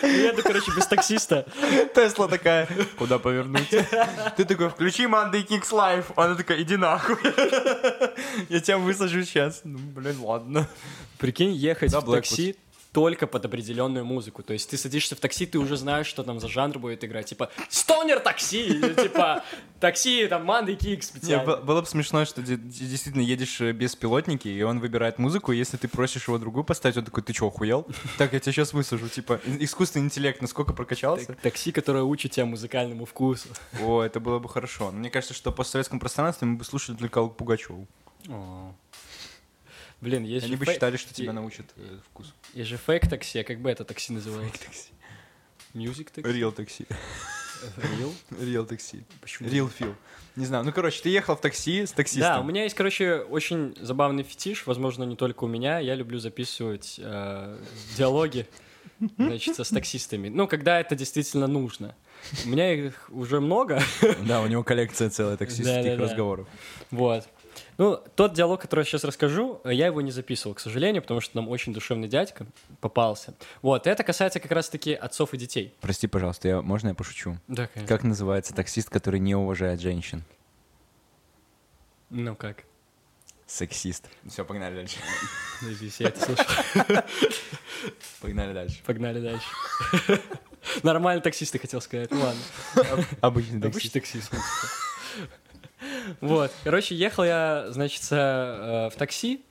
Еду, 0.02 0.42
короче, 0.42 0.72
без 0.76 0.86
таксиста. 0.86 1.46
Тесла 1.94 2.26
такая, 2.26 2.68
куда 2.98 3.18
повернуть? 3.18 3.70
Ты 4.36 4.44
такой, 4.44 4.68
включи 4.68 5.04
Monday 5.04 5.46
Kicks 5.46 5.70
Live. 5.70 6.06
Она 6.16 6.34
такая, 6.34 6.60
иди 6.62 6.76
нахуй. 6.76 7.16
Я 8.48 8.60
тебя 8.60 8.78
высажу 8.78 9.22
сейчас. 9.22 9.60
Ну, 9.62 9.78
блин, 9.78 10.20
ладно. 10.20 10.68
Прикинь, 11.18 11.52
ехать 11.52 11.92
в 11.92 12.12
такси 12.12 12.56
только 12.92 13.26
под 13.26 13.44
определенную 13.46 14.04
музыку. 14.04 14.42
То 14.42 14.52
есть 14.52 14.68
ты 14.68 14.76
садишься 14.76 15.16
в 15.16 15.20
такси, 15.20 15.46
ты 15.46 15.58
уже 15.58 15.76
знаешь, 15.78 16.06
что 16.06 16.22
там 16.22 16.38
за 16.40 16.48
жанр 16.48 16.78
будет 16.78 17.02
играть. 17.04 17.26
Типа 17.26 17.50
стонер 17.70 18.20
такси, 18.20 18.66
или, 18.66 18.92
типа 18.94 19.42
такси, 19.80 20.26
там, 20.28 20.44
Манды 20.44 20.74
Кик 20.74 20.98
Не, 20.98 21.02
специально. 21.02 21.56
было 21.56 21.80
бы 21.80 21.86
смешно, 21.86 22.24
что 22.26 22.42
де- 22.42 22.56
действительно 22.58 23.22
едешь 23.22 23.60
э, 23.62 23.72
без 23.72 23.96
пилотники, 23.96 24.46
и 24.48 24.62
он 24.62 24.78
выбирает 24.78 25.18
музыку, 25.18 25.52
и 25.52 25.56
если 25.56 25.78
ты 25.78 25.88
просишь 25.88 26.28
его 26.28 26.36
другую 26.38 26.64
поставить, 26.64 26.96
он 26.98 27.04
такой, 27.04 27.22
ты 27.22 27.32
чё, 27.32 27.46
охуел? 27.48 27.86
Так, 28.18 28.34
я 28.34 28.40
тебя 28.40 28.52
сейчас 28.52 28.74
высажу. 28.74 29.08
Типа, 29.08 29.40
искусственный 29.58 30.04
интеллект 30.04 30.42
насколько 30.42 30.74
прокачался? 30.74 31.26
Так- 31.28 31.40
Такси, 31.40 31.72
которое 31.72 32.04
учит 32.04 32.32
тебя 32.32 32.44
музыкальному 32.44 33.06
вкусу. 33.06 33.48
О, 33.80 34.02
это 34.02 34.20
было 34.20 34.38
бы 34.38 34.48
хорошо. 34.50 34.90
Мне 34.92 35.08
кажется, 35.08 35.32
что 35.34 35.50
по 35.50 35.64
советском 35.64 35.98
пространстве 35.98 36.46
мы 36.46 36.58
бы 36.58 36.64
слушали 36.64 36.96
только 36.96 37.24
Пугачеву. 37.26 37.86
Блин, 40.02 40.24
есть 40.24 40.44
Они 40.46 40.56
бы 40.56 40.64
фей- 40.66 40.74
считали, 40.74 40.96
что 40.98 41.14
тебя 41.14 41.30
и- 41.30 41.34
научат 41.34 41.64
э, 41.76 41.98
вкус. 42.10 42.34
есть 42.52 42.68
же 42.68 42.76
фейк 42.76 43.08
такси, 43.08 43.38
а 43.38 43.44
как 43.44 43.60
бы 43.60 43.70
это 43.70 43.84
такси 43.84 44.12
называется? 44.12 44.58
Music 45.74 46.10
taxi? 46.10 46.30
Real 46.32 46.52
taxi. 46.52 46.86
Real? 47.76 48.12
Real 48.40 48.66
taxi. 48.66 49.04
Почему? 49.20 49.48
Real 49.48 49.68
feel. 49.68 49.94
Не 50.36 50.44
знаю. 50.44 50.64
Ну, 50.64 50.72
короче, 50.72 51.00
ты 51.02 51.08
ехал 51.08 51.36
в 51.36 51.40
такси 51.40 51.86
с 51.86 51.92
таксистом. 51.92 52.22
Да, 52.34 52.40
у 52.40 52.44
меня 52.44 52.64
есть, 52.64 52.74
короче, 52.74 53.18
очень 53.18 53.74
забавный 53.80 54.24
фетиш, 54.24 54.66
возможно, 54.66 55.04
не 55.04 55.14
только 55.16 55.44
у 55.44 55.46
меня. 55.46 55.78
Я 55.78 55.94
люблю 55.94 56.18
записывать 56.18 56.96
э, 56.98 57.58
диалоги, 57.96 58.46
значит, 59.18 59.58
с 59.60 59.68
таксистами. 59.68 60.28
Ну, 60.28 60.48
когда 60.48 60.80
это 60.80 60.96
действительно 60.96 61.46
нужно. 61.46 61.94
У 62.44 62.48
меня 62.48 62.72
их 62.74 63.08
уже 63.10 63.40
много, 63.40 63.80
Да, 64.26 64.42
у 64.42 64.46
него 64.48 64.64
коллекция 64.64 65.08
целая 65.10 65.36
таксистских 65.36 65.98
разговоров. 65.98 66.48
вот. 66.90 67.28
Ну, 67.78 68.00
тот 68.14 68.34
диалог, 68.34 68.60
который 68.60 68.80
я 68.80 68.84
сейчас 68.84 69.04
расскажу, 69.04 69.60
э, 69.64 69.72
я 69.72 69.86
его 69.86 70.00
не 70.00 70.10
записывал, 70.10 70.54
к 70.54 70.60
сожалению, 70.60 71.02
потому 71.02 71.20
что 71.20 71.36
нам 71.36 71.48
очень 71.48 71.72
душевный 71.72 72.08
дядька 72.08 72.46
попался. 72.80 73.34
Вот, 73.62 73.86
это 73.86 74.04
касается 74.04 74.40
как 74.40 74.52
раз-таки 74.52 74.94
отцов 74.94 75.34
и 75.34 75.38
детей. 75.38 75.74
Прости, 75.80 76.06
пожалуйста, 76.06 76.48
я, 76.48 76.62
можно 76.62 76.88
я 76.88 76.94
пошучу? 76.94 77.38
Да, 77.48 77.66
конечно. 77.66 77.88
Как 77.88 78.04
называется 78.04 78.54
таксист, 78.54 78.90
который 78.90 79.20
не 79.20 79.34
уважает 79.34 79.80
женщин? 79.80 80.24
Ну 82.10 82.36
как? 82.36 82.64
Сексист. 83.46 84.08
Все, 84.26 84.44
погнали 84.44 84.76
дальше. 84.76 84.96
Надеюсь, 85.62 86.00
я 86.00 86.08
это 86.08 86.20
слышу. 86.20 86.44
Погнали 88.20 88.52
дальше. 88.54 88.82
Погнали 88.84 89.20
дальше. 89.20 89.46
Нормальный 90.82 91.22
таксист, 91.22 91.52
ты 91.52 91.58
хотел 91.58 91.80
сказать. 91.80 92.10
Ну 92.10 92.20
ладно. 92.20 93.04
Обычный 93.20 93.60
Обычный 93.60 93.90
таксист. 93.90 94.32
Вот, 96.20 96.52
короче, 96.64 96.94
ехал 96.94 97.24
я, 97.24 97.66
значит, 97.68 98.02
э, 98.10 98.90
в 98.92 98.96
такси 98.96 99.42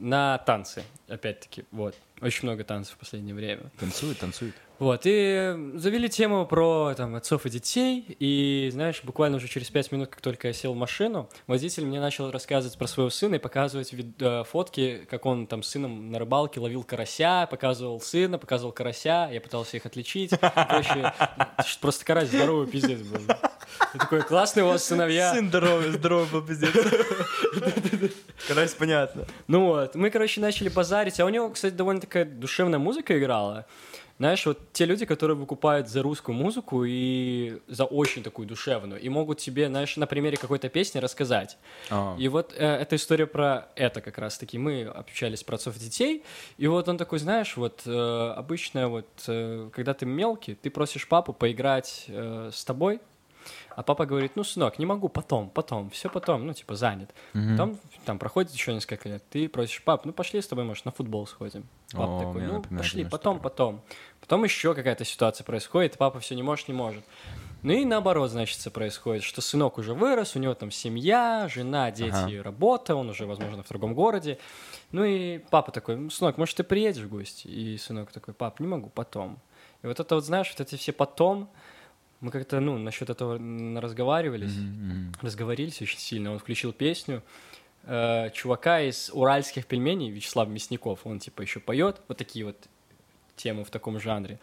на 0.00 0.38
танцы, 0.38 0.82
опять-таки, 1.08 1.64
вот. 1.70 1.94
Очень 2.20 2.48
много 2.48 2.64
танцев 2.64 2.94
в 2.94 2.98
последнее 2.98 3.34
время. 3.34 3.70
Танцует, 3.78 4.18
танцует. 4.18 4.54
Вот, 4.78 5.02
и 5.04 5.54
завели 5.74 6.08
тему 6.08 6.46
про 6.46 6.94
там, 6.96 7.14
отцов 7.14 7.44
и 7.44 7.50
детей, 7.50 8.16
и, 8.18 8.70
знаешь, 8.72 9.02
буквально 9.04 9.36
уже 9.36 9.46
через 9.46 9.68
пять 9.68 9.92
минут, 9.92 10.08
как 10.08 10.22
только 10.22 10.48
я 10.48 10.54
сел 10.54 10.72
в 10.72 10.76
машину, 10.76 11.28
водитель 11.46 11.84
мне 11.84 12.00
начал 12.00 12.30
рассказывать 12.30 12.78
про 12.78 12.86
своего 12.86 13.10
сына 13.10 13.34
и 13.34 13.38
показывать 13.38 13.92
вид- 13.92 14.20
э, 14.20 14.42
фотки, 14.44 15.06
как 15.10 15.26
он 15.26 15.46
там 15.46 15.62
с 15.62 15.68
сыном 15.68 16.10
на 16.10 16.18
рыбалке 16.18 16.60
ловил 16.60 16.82
карася, 16.82 17.46
показывал 17.50 18.00
сына, 18.00 18.38
показывал 18.38 18.72
карася, 18.72 19.28
я 19.30 19.40
пытался 19.42 19.76
их 19.76 19.84
отличить. 19.84 20.32
Короче, 20.40 21.12
просто 21.82 22.06
карась 22.06 22.30
здоровый 22.30 22.66
пиздец 22.66 23.00
был. 23.00 23.20
Такой, 23.98 24.22
классный 24.22 24.62
у 24.62 24.68
вас 24.68 24.82
сыновья. 24.84 25.34
Сын 25.34 25.48
здоровый, 25.48 25.90
здоровый 25.90 26.26
был 26.30 26.40
пиздец. 26.42 26.72
Карась, 28.48 28.74
понятно. 28.74 29.24
Ну 29.46 29.66
вот, 29.66 29.94
мы, 29.94 30.10
короче, 30.10 30.40
начали 30.40 30.68
базарить, 30.68 31.20
а 31.20 31.26
у 31.26 31.28
него, 31.28 31.50
кстати, 31.50 31.74
довольно 31.74 32.00
такая 32.00 32.24
душевная 32.24 32.78
музыка 32.78 33.18
играла. 33.18 33.66
Знаешь, 34.20 34.44
вот 34.44 34.58
те 34.74 34.84
люди, 34.84 35.06
которые 35.06 35.34
выкупают 35.34 35.88
за 35.88 36.02
русскую 36.02 36.36
музыку 36.36 36.84
и 36.86 37.58
за 37.68 37.86
очень 37.86 38.22
такую 38.22 38.46
душевную, 38.46 39.00
и 39.00 39.08
могут 39.08 39.38
тебе, 39.38 39.68
знаешь, 39.68 39.96
на 39.96 40.06
примере 40.06 40.36
какой-то 40.36 40.68
песни 40.68 40.98
рассказать. 40.98 41.56
А. 41.88 42.14
И 42.18 42.28
вот 42.28 42.52
э, 42.54 42.66
эта 42.66 42.96
история 42.96 43.26
про 43.26 43.68
это 43.76 44.02
как 44.02 44.18
раз-таки. 44.18 44.58
Мы 44.58 44.82
общались 44.82 45.42
про 45.42 45.54
отцов 45.54 45.78
детей, 45.78 46.22
и 46.58 46.66
вот 46.66 46.86
он 46.90 46.98
такой, 46.98 47.18
знаешь, 47.18 47.56
вот 47.56 47.80
э, 47.86 48.34
обычно 48.36 48.88
вот, 48.88 49.08
э, 49.26 49.70
когда 49.72 49.94
ты 49.94 50.04
мелкий, 50.04 50.54
ты 50.54 50.68
просишь 50.68 51.08
папу 51.08 51.32
поиграть 51.32 52.04
э, 52.08 52.50
с 52.52 52.62
тобой, 52.62 53.00
а 53.76 53.82
папа 53.82 54.06
говорит, 54.06 54.32
ну, 54.36 54.44
сынок, 54.44 54.78
не 54.78 54.86
могу, 54.86 55.08
потом, 55.08 55.50
потом, 55.50 55.90
все 55.90 56.08
потом, 56.08 56.46
ну, 56.46 56.52
типа, 56.52 56.74
занят. 56.74 57.10
Мгм. 57.32 57.50
Потом, 57.50 57.78
там, 58.04 58.18
проходит 58.18 58.52
еще 58.52 58.72
несколько 58.74 59.08
лет, 59.08 59.24
ты 59.30 59.48
просишь, 59.48 59.82
пап, 59.82 60.04
ну, 60.04 60.12
пошли 60.12 60.40
с 60.40 60.46
тобой, 60.46 60.64
может, 60.64 60.84
на 60.84 60.92
футбол 60.92 61.26
сходим. 61.26 61.66
Папа 61.92 62.16
О, 62.16 62.18
такой, 62.26 62.42
ну, 62.42 62.62
пошли, 62.62 63.04
потом, 63.04 63.36
такое. 63.36 63.50
потом. 63.50 63.82
Потом 64.20 64.44
еще 64.44 64.74
какая-то 64.74 65.04
ситуация 65.04 65.44
происходит, 65.44 65.98
папа 65.98 66.20
все 66.20 66.34
не 66.34 66.42
может, 66.42 66.68
не 66.68 66.74
может. 66.74 67.04
Ну 67.62 67.72
и 67.74 67.84
наоборот, 67.84 68.30
значит, 68.30 68.72
происходит, 68.72 69.22
что 69.22 69.42
сынок 69.42 69.76
уже 69.76 69.92
вырос, 69.92 70.34
у 70.34 70.38
него 70.38 70.54
там 70.54 70.70
семья, 70.70 71.46
жена, 71.52 71.90
дети, 71.90 72.14
Ага. 72.14 72.42
работа, 72.42 72.94
он 72.94 73.10
уже, 73.10 73.26
возможно, 73.26 73.62
в 73.62 73.68
другом 73.68 73.94
городе. 73.94 74.38
Ну 74.92 75.04
и 75.04 75.38
папа 75.38 75.70
такой, 75.70 75.96
«Ну, 75.96 76.08
сынок, 76.08 76.38
может, 76.38 76.56
ты 76.56 76.64
приедешь 76.64 77.02
в 77.02 77.10
гости? 77.10 77.48
И 77.48 77.76
сынок 77.76 78.12
такой, 78.12 78.32
пап, 78.32 78.60
не 78.60 78.66
могу, 78.66 78.88
потом. 78.88 79.38
И 79.82 79.86
вот 79.86 80.00
это 80.00 80.14
вот, 80.14 80.24
знаешь, 80.24 80.50
вот 80.56 80.66
эти 80.66 80.76
все 80.76 80.92
потом, 80.92 81.50
мы 82.20 82.30
как-то, 82.30 82.60
ну, 82.60 82.76
насчет 82.78 83.10
этого 83.10 83.38
разговаривались, 83.80 84.54
мгм. 84.54 85.12
разговорились 85.22 85.80
очень 85.80 85.98
сильно. 85.98 86.32
Он 86.32 86.38
включил 86.38 86.72
песню 86.72 87.22
э, 87.84 88.30
чувака 88.34 88.82
из 88.82 89.10
уральских 89.12 89.66
пельменей, 89.66 90.10
Вячеслав 90.10 90.48
Мясников. 90.48 91.00
Он 91.04 91.18
типа 91.18 91.42
еще 91.42 91.60
поет 91.60 92.00
вот 92.08 92.18
такие 92.18 92.44
вот 92.44 92.56
темы 93.36 93.64
в 93.64 93.70
таком 93.70 93.98
жанре. 93.98 94.38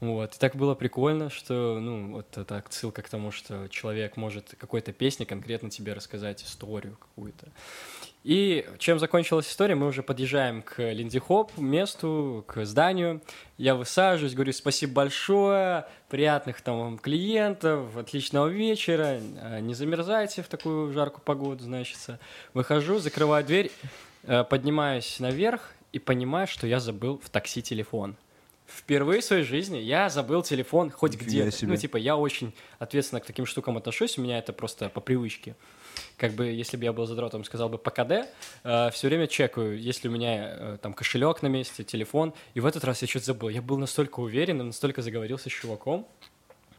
Вот. 0.00 0.34
И 0.34 0.38
так 0.38 0.56
было 0.56 0.74
прикольно, 0.74 1.30
что, 1.30 1.78
ну, 1.80 2.12
вот 2.12 2.36
это 2.36 2.58
отсылка 2.58 3.02
к 3.02 3.08
тому, 3.08 3.30
что 3.30 3.68
человек 3.68 4.16
может 4.16 4.54
какой-то 4.58 4.92
песне 4.92 5.26
конкретно 5.26 5.70
тебе 5.70 5.92
рассказать 5.92 6.42
историю 6.42 6.96
какую-то. 7.00 7.48
И 8.24 8.66
чем 8.78 8.98
закончилась 8.98 9.48
история, 9.48 9.74
мы 9.74 9.86
уже 9.86 10.02
подъезжаем 10.02 10.62
к 10.62 10.78
Линди 10.78 11.18
Хоп, 11.18 11.56
месту, 11.58 12.42
к 12.46 12.64
зданию. 12.64 13.20
Я 13.58 13.74
высаживаюсь, 13.74 14.32
говорю 14.32 14.54
спасибо 14.54 14.94
большое, 14.94 15.86
приятных 16.08 16.62
там 16.62 16.78
вам 16.78 16.98
клиентов, 16.98 17.94
отличного 17.98 18.48
вечера, 18.48 19.20
э, 19.20 19.60
не 19.60 19.74
замерзайте 19.74 20.42
в 20.42 20.48
такую 20.48 20.90
жаркую 20.92 21.22
погоду, 21.22 21.64
значит. 21.64 21.98
Выхожу, 22.54 22.98
закрываю 22.98 23.44
дверь, 23.44 23.70
э, 24.22 24.42
поднимаюсь 24.44 25.20
наверх 25.20 25.74
и 25.92 25.98
понимаю, 25.98 26.46
что 26.46 26.66
я 26.66 26.80
забыл 26.80 27.20
в 27.22 27.28
такси 27.28 27.60
телефон. 27.60 28.16
Впервые 28.76 29.20
в 29.20 29.24
своей 29.24 29.44
жизни 29.44 29.78
я 29.78 30.08
забыл 30.08 30.42
телефон 30.42 30.90
хоть 30.90 31.14
себе. 31.52 31.70
Ну, 31.70 31.76
типа, 31.76 31.96
я 31.96 32.16
очень 32.16 32.52
ответственно 32.78 33.20
к 33.20 33.26
таким 33.26 33.46
штукам 33.46 33.76
отношусь, 33.76 34.18
у 34.18 34.22
меня 34.22 34.38
это 34.38 34.52
просто 34.52 34.88
по 34.88 35.00
привычке. 35.00 35.54
Как 36.16 36.32
бы, 36.32 36.46
если 36.46 36.76
бы 36.76 36.84
я 36.84 36.92
был 36.92 37.06
задротом, 37.06 37.44
сказал 37.44 37.68
бы 37.68 37.78
по 37.78 37.90
КД, 37.92 38.26
все 38.62 39.08
время 39.08 39.28
чекаю, 39.28 39.80
если 39.80 40.08
у 40.08 40.10
меня 40.10 40.56
э, 40.58 40.78
там 40.82 40.92
кошелек 40.92 41.40
на 41.42 41.46
месте, 41.46 41.84
телефон. 41.84 42.34
И 42.54 42.60
в 42.60 42.66
этот 42.66 42.82
раз 42.84 43.00
я 43.02 43.08
что-то 43.08 43.26
забыл. 43.26 43.48
Я 43.48 43.62
был 43.62 43.78
настолько 43.78 44.18
уверен, 44.18 44.58
настолько 44.58 45.02
заговорился 45.02 45.48
с 45.48 45.52
чуваком. 45.52 46.06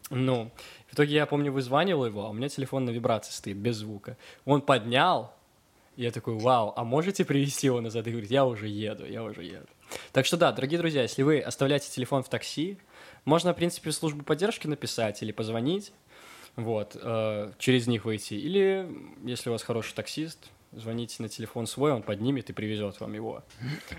Ну, 0.09 0.51
в 0.87 0.93
итоге 0.93 1.15
я 1.15 1.25
помню, 1.25 1.51
вызванивал 1.51 2.05
его, 2.05 2.25
а 2.25 2.29
у 2.29 2.33
меня 2.33 2.49
телефон 2.49 2.85
на 2.85 2.89
вибрации 2.89 3.31
стоит, 3.31 3.57
без 3.57 3.77
звука. 3.77 4.17
Он 4.43 4.61
поднял, 4.61 5.33
и 5.95 6.03
я 6.03 6.11
такой, 6.11 6.37
вау, 6.37 6.73
а 6.75 6.83
можете 6.83 7.23
привезти 7.23 7.67
его 7.67 7.79
назад? 7.79 8.05
И 8.07 8.11
говорит, 8.11 8.29
я 8.29 8.45
уже 8.45 8.67
еду, 8.67 9.05
я 9.05 9.23
уже 9.23 9.43
еду. 9.43 9.67
Так 10.15 10.25
что 10.25 10.37
да, 10.37 10.53
дорогие 10.53 10.79
друзья, 10.79 11.01
если 11.01 11.23
вы 11.23 11.41
оставляете 11.41 11.91
телефон 11.91 12.23
в 12.23 12.29
такси, 12.29 12.77
можно, 13.25 13.51
в 13.51 13.57
принципе, 13.57 13.89
в 13.89 13.93
службу 13.93 14.23
поддержки 14.23 14.65
написать 14.65 15.21
или 15.21 15.33
позвонить, 15.33 15.91
вот, 16.55 16.95
э, 16.95 17.51
через 17.59 17.85
них 17.87 18.05
выйти. 18.05 18.35
Или, 18.35 18.89
если 19.25 19.49
у 19.49 19.51
вас 19.51 19.61
хороший 19.61 19.93
таксист, 19.93 20.39
звоните 20.71 21.21
на 21.21 21.27
телефон 21.27 21.67
свой, 21.67 21.91
он 21.91 22.01
поднимет 22.01 22.49
и 22.49 22.53
привезет 22.53 22.97
вам 23.01 23.13
его. 23.13 23.43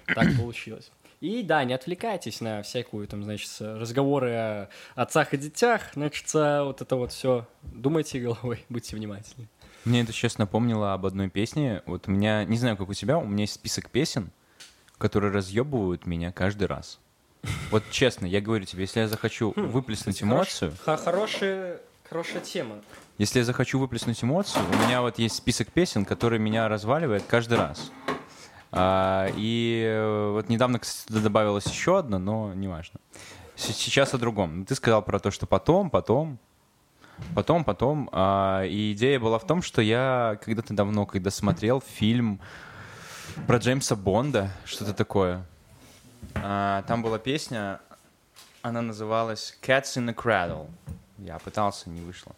Так 0.07 0.29
получилось. 0.41 0.91
И 1.21 1.43
да, 1.43 1.63
не 1.65 1.75
отвлекайтесь 1.75 2.41
на 2.41 2.63
всякую 2.63 3.07
там, 3.09 3.23
значит, 3.23 3.51
разговоры 3.61 4.33
о 4.33 4.69
отцах 4.95 5.35
и 5.35 5.37
детях, 5.37 5.83
значит, 5.93 6.33
вот 6.33 6.81
это 6.81 6.97
вот 6.97 7.13
все. 7.13 7.47
Думайте 7.61 8.21
головой, 8.21 8.65
будьте 8.71 8.97
внимательны. 8.97 9.51
Мне 9.85 10.01
это 10.01 10.13
сейчас 10.13 10.39
напомнило 10.39 10.95
об 10.95 11.05
одной 11.05 11.29
песне. 11.29 11.83
Вот 11.85 12.09
у 12.09 12.11
меня, 12.11 12.43
не 12.45 12.57
знаю, 12.57 12.79
как 12.79 12.89
у 12.89 12.95
тебя, 12.95 13.19
у 13.19 13.27
меня 13.27 13.43
есть 13.43 13.53
список 13.53 13.91
песен, 13.91 14.31
которые 14.99 15.33
разъебывают 15.33 16.07
меня 16.07 16.33
каждый 16.33 16.67
раз. 16.67 16.99
Вот 17.71 17.85
честно, 17.91 18.27
я 18.27 18.41
говорю 18.41 18.65
тебе, 18.65 18.83
если 18.83 19.01
я 19.01 19.09
захочу 19.09 19.53
выплеснуть 19.57 20.23
эмоцию, 20.23 20.73
хорошая, 20.85 21.81
хорошая 22.09 22.41
тема. 22.41 22.77
если 23.19 23.39
я 23.39 23.45
захочу 23.45 23.79
выплеснуть 23.79 24.23
эмоцию, 24.25 24.65
у 24.65 24.87
меня 24.87 25.01
вот 25.01 25.19
есть 25.19 25.37
список 25.37 25.71
песен, 25.73 26.05
которые 26.05 26.41
меня 26.41 26.69
разваливает 26.69 27.25
каждый 27.29 27.59
раз. 27.59 27.93
А, 28.73 29.29
и 29.37 29.85
э, 29.87 30.31
вот 30.33 30.49
недавно, 30.49 30.79
кстати, 30.79 31.09
туда 31.09 31.21
добавилась 31.21 31.67
еще 31.67 31.99
одна, 31.99 32.19
но 32.19 32.53
неважно. 32.53 33.01
Сейчас 33.55 34.13
о 34.13 34.19
другом. 34.19 34.67
Ты 34.67 34.75
сказал 34.75 35.03
про 35.03 35.19
то, 35.19 35.31
что 35.31 35.47
потом, 35.47 35.89
потом, 35.89 36.39
потом, 37.35 37.65
потом. 37.65 38.11
А, 38.13 38.65
и 38.65 38.93
идея 38.93 39.19
была 39.19 39.39
в 39.39 39.47
том, 39.47 39.63
что 39.63 39.81
я 39.81 40.39
когда-то 40.45 40.75
давно, 40.75 41.07
когда 41.07 41.31
смотрел 41.31 41.81
фильм 41.81 42.41
про 43.47 43.59
Джеймса 43.59 43.97
Бонда, 43.97 44.51
что-то 44.65 44.93
такое, 44.95 45.45
а, 46.35 46.83
там 46.83 47.03
была 47.03 47.19
песня, 47.19 47.81
она 48.63 48.83
называлась 48.83 49.57
«Cats 49.63 49.97
in 49.97 50.09
the 50.09 50.15
Cradle». 50.15 50.69
Я 51.19 51.39
пытался, 51.39 51.89
не 51.89 52.01
вышло. 52.01 52.35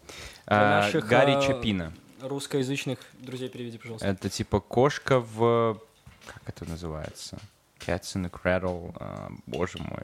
А, 0.47 0.83
наших, 0.83 1.07
Гарри 1.07 1.33
а, 1.33 1.41
Чапина. 1.41 1.93
Русскоязычных 2.23 2.99
друзей 3.21 3.49
переведи, 3.49 3.79
пожалуйста. 3.79 4.07
Это 4.07 4.29
типа 4.29 4.61
кошка 4.61 5.21
в... 5.21 5.81
Как 6.27 6.43
это 6.47 6.65
называется? 6.65 7.39
Cats 7.81 8.15
in 8.17 8.25
the 8.25 8.31
Cradle. 8.31 8.95
а, 9.01 9.31
боже 9.47 9.79
мой. 9.79 10.03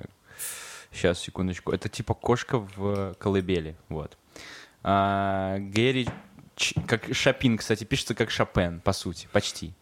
Сейчас, 0.93 1.19
секундочку. 1.21 1.73
Это 1.73 1.89
типа 1.89 2.15
кошка 2.15 2.59
в 2.59 3.15
колыбели. 3.15 3.77
Вот. 3.89 4.17
А, 4.83 5.59
Гэри... 5.59 6.09
Ч- 6.57 6.81
Как 6.87 7.13
Шапин, 7.13 7.59
кстати, 7.59 7.83
пишется 7.85 8.15
как 8.15 8.31
Шопен, 8.31 8.81
по 8.81 8.93
сути, 8.93 9.29
почти. 9.33 9.73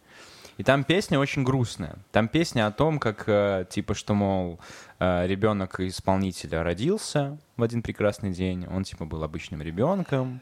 И 0.57 0.63
там 0.63 0.83
песня 0.83 1.19
очень 1.19 1.43
грустная. 1.43 1.95
Там 2.11 2.27
песня 2.27 2.67
о 2.67 2.71
том, 2.71 2.99
как, 2.99 3.23
э, 3.27 3.65
типа, 3.69 3.95
что, 3.95 4.13
мол, 4.13 4.59
э, 4.99 5.25
ребенок 5.27 5.79
исполнителя 5.79 6.63
родился 6.63 7.37
в 7.57 7.63
один 7.63 7.81
прекрасный 7.81 8.31
день, 8.31 8.67
он, 8.67 8.83
типа, 8.83 9.05
был 9.05 9.23
обычным 9.23 9.61
ребенком, 9.61 10.41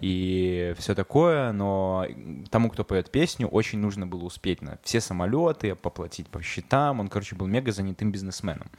и 0.00 0.74
все 0.78 0.94
такое, 0.94 1.52
но 1.52 2.06
тому, 2.50 2.70
кто 2.70 2.84
поет 2.84 3.10
песню, 3.10 3.48
очень 3.48 3.78
нужно 3.78 4.06
было 4.06 4.24
успеть 4.24 4.62
на 4.62 4.78
все 4.82 5.00
самолеты, 5.00 5.74
поплатить 5.74 6.28
по 6.28 6.42
счетам, 6.42 7.00
он, 7.00 7.08
короче, 7.08 7.36
был 7.36 7.46
мега 7.46 7.72
занятым 7.72 8.12
бизнесменом. 8.12 8.70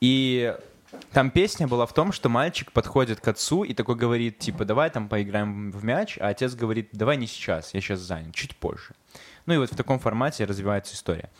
И 0.00 0.54
там 1.12 1.30
песня 1.30 1.66
была 1.66 1.86
в 1.86 1.92
том, 1.92 2.12
что 2.12 2.28
мальчик 2.28 2.72
подходит 2.72 3.20
к 3.20 3.28
отцу 3.28 3.64
и 3.64 3.74
такой 3.74 3.96
говорит, 3.96 4.38
типа, 4.38 4.64
давай 4.64 4.90
там 4.90 5.08
поиграем 5.08 5.70
в 5.70 5.84
мяч, 5.84 6.18
а 6.20 6.28
отец 6.28 6.54
говорит, 6.54 6.90
давай 6.92 7.16
не 7.16 7.26
сейчас, 7.26 7.74
я 7.74 7.80
сейчас 7.80 8.00
занят, 8.00 8.34
чуть 8.34 8.56
позже. 8.56 8.94
Ну 9.46 9.54
и 9.54 9.58
вот 9.58 9.72
в 9.72 9.76
таком 9.76 9.98
формате 9.98 10.44
развивается 10.44 10.94
история. 10.94 11.30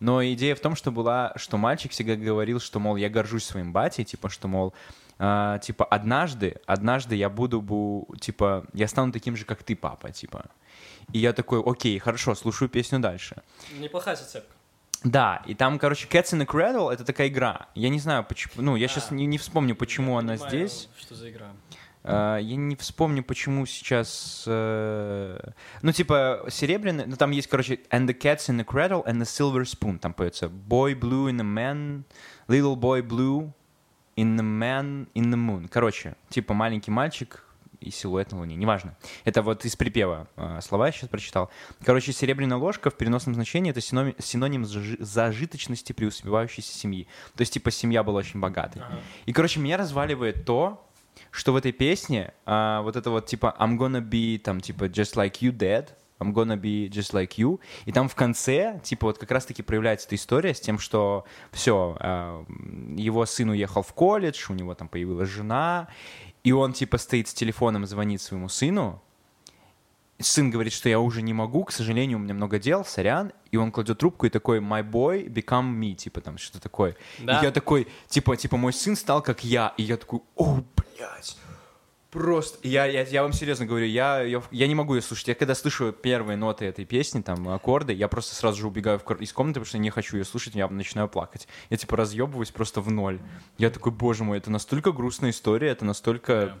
Но 0.00 0.24
идея 0.24 0.54
в 0.56 0.60
том, 0.60 0.74
что 0.74 0.90
была, 0.90 1.32
что 1.36 1.56
мальчик 1.58 1.92
всегда 1.92 2.16
говорил, 2.16 2.58
что, 2.58 2.80
мол, 2.80 2.96
я 2.96 3.08
горжусь 3.08 3.44
своим 3.44 3.72
батей, 3.72 4.04
типа, 4.04 4.28
что, 4.28 4.48
мол, 4.48 4.74
а, 5.18 5.58
типа, 5.60 5.84
однажды, 5.84 6.56
однажды 6.66 7.14
я 7.14 7.28
буду, 7.30 7.60
бу- 7.60 8.18
типа, 8.18 8.64
я 8.72 8.88
стану 8.88 9.12
таким 9.12 9.36
же, 9.36 9.44
как 9.44 9.62
ты, 9.62 9.76
папа, 9.76 10.10
типа. 10.10 10.46
И 11.12 11.18
я 11.20 11.32
такой, 11.32 11.62
окей, 11.64 11.96
хорошо, 12.00 12.34
слушаю 12.34 12.68
песню 12.68 12.98
дальше. 12.98 13.36
Неплохая 13.78 14.16
зацепка. 14.16 14.52
Да, 15.04 15.42
и 15.46 15.54
там, 15.54 15.78
короче, 15.78 16.08
Cats 16.08 16.32
in 16.32 16.40
the 16.40 16.46
Cradle— 16.46 16.92
это 16.92 17.04
такая 17.04 17.28
игра. 17.28 17.66
Я 17.76 17.88
не 17.88 17.98
знаю, 18.00 18.24
почему, 18.24 18.54
ну, 18.56 18.76
я 18.76 18.86
А. 18.86 18.88
сейчас 18.88 19.10
не, 19.12 19.26
не 19.26 19.38
вспомню, 19.38 19.76
почему 19.76 20.16
она 20.18 20.32
понимаю, 20.34 20.48
здесь. 20.50 20.88
Что 20.98 21.14
за 21.14 21.30
игра? 21.30 21.46
Э, 22.04 22.38
я 22.40 22.56
не 22.56 22.76
вспомню, 22.76 23.22
почему 23.22 23.66
сейчас... 23.66 24.44
э, 24.46 25.38
Ну, 25.82 25.92
типа, 25.92 26.44
серебряный... 26.48 27.06
Ну, 27.06 27.16
там 27.16 27.30
есть, 27.30 27.48
короче, 27.48 27.80
And 27.90 28.06
the 28.06 28.18
cats 28.18 28.48
in 28.48 28.58
the 28.58 28.64
cradle 28.64 29.04
and 29.06 29.20
the 29.20 29.24
silver 29.24 29.62
spoon. 29.62 29.98
Там 29.98 30.12
поется 30.12 30.46
Boy 30.46 30.94
blue 30.98 31.30
in 31.30 31.36
the 31.36 31.44
man, 31.44 32.04
little 32.48 32.76
boy 32.76 33.02
blue 33.06 33.52
in 34.16 34.36
the 34.36 34.42
man 34.42 35.08
in 35.14 35.30
the 35.30 35.36
moon. 35.36 35.68
Короче, 35.68 36.16
типа, 36.28 36.54
маленький 36.54 36.90
мальчик 36.90 37.44
и 37.80 37.90
силуэт 37.90 38.30
на 38.30 38.38
луне. 38.38 38.54
Неважно. 38.54 38.96
Это 39.24 39.42
вот 39.42 39.64
из 39.64 39.74
припева 39.74 40.28
э, 40.36 40.60
слова 40.62 40.86
я 40.86 40.92
сейчас 40.92 41.08
прочитал. 41.08 41.50
Короче, 41.84 42.12
серебряная 42.12 42.56
ложка 42.58 42.90
в 42.90 42.94
переносном 42.96 43.34
значении 43.34 43.70
это 43.70 43.80
синоним, 43.80 44.14
синоним 44.20 44.62
зажи- 44.62 45.02
зажиточности 45.02 45.92
преуспевающейся 45.92 46.72
семьи. 46.78 47.08
То 47.36 47.40
есть, 47.42 47.54
типа, 47.54 47.70
семья 47.72 48.04
была 48.04 48.18
очень 48.20 48.38
богатой. 48.38 48.82
И, 49.26 49.32
короче, 49.32 49.58
меня 49.58 49.76
разваливает 49.76 50.44
то, 50.44 50.86
что 51.30 51.52
в 51.52 51.56
этой 51.56 51.72
песне 51.72 52.34
а, 52.46 52.82
вот 52.82 52.96
это 52.96 53.10
вот 53.10 53.26
типа 53.26 53.54
I'm 53.58 53.78
gonna 53.78 54.00
be 54.00 54.38
там 54.38 54.60
типа 54.60 54.84
just 54.84 55.14
like 55.16 55.40
you 55.40 55.52
dead, 55.52 55.90
I'm 56.22 56.32
gonna 56.32 56.56
be 56.56 56.88
just 56.88 57.12
like 57.12 57.36
you. 57.36 57.60
И 57.84 57.92
там 57.92 58.08
в 58.08 58.14
конце, 58.14 58.80
типа, 58.84 59.08
вот 59.08 59.18
как 59.18 59.30
раз-таки 59.30 59.62
проявляется 59.62 60.06
эта 60.06 60.14
история 60.14 60.54
с 60.54 60.60
тем, 60.60 60.78
что 60.78 61.24
все, 61.50 61.96
его 62.96 63.26
сын 63.26 63.50
уехал 63.50 63.82
в 63.82 63.92
колледж, 63.92 64.46
у 64.48 64.54
него 64.54 64.74
там 64.74 64.88
появилась 64.88 65.28
жена, 65.28 65.88
и 66.44 66.52
он, 66.52 66.72
типа, 66.72 66.98
стоит 66.98 67.28
с 67.28 67.34
телефоном, 67.34 67.86
звонит 67.86 68.20
своему 68.20 68.48
сыну. 68.48 69.02
Сын 70.20 70.50
говорит, 70.50 70.72
что 70.72 70.88
я 70.88 71.00
уже 71.00 71.20
не 71.20 71.32
могу, 71.32 71.64
к 71.64 71.72
сожалению, 71.72 72.18
у 72.18 72.20
меня 72.20 72.34
много 72.34 72.58
дел, 72.58 72.84
сорян. 72.84 73.32
И 73.50 73.56
он 73.56 73.72
кладет 73.72 73.98
трубку 73.98 74.26
и 74.26 74.30
такой, 74.30 74.60
my 74.60 74.88
boy 74.88 75.26
become 75.26 75.72
me, 75.74 75.94
типа 75.94 76.20
там 76.20 76.38
что-то 76.38 76.60
такое. 76.62 76.96
Да. 77.18 77.40
И 77.40 77.44
я 77.44 77.50
такой, 77.50 77.88
типа, 78.08 78.36
типа, 78.36 78.56
мой 78.56 78.72
сын 78.72 78.94
стал 78.94 79.20
как 79.22 79.42
я. 79.44 79.74
И 79.76 79.82
я 79.82 79.96
такой, 79.96 80.20
о, 80.36 80.62
блядь. 80.76 81.36
Просто, 82.12 82.58
я, 82.68 82.84
я, 82.84 83.04
я 83.04 83.22
вам 83.22 83.32
серьезно 83.32 83.64
говорю, 83.64 83.86
я, 83.86 84.20
я, 84.20 84.42
я 84.50 84.66
не 84.68 84.74
могу 84.74 84.94
ее 84.94 85.00
слушать. 85.00 85.28
Я 85.28 85.34
когда 85.34 85.54
слышу 85.54 85.92
первые 85.92 86.36
ноты 86.36 86.66
этой 86.66 86.84
песни, 86.84 87.22
там, 87.22 87.48
аккорды, 87.48 87.94
я 87.94 88.06
просто 88.06 88.34
сразу 88.34 88.60
же 88.60 88.68
убегаю 88.68 89.00
в 89.02 89.10
из 89.22 89.32
комнаты, 89.32 89.60
потому 89.60 89.68
что 89.68 89.78
не 89.78 89.88
хочу 89.88 90.18
ее 90.18 90.24
слушать, 90.24 90.54
я 90.54 90.68
начинаю 90.68 91.08
плакать. 91.08 91.48
Я, 91.70 91.78
типа, 91.78 91.96
разъебываюсь 91.96 92.50
просто 92.50 92.82
в 92.82 92.90
ноль. 92.90 93.18
Я 93.56 93.70
такой, 93.70 93.92
боже 93.92 94.24
мой, 94.24 94.36
это 94.36 94.50
настолько 94.50 94.92
грустная 94.92 95.30
история, 95.30 95.68
это 95.68 95.86
настолько, 95.86 96.32
Да. 96.34 96.58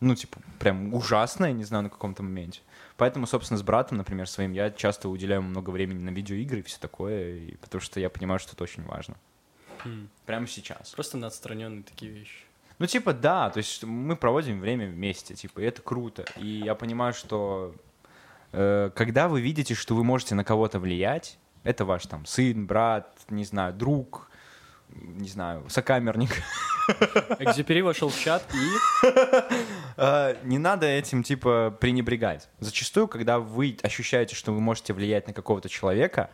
ну, 0.00 0.14
типа, 0.14 0.38
прям 0.58 0.94
ужасная, 0.94 1.52
не 1.52 1.64
знаю, 1.64 1.84
на 1.84 1.90
каком-то 1.90 2.22
моменте. 2.22 2.60
Поэтому, 2.96 3.26
собственно, 3.26 3.58
с 3.58 3.62
братом, 3.62 3.98
например, 3.98 4.28
своим, 4.28 4.52
я 4.52 4.70
часто 4.70 5.08
уделяю 5.08 5.42
много 5.42 5.70
времени 5.70 5.98
на 5.98 6.10
видеоигры 6.10 6.60
и 6.60 6.62
все 6.62 6.78
такое, 6.78 7.34
и, 7.34 7.56
потому 7.56 7.80
что 7.80 7.98
я 7.98 8.08
понимаю, 8.08 8.38
что 8.38 8.52
это 8.52 8.62
очень 8.62 8.84
важно. 8.84 9.16
Хм. 9.84 10.08
Прямо 10.26 10.46
сейчас. 10.46 10.90
Просто 10.90 11.18
на 11.18 11.26
отстраненные 11.26 11.82
такие 11.82 12.12
вещи. 12.12 12.44
Ну, 12.78 12.86
типа, 12.86 13.12
да, 13.12 13.50
то 13.50 13.58
есть 13.58 13.84
мы 13.84 14.16
проводим 14.16 14.60
время 14.60 14.88
вместе, 14.88 15.34
типа, 15.34 15.60
и 15.60 15.64
это 15.64 15.82
круто. 15.82 16.24
И 16.36 16.46
я 16.46 16.74
понимаю, 16.74 17.14
что 17.14 17.74
э, 18.52 18.90
когда 18.94 19.28
вы 19.28 19.40
видите, 19.40 19.74
что 19.74 19.94
вы 19.94 20.04
можете 20.04 20.34
на 20.34 20.44
кого-то 20.44 20.78
влиять, 20.78 21.38
это 21.62 21.84
ваш 21.84 22.06
там 22.06 22.26
сын, 22.26 22.66
брат, 22.66 23.08
не 23.28 23.44
знаю, 23.44 23.74
друг, 23.74 24.28
не 24.88 25.28
знаю, 25.28 25.64
сокамерник, 25.68 26.30
Экзюпери 27.38 27.82
вошел 27.82 28.08
в 28.08 28.18
чат 28.18 28.44
и... 28.54 29.06
э, 29.96 30.36
не 30.44 30.58
надо 30.58 30.86
этим, 30.86 31.22
типа, 31.22 31.76
пренебрегать. 31.80 32.48
Зачастую, 32.60 33.08
когда 33.08 33.38
вы 33.38 33.76
ощущаете, 33.82 34.34
что 34.34 34.52
вы 34.52 34.60
можете 34.60 34.92
влиять 34.92 35.26
на 35.26 35.32
какого-то 35.32 35.68
человека, 35.68 36.30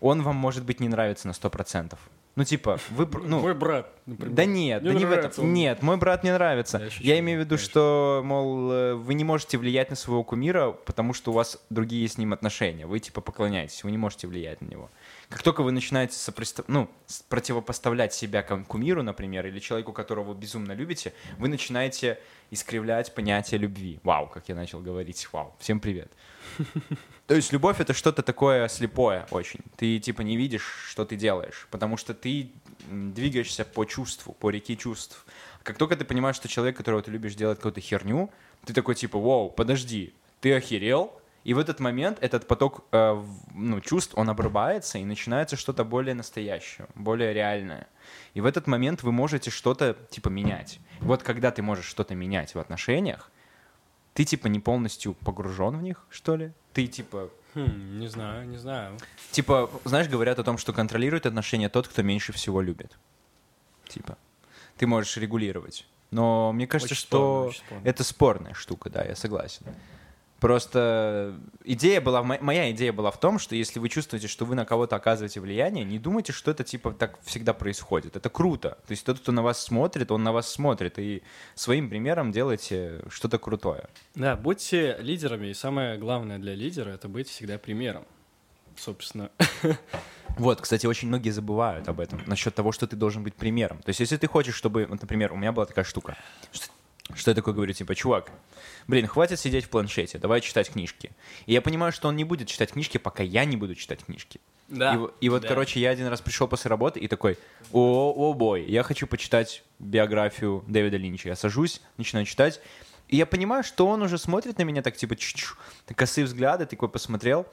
он 0.00 0.22
вам, 0.22 0.36
может 0.36 0.64
быть, 0.64 0.80
не 0.80 0.88
нравится 0.88 1.28
на 1.28 1.32
100%. 1.32 1.96
Ну, 2.34 2.44
типа, 2.44 2.78
вы... 2.88 3.06
Ну, 3.24 3.40
Мой 3.40 3.54
брат, 3.54 3.92
например. 4.06 4.34
Да 4.34 4.44
нет, 4.46 4.82
Мне 4.82 4.92
да 4.92 4.98
не 4.98 5.04
в 5.04 5.12
этом. 5.12 5.44
он. 5.44 5.52
Нет, 5.52 5.82
мой 5.82 5.98
брат 5.98 6.24
не 6.24 6.32
нравится. 6.32 6.78
Я 6.78 6.90
шучу, 6.90 7.04
Я 7.04 7.18
имею 7.18 7.40
в 7.40 7.40
виду, 7.42 7.56
конечно. 7.56 7.70
что, 7.70 8.22
мол, 8.24 8.72
э, 8.72 8.94
вы 8.94 9.12
не 9.12 9.24
можете 9.24 9.58
влиять 9.58 9.90
на 9.90 9.96
своего 9.96 10.24
кумира, 10.24 10.70
потому 10.72 11.12
что 11.12 11.30
у 11.30 11.34
вас 11.34 11.58
другие 11.68 12.08
с 12.08 12.16
ним 12.16 12.32
отношения. 12.32 12.86
Вы 12.86 13.00
типа 13.00 13.20
поклоняетесь, 13.20 13.84
вы 13.84 13.90
не 13.90 13.98
можете 13.98 14.28
влиять 14.28 14.62
на 14.62 14.66
него. 14.66 14.90
Как 15.32 15.42
только 15.42 15.62
вы 15.62 15.72
начинаете 15.72 16.14
сопристав- 16.14 16.66
ну, 16.68 16.90
противопоставлять 17.30 18.12
себя 18.12 18.42
кумиру, 18.42 19.02
например, 19.02 19.46
или 19.46 19.60
человеку, 19.60 19.94
которого 19.94 20.34
вы 20.34 20.34
безумно 20.34 20.72
любите, 20.72 21.14
вы 21.38 21.48
начинаете 21.48 22.18
искривлять 22.50 23.14
понятие 23.14 23.58
любви. 23.58 23.98
Вау, 24.02 24.26
как 24.26 24.50
я 24.50 24.54
начал 24.54 24.80
говорить. 24.80 25.26
Вау, 25.32 25.54
всем 25.58 25.80
привет. 25.80 26.12
То 27.26 27.34
есть 27.34 27.50
любовь 27.50 27.80
это 27.80 27.94
что-то 27.94 28.22
такое 28.22 28.68
слепое 28.68 29.26
очень. 29.30 29.60
Ты 29.76 29.98
типа 29.98 30.20
не 30.20 30.36
видишь, 30.36 30.84
что 30.86 31.06
ты 31.06 31.16
делаешь, 31.16 31.66
потому 31.70 31.96
что 31.96 32.12
ты 32.12 32.50
двигаешься 32.90 33.64
по 33.64 33.86
чувству, 33.86 34.34
по 34.34 34.50
реке 34.50 34.76
чувств. 34.76 35.24
Как 35.62 35.78
только 35.78 35.96
ты 35.96 36.04
понимаешь, 36.04 36.36
что 36.36 36.48
человек, 36.48 36.76
которого 36.76 37.00
ты 37.00 37.10
любишь, 37.10 37.36
делает 37.36 37.58
какую-то 37.58 37.80
херню, 37.80 38.30
ты 38.66 38.74
такой 38.74 38.96
типа, 38.96 39.18
вау, 39.18 39.48
подожди, 39.48 40.12
ты 40.40 40.52
охерел? 40.52 41.18
И 41.44 41.54
в 41.54 41.58
этот 41.58 41.80
момент 41.80 42.18
этот 42.20 42.46
поток 42.46 42.84
э, 42.92 43.24
ну, 43.54 43.80
чувств, 43.80 44.12
он 44.16 44.30
обрубается, 44.30 44.98
и 44.98 45.04
начинается 45.04 45.56
что-то 45.56 45.84
более 45.84 46.14
настоящее, 46.14 46.86
более 46.94 47.32
реальное. 47.32 47.88
И 48.34 48.40
в 48.40 48.46
этот 48.46 48.66
момент 48.66 49.02
вы 49.02 49.12
можете 49.12 49.50
что-то 49.50 49.96
типа 50.10 50.28
менять. 50.28 50.78
Вот 51.00 51.22
когда 51.22 51.50
ты 51.50 51.62
можешь 51.62 51.86
что-то 51.86 52.14
менять 52.14 52.54
в 52.54 52.58
отношениях, 52.58 53.30
ты 54.14 54.24
типа 54.24 54.46
не 54.46 54.60
полностью 54.60 55.14
погружен 55.14 55.78
в 55.78 55.82
них, 55.82 56.06
что 56.10 56.36
ли? 56.36 56.52
Ты 56.72 56.86
типа 56.86 57.30
Хм, 57.54 57.98
не 57.98 58.08
знаю, 58.08 58.48
не 58.48 58.56
знаю. 58.56 58.96
Типа, 59.30 59.70
знаешь, 59.84 60.08
говорят 60.08 60.38
о 60.38 60.44
том, 60.44 60.56
что 60.56 60.72
контролирует 60.72 61.26
отношения 61.26 61.68
тот, 61.68 61.86
кто 61.86 62.02
меньше 62.02 62.32
всего 62.32 62.62
любит. 62.62 62.96
Типа, 63.88 64.16
ты 64.78 64.86
можешь 64.86 65.16
регулировать. 65.18 65.86
Но 66.10 66.52
мне 66.52 66.66
кажется, 66.66 66.94
Очень 66.94 67.00
что 67.00 67.50
спорно, 67.52 67.66
спорно. 67.66 67.88
это 67.88 68.04
спорная 68.04 68.54
штука, 68.54 68.90
да, 68.90 69.04
я 69.04 69.16
согласен. 69.16 69.66
Просто 70.42 71.38
идея 71.62 72.00
была, 72.00 72.24
мо- 72.24 72.38
моя 72.40 72.72
идея 72.72 72.92
была 72.92 73.12
в 73.12 73.20
том, 73.20 73.38
что 73.38 73.54
если 73.54 73.78
вы 73.78 73.88
чувствуете, 73.88 74.26
что 74.26 74.44
вы 74.44 74.56
на 74.56 74.64
кого-то 74.64 74.96
оказываете 74.96 75.38
влияние, 75.38 75.84
не 75.84 76.00
думайте, 76.00 76.32
что 76.32 76.50
это 76.50 76.64
типа 76.64 76.90
так 76.90 77.16
всегда 77.22 77.52
происходит. 77.52 78.16
Это 78.16 78.28
круто. 78.28 78.70
То 78.84 78.90
есть 78.90 79.06
тот, 79.06 79.20
кто 79.20 79.30
на 79.30 79.42
вас 79.42 79.62
смотрит, 79.62 80.10
он 80.10 80.24
на 80.24 80.32
вас 80.32 80.52
смотрит, 80.52 80.98
и 80.98 81.22
своим 81.54 81.88
примером 81.88 82.32
делайте 82.32 83.02
что-то 83.08 83.38
крутое. 83.38 83.84
Да, 84.16 84.34
будьте 84.34 84.96
лидерами, 84.98 85.46
и 85.46 85.54
самое 85.54 85.96
главное 85.96 86.40
для 86.40 86.56
лидера— 86.56 86.90
это 86.94 87.08
быть 87.08 87.28
всегда 87.28 87.56
примером. 87.56 88.04
Собственно, 88.76 89.30
Вот, 90.38 90.60
кстати, 90.60 90.86
очень 90.86 91.08
многие 91.08 91.30
забывают 91.30 91.88
об 91.88 92.00
этом, 92.00 92.20
насчет 92.26 92.52
того, 92.52 92.72
что 92.72 92.88
ты 92.88 92.96
должен 92.96 93.22
быть 93.22 93.34
примером. 93.34 93.78
То 93.78 93.90
есть, 93.90 94.00
если 94.00 94.16
ты 94.16 94.26
хочешь, 94.26 94.54
чтобы, 94.54 94.86
вот, 94.86 95.00
например, 95.00 95.32
у 95.32 95.36
меня 95.36 95.52
была 95.52 95.66
такая 95.66 95.84
штука, 95.84 96.16
что, 96.52 96.66
что 97.14 97.30
я 97.30 97.34
такое 97.34 97.54
говорю, 97.54 97.72
типа, 97.72 97.94
чувак, 97.94 98.30
блин, 98.86 99.06
хватит 99.06 99.40
сидеть 99.40 99.64
в 99.64 99.68
планшете, 99.68 100.18
давай 100.18 100.40
читать 100.40 100.70
книжки. 100.70 101.12
И 101.46 101.52
я 101.52 101.60
понимаю, 101.60 101.92
что 101.92 102.08
он 102.08 102.16
не 102.16 102.24
будет 102.24 102.48
читать 102.48 102.72
книжки, 102.72 102.98
пока 102.98 103.22
я 103.22 103.44
не 103.44 103.56
буду 103.56 103.74
читать 103.74 104.04
книжки. 104.04 104.40
Да, 104.68 104.94
И, 104.94 105.26
и 105.26 105.28
вот, 105.28 105.42
да. 105.42 105.48
короче, 105.48 105.80
я 105.80 105.90
один 105.90 106.06
раз 106.06 106.20
пришел 106.20 106.48
после 106.48 106.70
работы 106.70 106.98
и 106.98 107.08
такой, 107.08 107.38
о, 107.72 108.12
о 108.16 108.32
бой, 108.32 108.64
я 108.64 108.82
хочу 108.82 109.06
почитать 109.06 109.62
биографию 109.78 110.64
Дэвида 110.66 110.96
Линча. 110.96 111.28
Я 111.28 111.36
сажусь, 111.36 111.82
начинаю 111.98 112.24
читать, 112.24 112.60
и 113.08 113.16
я 113.16 113.26
понимаю, 113.26 113.64
что 113.64 113.86
он 113.86 114.00
уже 114.02 114.16
смотрит 114.16 114.56
на 114.56 114.62
меня 114.62 114.80
так, 114.80 114.96
типа, 114.96 115.16
чу-чу, 115.16 115.56
косые 115.94 116.24
взгляды, 116.24 116.64
такой 116.64 116.88
посмотрел, 116.88 117.46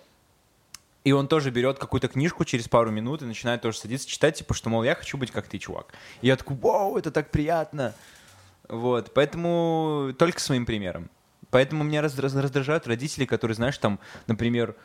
и 1.04 1.12
он 1.12 1.28
тоже 1.28 1.50
берет 1.52 1.80
какую-то 1.80 2.08
книжку 2.08 2.46
через 2.46 2.68
пару 2.68 2.92
минут 2.92 3.22
и 3.22 3.26
начинает 3.26 3.62
тоже 3.62 3.78
садиться 3.78 4.08
читать, 4.08 4.36
типа, 4.36 4.54
что, 4.54 4.70
мол, 4.70 4.84
я 4.84 4.96
хочу 4.96 5.18
быть 5.18 5.32
как 5.32 5.48
ты, 5.48 5.58
чувак. 5.58 5.94
И 6.22 6.28
я 6.28 6.38
такой, 6.38 6.56
вау, 6.58 6.98
это 6.98 7.12
так 7.12 7.32
приятно. 7.32 7.94
Вот, 8.70 9.14
поэтому 9.14 10.14
только 10.18 10.40
своим 10.40 10.66
примером. 10.66 11.10
Поэтому 11.50 11.84
меня 11.84 12.02
раз- 12.02 12.18
раз- 12.20 12.36
раздражают 12.36 12.86
родители, 12.88 13.26
которые, 13.26 13.56
знаешь, 13.56 13.78
там, 13.80 14.00
например, 14.28 14.76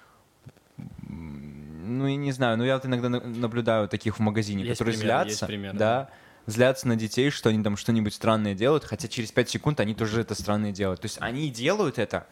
ну, 1.07 2.07
я 2.07 2.17
не 2.17 2.33
знаю, 2.33 2.57
ну, 2.57 2.65
я 2.65 2.75
вот 2.75 2.87
иногда 2.87 3.09
на- 3.09 3.21
наблюдаю 3.21 3.89
таких 3.89 4.17
в 4.17 4.21
магазине, 4.21 4.65
Есть 4.65 4.79
которые 4.79 4.97
примеры, 4.99 5.19
есть 5.27 5.39
злятся, 5.39 5.47
примеры, 5.47 5.77
да, 5.79 6.09
злятся 6.47 6.89
на 6.89 6.97
детей, 6.97 7.31
что 7.31 7.51
они 7.51 7.63
там 7.63 7.77
что-нибудь 7.77 8.15
странное 8.15 8.55
делают, 8.55 8.85
хотя 8.85 9.09
через 9.09 9.31
5 9.33 9.51
секунд 9.51 9.81
они 9.81 9.95
тоже 9.95 10.23
это 10.23 10.35
странное 10.35 10.73
делают. 10.73 11.01
То 11.03 11.07
есть 11.07 11.19
они 11.21 11.51
делают 11.51 11.99
это, 11.99 12.27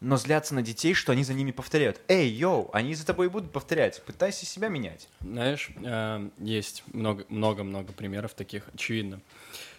но 0.00 0.16
злятся 0.16 0.54
на 0.54 0.62
детей, 0.62 0.94
что 0.94 1.12
они 1.12 1.24
за 1.24 1.34
ними 1.34 1.50
повторяют. 1.50 2.00
Эй, 2.08 2.28
йоу, 2.28 2.70
они 2.72 2.94
за 2.94 3.04
тобой 3.06 3.28
будут 3.28 3.52
повторять. 3.52 4.02
Пытайся 4.04 4.46
себя 4.46 4.68
менять. 4.68 5.08
Знаешь, 5.20 5.70
э, 5.76 6.30
есть 6.38 6.82
много- 6.92 7.26
много-много 7.28 7.92
примеров 7.92 8.34
таких, 8.34 8.64
очевидно, 8.74 9.20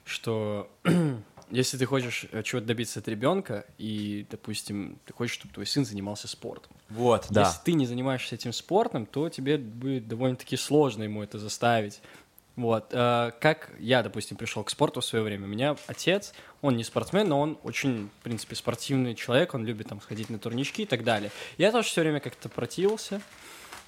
что 0.06 0.70
если 1.50 1.78
ты 1.78 1.86
хочешь 1.86 2.26
э, 2.32 2.44
чего-то 2.44 2.68
добиться 2.68 3.00
от 3.00 3.08
ребенка, 3.08 3.66
и, 3.78 4.26
допустим, 4.30 5.00
ты 5.06 5.14
хочешь, 5.14 5.36
чтобы 5.36 5.54
твой 5.54 5.66
сын 5.66 5.86
занимался 5.86 6.28
спортом. 6.28 6.72
Вот, 6.90 7.28
Если 7.30 7.64
ты 7.64 7.74
не 7.74 7.86
занимаешься 7.86 8.36
этим 8.36 8.54
спортом, 8.54 9.06
то 9.06 9.30
тебе 9.30 9.58
будет 9.58 10.08
довольно-таки 10.08 10.58
сложно 10.58 11.04
ему 11.04 11.24
это 11.24 11.40
заставить. 11.40 12.02
Вот. 12.56 12.90
э, 12.92 13.32
Как 13.40 13.72
я, 13.80 14.04
допустим, 14.04 14.38
пришел 14.38 14.64
к 14.64 14.70
спорту 14.70 15.02
в 15.02 15.06
свое 15.06 15.24
время. 15.24 15.46
У 15.46 15.50
меня 15.50 15.76
отец, 15.88 16.34
он 16.62 16.76
не 16.78 16.84
спортсмен, 16.84 17.28
но 17.28 17.40
он 17.40 17.58
очень, 17.64 18.10
в 18.20 18.24
принципе, 18.24 18.56
спортивный 18.56 19.16
человек, 19.16 19.54
он 19.54 19.66
любит 19.66 19.88
там 19.88 20.02
сходить 20.02 20.30
на 20.30 20.38
турнички 20.38 20.84
и 20.84 20.86
так 20.86 21.04
далее. 21.04 21.32
Я 21.58 21.72
тоже 21.72 21.88
все 21.88 22.02
время 22.02 22.20
как-то 22.20 22.50
противился, 22.50 23.22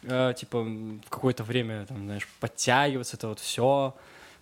э, 0.04 0.34
типа 0.38 0.62
в 0.62 1.10
какое-то 1.10 1.44
время, 1.44 1.86
там, 1.86 2.04
знаешь, 2.06 2.28
подтягиваться, 2.40 3.18
это 3.18 3.28
вот 3.28 3.40
все. 3.40 3.94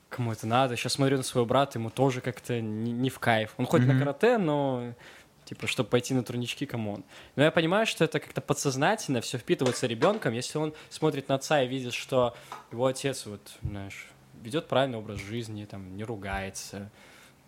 кому 0.09 0.31
это 0.33 0.45
надо. 0.45 0.75
Сейчас 0.75 0.93
смотрю 0.93 1.17
на 1.17 1.23
своего 1.23 1.45
брата, 1.45 1.79
ему 1.79 1.89
тоже 1.89 2.21
как-то 2.21 2.61
не, 2.61 2.91
не 2.91 3.09
в 3.09 3.17
кайф. 3.19 3.53
Он 3.57 3.65
ходит 3.65 3.87
mm-hmm. 3.87 3.93
на 3.93 3.99
карате, 3.99 4.37
но 4.37 4.93
типа, 5.51 5.67
чтобы 5.67 5.89
пойти 5.89 6.13
на 6.13 6.23
турнички, 6.23 6.65
come 6.65 6.87
on. 6.87 7.03
Но 7.35 7.43
я 7.43 7.51
понимаю, 7.51 7.85
что 7.85 8.05
это 8.05 8.21
как-то 8.21 8.39
подсознательно 8.39 9.19
все 9.19 9.37
впитывается 9.37 9.85
ребенком, 9.85 10.33
если 10.33 10.57
он 10.57 10.73
смотрит 10.89 11.27
на 11.27 11.35
отца 11.35 11.61
и 11.61 11.67
видит, 11.67 11.93
что 11.93 12.37
его 12.71 12.85
отец, 12.85 13.25
вот, 13.25 13.41
знаешь, 13.61 14.07
ведет 14.41 14.69
правильный 14.69 14.97
образ 14.97 15.19
жизни, 15.19 15.65
там, 15.65 15.97
не 15.97 16.05
ругается, 16.05 16.89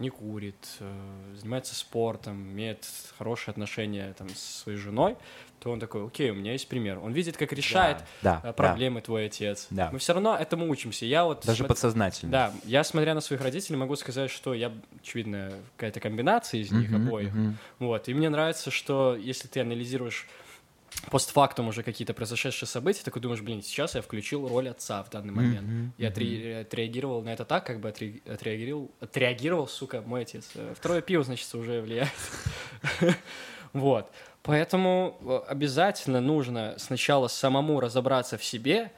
не 0.03 0.09
курит, 0.09 0.67
э, 0.79 1.33
занимается 1.35 1.73
спортом, 1.75 2.51
имеет 2.51 2.85
хорошие 3.17 3.51
отношения 3.51 4.13
там, 4.17 4.29
с 4.29 4.61
своей 4.63 4.77
женой, 4.77 5.15
то 5.59 5.71
он 5.71 5.79
такой, 5.79 6.05
окей, 6.05 6.29
у 6.29 6.35
меня 6.35 6.51
есть 6.51 6.67
пример. 6.67 6.99
Он 6.99 7.13
видит, 7.13 7.37
как 7.37 7.53
решает 7.53 7.99
да, 8.21 8.41
да, 8.43 8.49
э, 8.49 8.53
проблемы 8.53 8.99
да. 8.99 9.05
твой 9.05 9.27
отец. 9.27 9.67
Да. 9.69 9.89
Мы 9.93 9.99
все 9.99 10.13
равно 10.13 10.35
этому 10.35 10.69
учимся. 10.69 11.05
Я 11.05 11.23
вот 11.23 11.45
Даже 11.45 11.59
смотр... 11.59 11.69
подсознательно. 11.69 12.31
Да, 12.31 12.53
я, 12.65 12.83
смотря 12.83 13.13
на 13.13 13.21
своих 13.21 13.41
родителей, 13.41 13.77
могу 13.77 13.95
сказать, 13.95 14.29
что 14.29 14.53
я, 14.53 14.73
очевидно, 15.01 15.53
какая-то 15.77 16.01
комбинация 16.01 16.59
из 16.59 16.71
них 16.71 16.91
uh-huh, 16.91 17.07
обоих. 17.07 17.33
Uh-huh. 17.33 17.53
Вот. 17.79 18.09
И 18.09 18.13
мне 18.13 18.29
нравится, 18.29 18.71
что 18.71 19.15
если 19.15 19.47
ты 19.47 19.61
анализируешь 19.61 20.27
постфактум 21.09 21.67
уже 21.67 21.83
какие-то 21.83 22.13
произошедшие 22.13 22.67
события, 22.67 23.03
такой 23.03 23.21
думаешь, 23.21 23.41
блин, 23.41 23.61
сейчас 23.61 23.95
я 23.95 24.01
включил 24.01 24.47
роль 24.47 24.69
отца 24.69 25.03
в 25.03 25.09
данный 25.09 25.33
момент. 25.33 25.67
Mm-hmm. 25.67 25.89
Я 25.97 26.09
отре- 26.09 26.61
отреагировал 26.61 27.21
на 27.21 27.29
это 27.29 27.45
так, 27.45 27.65
как 27.65 27.79
бы 27.79 27.89
отре- 27.89 28.21
отреагировал, 28.31 28.91
отреагировал, 28.99 29.67
сука, 29.67 30.01
мой 30.01 30.21
отец. 30.21 30.49
Э, 30.55 30.73
второе 30.75 31.01
пиво, 31.01 31.23
значит, 31.23 31.53
уже 31.55 31.81
влияет. 31.81 32.11
Вот. 33.73 34.11
Поэтому 34.43 35.17
э, 35.21 35.51
обязательно 35.51 36.21
нужно 36.21 36.75
сначала 36.77 37.27
самому 37.27 37.79
разобраться 37.79 38.37
в 38.37 38.43
себе, 38.43 38.91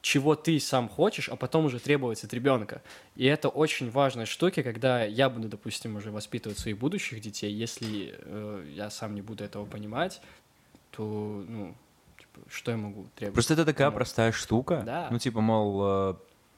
чего 0.00 0.34
ты 0.34 0.60
сам 0.60 0.88
хочешь, 0.88 1.28
а 1.28 1.36
потом 1.36 1.66
уже 1.66 1.80
требовать 1.80 2.22
от 2.24 2.32
ребенка. 2.32 2.82
И 3.16 3.24
это 3.24 3.48
очень 3.48 3.90
важная 3.90 4.26
штука, 4.26 4.62
когда 4.62 5.04
я 5.04 5.28
буду, 5.28 5.48
допустим, 5.48 5.96
уже 5.96 6.10
воспитывать 6.10 6.58
своих 6.58 6.78
будущих 6.78 7.20
детей, 7.20 7.52
если 7.52 8.14
э, 8.18 8.64
я 8.74 8.90
сам 8.90 9.14
не 9.14 9.22
буду 9.22 9.44
этого 9.44 9.64
понимать, 9.66 10.20
то, 10.98 11.44
ну, 11.46 11.76
типа, 12.18 12.40
что 12.50 12.72
я 12.72 12.76
могу 12.76 13.06
требовать? 13.14 13.34
Просто 13.34 13.54
это 13.54 13.64
такая 13.64 13.88
ну, 13.88 13.94
простая 13.94 14.32
штука. 14.32 14.82
Да. 14.84 15.06
Ну, 15.12 15.18
типа, 15.20 15.40
мол, 15.40 15.80
э, 15.84 16.14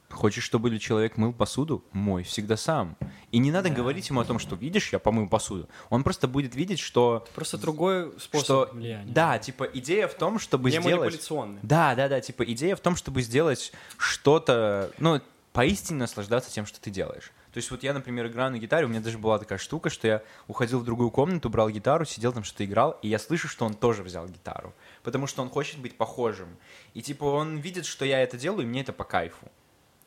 хочешь, 0.09 0.43
чтобы 0.43 0.79
человек 0.79 1.15
мыл 1.15 1.31
посуду? 1.31 1.83
Мой, 1.91 2.23
всегда 2.23 2.57
сам. 2.57 2.97
И 3.29 3.37
не 3.37 3.51
надо 3.51 3.69
да. 3.69 3.75
говорить 3.75 4.09
ему 4.09 4.19
о 4.19 4.25
том, 4.25 4.39
что, 4.39 4.55
видишь, 4.55 4.91
я 4.91 4.97
помыл 4.97 5.29
посуду. 5.29 5.69
Он 5.91 6.01
просто 6.01 6.27
будет 6.27 6.55
видеть, 6.55 6.79
что... 6.79 7.23
Просто 7.35 7.59
другой 7.59 8.17
способ 8.17 8.45
что... 8.45 8.69
влияния. 8.73 9.11
Да, 9.11 9.37
типа, 9.37 9.65
идея 9.75 10.07
в 10.07 10.15
том, 10.15 10.39
чтобы 10.39 10.71
не 10.71 10.79
сделать... 10.79 11.01
манипуляционный. 11.01 11.59
Да, 11.61 11.93
да, 11.93 12.09
да, 12.09 12.19
типа, 12.19 12.41
идея 12.51 12.75
в 12.75 12.79
том, 12.79 12.95
чтобы 12.95 13.21
сделать 13.21 13.71
что-то, 13.97 14.91
ну, 14.97 15.21
поистине 15.53 15.99
наслаждаться 15.99 16.51
тем, 16.51 16.65
что 16.65 16.81
ты 16.81 16.89
делаешь. 16.89 17.31
То 17.53 17.57
есть 17.57 17.69
вот 17.71 17.83
я, 17.83 17.93
например, 17.93 18.27
играю 18.27 18.51
на 18.51 18.59
гитаре, 18.59 18.85
у 18.85 18.89
меня 18.89 19.01
даже 19.01 19.17
была 19.17 19.37
такая 19.39 19.57
штука, 19.57 19.89
что 19.89 20.07
я 20.07 20.23
уходил 20.47 20.79
в 20.79 20.85
другую 20.85 21.11
комнату, 21.11 21.49
брал 21.49 21.69
гитару, 21.69 22.05
сидел 22.05 22.31
там 22.33 22.43
что-то 22.43 22.65
играл, 22.65 22.97
и 23.01 23.09
я 23.09 23.19
слышу, 23.19 23.47
что 23.47 23.65
он 23.65 23.73
тоже 23.73 24.03
взял 24.03 24.27
гитару, 24.27 24.73
потому 25.03 25.27
что 25.27 25.41
он 25.41 25.49
хочет 25.49 25.79
быть 25.79 25.97
похожим. 25.97 26.49
И 26.93 27.01
типа 27.01 27.25
он 27.25 27.57
видит, 27.57 27.85
что 27.85 28.05
я 28.05 28.19
это 28.21 28.37
делаю, 28.37 28.63
и 28.63 28.69
мне 28.69 28.81
это 28.81 28.93
по 28.93 29.03
кайфу. 29.03 29.51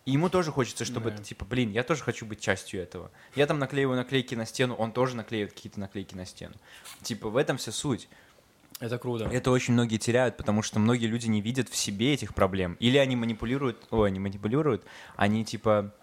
И 0.05 0.12
ему 0.12 0.28
тоже 0.28 0.53
хочется, 0.53 0.84
чтобы 0.84 1.09
да. 1.09 1.16
это, 1.16 1.24
типа, 1.24 1.47
блин, 1.47 1.70
я 1.70 1.82
тоже 1.82 2.03
хочу 2.03 2.26
быть 2.26 2.40
частью 2.40 2.82
этого. 2.82 3.11
Я 3.34 3.47
там 3.47 3.59
наклеиваю 3.59 3.97
наклейки 3.97 4.34
на 4.34 4.45
стену, 4.45 4.74
он 4.74 4.92
тоже 4.92 5.16
наклеивает 5.16 5.55
какие-то 5.55 5.80
наклейки 5.80 6.14
на 6.14 6.26
стену. 6.26 6.55
Типа, 7.03 7.30
в 7.30 7.38
этом 7.38 7.57
вся 7.57 7.72
суть. 7.72 8.09
Это 8.80 8.99
круто. 8.99 9.24
Это 9.32 9.51
очень 9.51 9.72
многие 9.72 9.97
теряют, 9.97 10.36
потому 10.36 10.61
что 10.61 10.78
многие 10.78 11.07
люди 11.07 11.26
не 11.26 11.40
видят 11.40 11.68
в 11.68 11.76
себе 11.76 12.12
этих 12.12 12.34
проблем. 12.34 12.76
Или 12.80 12.99
они 12.99 13.16
манипулируют, 13.16 13.86
ой, 13.90 14.09
они 14.09 14.18
манипулируют, 14.18 14.84
они 15.16 15.45
типа 15.45 15.95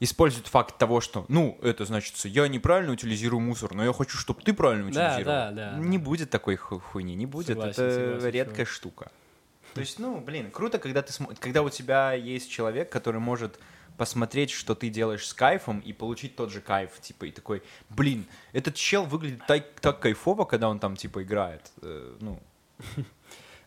используют 0.00 0.46
факт 0.46 0.78
того, 0.78 1.00
что, 1.00 1.24
ну, 1.28 1.58
это 1.62 1.84
значит, 1.84 2.14
я 2.24 2.46
неправильно 2.48 2.92
утилизирую 2.92 3.40
мусор, 3.40 3.74
но 3.74 3.84
я 3.84 3.92
хочу, 3.92 4.16
чтобы 4.16 4.42
ты 4.42 4.52
правильно 4.52 4.86
утилизировал. 4.86 5.24
Да, 5.24 5.50
да, 5.50 5.72
да. 5.72 5.78
Не 5.78 5.98
будет 5.98 6.30
такой 6.30 6.56
хуйни, 6.56 7.14
не 7.14 7.26
будет. 7.26 7.48
Согласен, 7.48 7.82
это 7.82 7.94
согласен, 7.94 8.30
редкая 8.30 8.66
чувак. 8.66 8.68
штука. 8.68 9.12
То 9.74 9.80
есть, 9.80 9.98
ну, 9.98 10.20
блин, 10.20 10.50
круто, 10.50 10.78
когда 10.78 11.02
ты 11.02 11.12
см... 11.12 11.36
когда 11.38 11.62
у 11.62 11.70
тебя 11.70 12.12
есть 12.12 12.50
человек, 12.50 12.90
который 12.90 13.20
может 13.20 13.58
посмотреть, 13.96 14.50
что 14.50 14.76
ты 14.76 14.88
делаешь 14.88 15.26
с 15.26 15.34
кайфом 15.34 15.80
и 15.80 15.92
получить 15.92 16.36
тот 16.36 16.52
же 16.52 16.60
кайф, 16.60 17.00
типа, 17.00 17.24
и 17.26 17.32
такой, 17.32 17.62
блин, 17.90 18.26
этот 18.52 18.76
чел 18.76 19.04
выглядит 19.04 19.44
так, 19.46 19.64
так 19.80 19.98
кайфово, 19.98 20.44
когда 20.44 20.68
он 20.68 20.78
там, 20.78 20.96
типа, 20.96 21.24
играет, 21.24 21.72
э, 21.82 22.16
ну. 22.20 22.40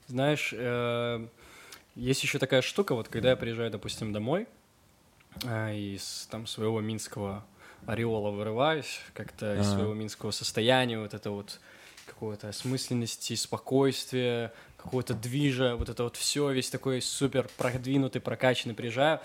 Знаешь, 0.08 0.54
э, 0.58 1.28
есть 1.96 2.24
еще 2.24 2.40
такая 2.40 2.62
штука, 2.62 2.96
вот 2.96 3.10
когда 3.10 3.32
я 3.32 3.36
приезжаю, 3.36 3.70
допустим, 3.72 4.14
домой, 4.14 4.48
из 5.46 6.28
там 6.30 6.48
своего 6.48 6.82
минского 6.82 7.44
ореола 7.86 8.32
вырываюсь, 8.32 9.00
как-то 9.14 9.60
из 9.60 9.68
своего 9.68 9.94
минского 9.94 10.32
состояния, 10.32 11.00
вот 11.00 11.14
это 11.14 11.32
вот 11.32 11.60
какого-то 12.06 12.50
осмысленности, 12.50 13.36
спокойствия, 13.36 14.54
какого-то 14.78 15.14
движа, 15.14 15.76
вот 15.76 15.90
это 15.90 16.04
вот 16.04 16.18
все, 16.18 16.52
весь 16.52 16.70
такой 16.70 17.02
супер 17.02 17.50
продвинутый, 17.58 18.22
прокачанный 18.22 18.76
приезжаю. 18.76 19.20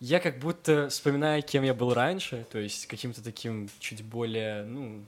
Я 0.00 0.20
как 0.20 0.38
будто 0.38 0.88
вспоминаю, 0.90 1.42
кем 1.42 1.64
я 1.64 1.74
был 1.74 1.92
раньше, 1.92 2.46
то 2.52 2.58
есть 2.58 2.86
каким-то 2.86 3.22
таким 3.22 3.68
чуть 3.80 4.04
более, 4.04 4.62
ну, 4.64 5.04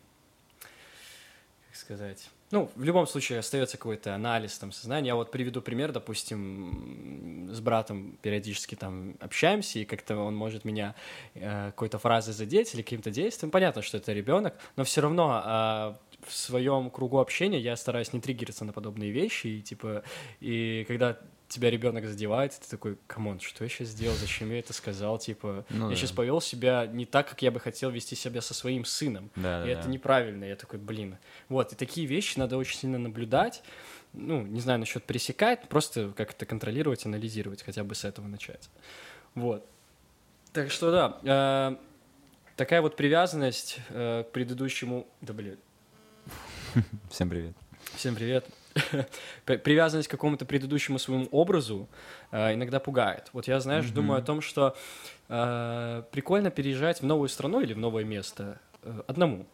как 0.61 1.77
сказать, 1.77 2.29
ну, 2.51 2.69
в 2.75 2.83
любом 2.83 3.07
случае 3.07 3.39
остается 3.39 3.77
какой-то 3.77 4.15
анализ 4.15 4.59
там 4.59 4.73
сознания. 4.73 5.09
Я 5.09 5.15
вот 5.15 5.31
приведу 5.31 5.63
пример, 5.63 5.93
допустим, 5.93 7.49
с 7.53 7.61
братом 7.61 8.19
периодически 8.23 8.75
там 8.75 9.15
общаемся, 9.21 9.79
и 9.79 9.85
как-то 9.85 10.17
он 10.17 10.35
может 10.35 10.65
меня 10.65 10.95
э, 11.35 11.67
какой-то 11.67 11.99
фразой 11.99 12.35
задеть 12.35 12.75
или 12.75 12.83
каким-то 12.83 13.11
действием. 13.11 13.51
Понятно, 13.51 13.83
что 13.83 13.99
это 13.99 14.13
ребенок, 14.13 14.55
но 14.77 14.83
все 14.83 15.01
равно 15.01 15.43
э, 15.45 16.27
в 16.27 16.33
своем 16.33 16.91
кругу 16.91 17.19
общения 17.19 17.61
я 17.61 17.77
стараюсь 17.77 18.13
не 18.13 18.21
триггериться 18.21 18.65
на 18.65 18.73
подобные 18.73 19.13
вещи, 19.13 19.47
и 19.47 19.63
типа, 19.63 20.03
и 20.41 20.85
когда 20.89 21.19
тебя 21.51 21.69
ребенок 21.69 22.07
задевает, 22.07 22.53
ты 22.53 22.71
такой, 22.71 22.97
come 23.07 23.26
on, 23.26 23.41
что 23.41 23.65
я 23.65 23.71
сейчас 23.71 23.89
сделал, 23.89 24.15
зачем 24.17 24.51
я 24.51 24.61
это 24.61 24.73
сказал, 24.73 25.19
типа, 25.19 25.67
Ну 25.69 25.87
я 25.87 25.91
да. 25.91 25.97
сейчас 25.97 26.13
повел 26.13 26.41
себя 26.41 26.87
не 26.87 27.05
так, 27.07 27.29
как 27.29 27.43
я 27.43 27.51
бы 27.51 27.59
хотел 27.59 27.91
вести 27.91 28.15
себя 28.15 28.41
со 28.41 28.55
своим 28.55 28.85
сыном, 28.85 29.31
Да, 29.35 29.67
и 29.67 29.71
это 29.71 29.89
неправильно, 29.89 30.45
я 30.45 30.57
такой, 30.57 30.79
блин. 30.79 31.19
Вот, 31.49 31.73
и 31.73 31.77
такие 31.77 32.07
вещи 32.07 32.39
надо 32.39 32.57
очень 32.57 32.79
сильно 32.79 32.99
наблюдать, 32.99 33.63
ну, 34.13 34.43
не 34.43 34.61
знаю 34.61 34.79
насчет 34.79 35.05
пресекать, 35.05 35.69
просто 35.69 36.13
как-то 36.17 36.47
контролировать, 36.47 37.05
анализировать, 37.05 37.63
хотя 37.63 37.83
бы 37.83 37.95
с 37.95 38.05
этого 38.05 38.27
начать. 38.29 38.71
Вот. 39.35 39.67
Так 40.53 40.71
что 40.71 40.91
да, 40.91 41.19
э, 41.73 41.77
такая 42.57 42.81
вот 42.81 42.97
привязанность 42.97 43.79
э, 43.89 44.25
к 44.25 44.33
предыдущему... 44.33 45.07
Да, 45.21 45.33
блин, 45.33 45.59
Всем 47.11 47.29
привет. 47.29 47.57
Всем 47.97 48.15
привет. 48.15 48.45
При- 49.45 49.57
Привязанность 49.57 50.09
к 50.09 50.11
какому-то 50.11 50.45
предыдущему 50.45 50.99
своему 50.99 51.27
образу 51.31 51.89
э, 52.31 52.55
иногда 52.55 52.81
пугает. 52.81 53.31
Вот 53.33 53.49
я, 53.49 53.61
знаешь, 53.61 53.87
Мгм. 53.87 53.95
думаю 53.95 54.19
о 54.19 54.23
том, 54.23 54.41
что 54.41 54.77
э, 55.29 56.03
прикольно 56.13 56.51
переезжать 56.51 57.01
в 57.01 57.07
новую 57.07 57.29
страну 57.29 57.61
или 57.61 57.73
в 57.75 57.79
новое 57.79 58.05
место 58.05 58.61
э, 58.83 59.03
одному. 59.07 59.47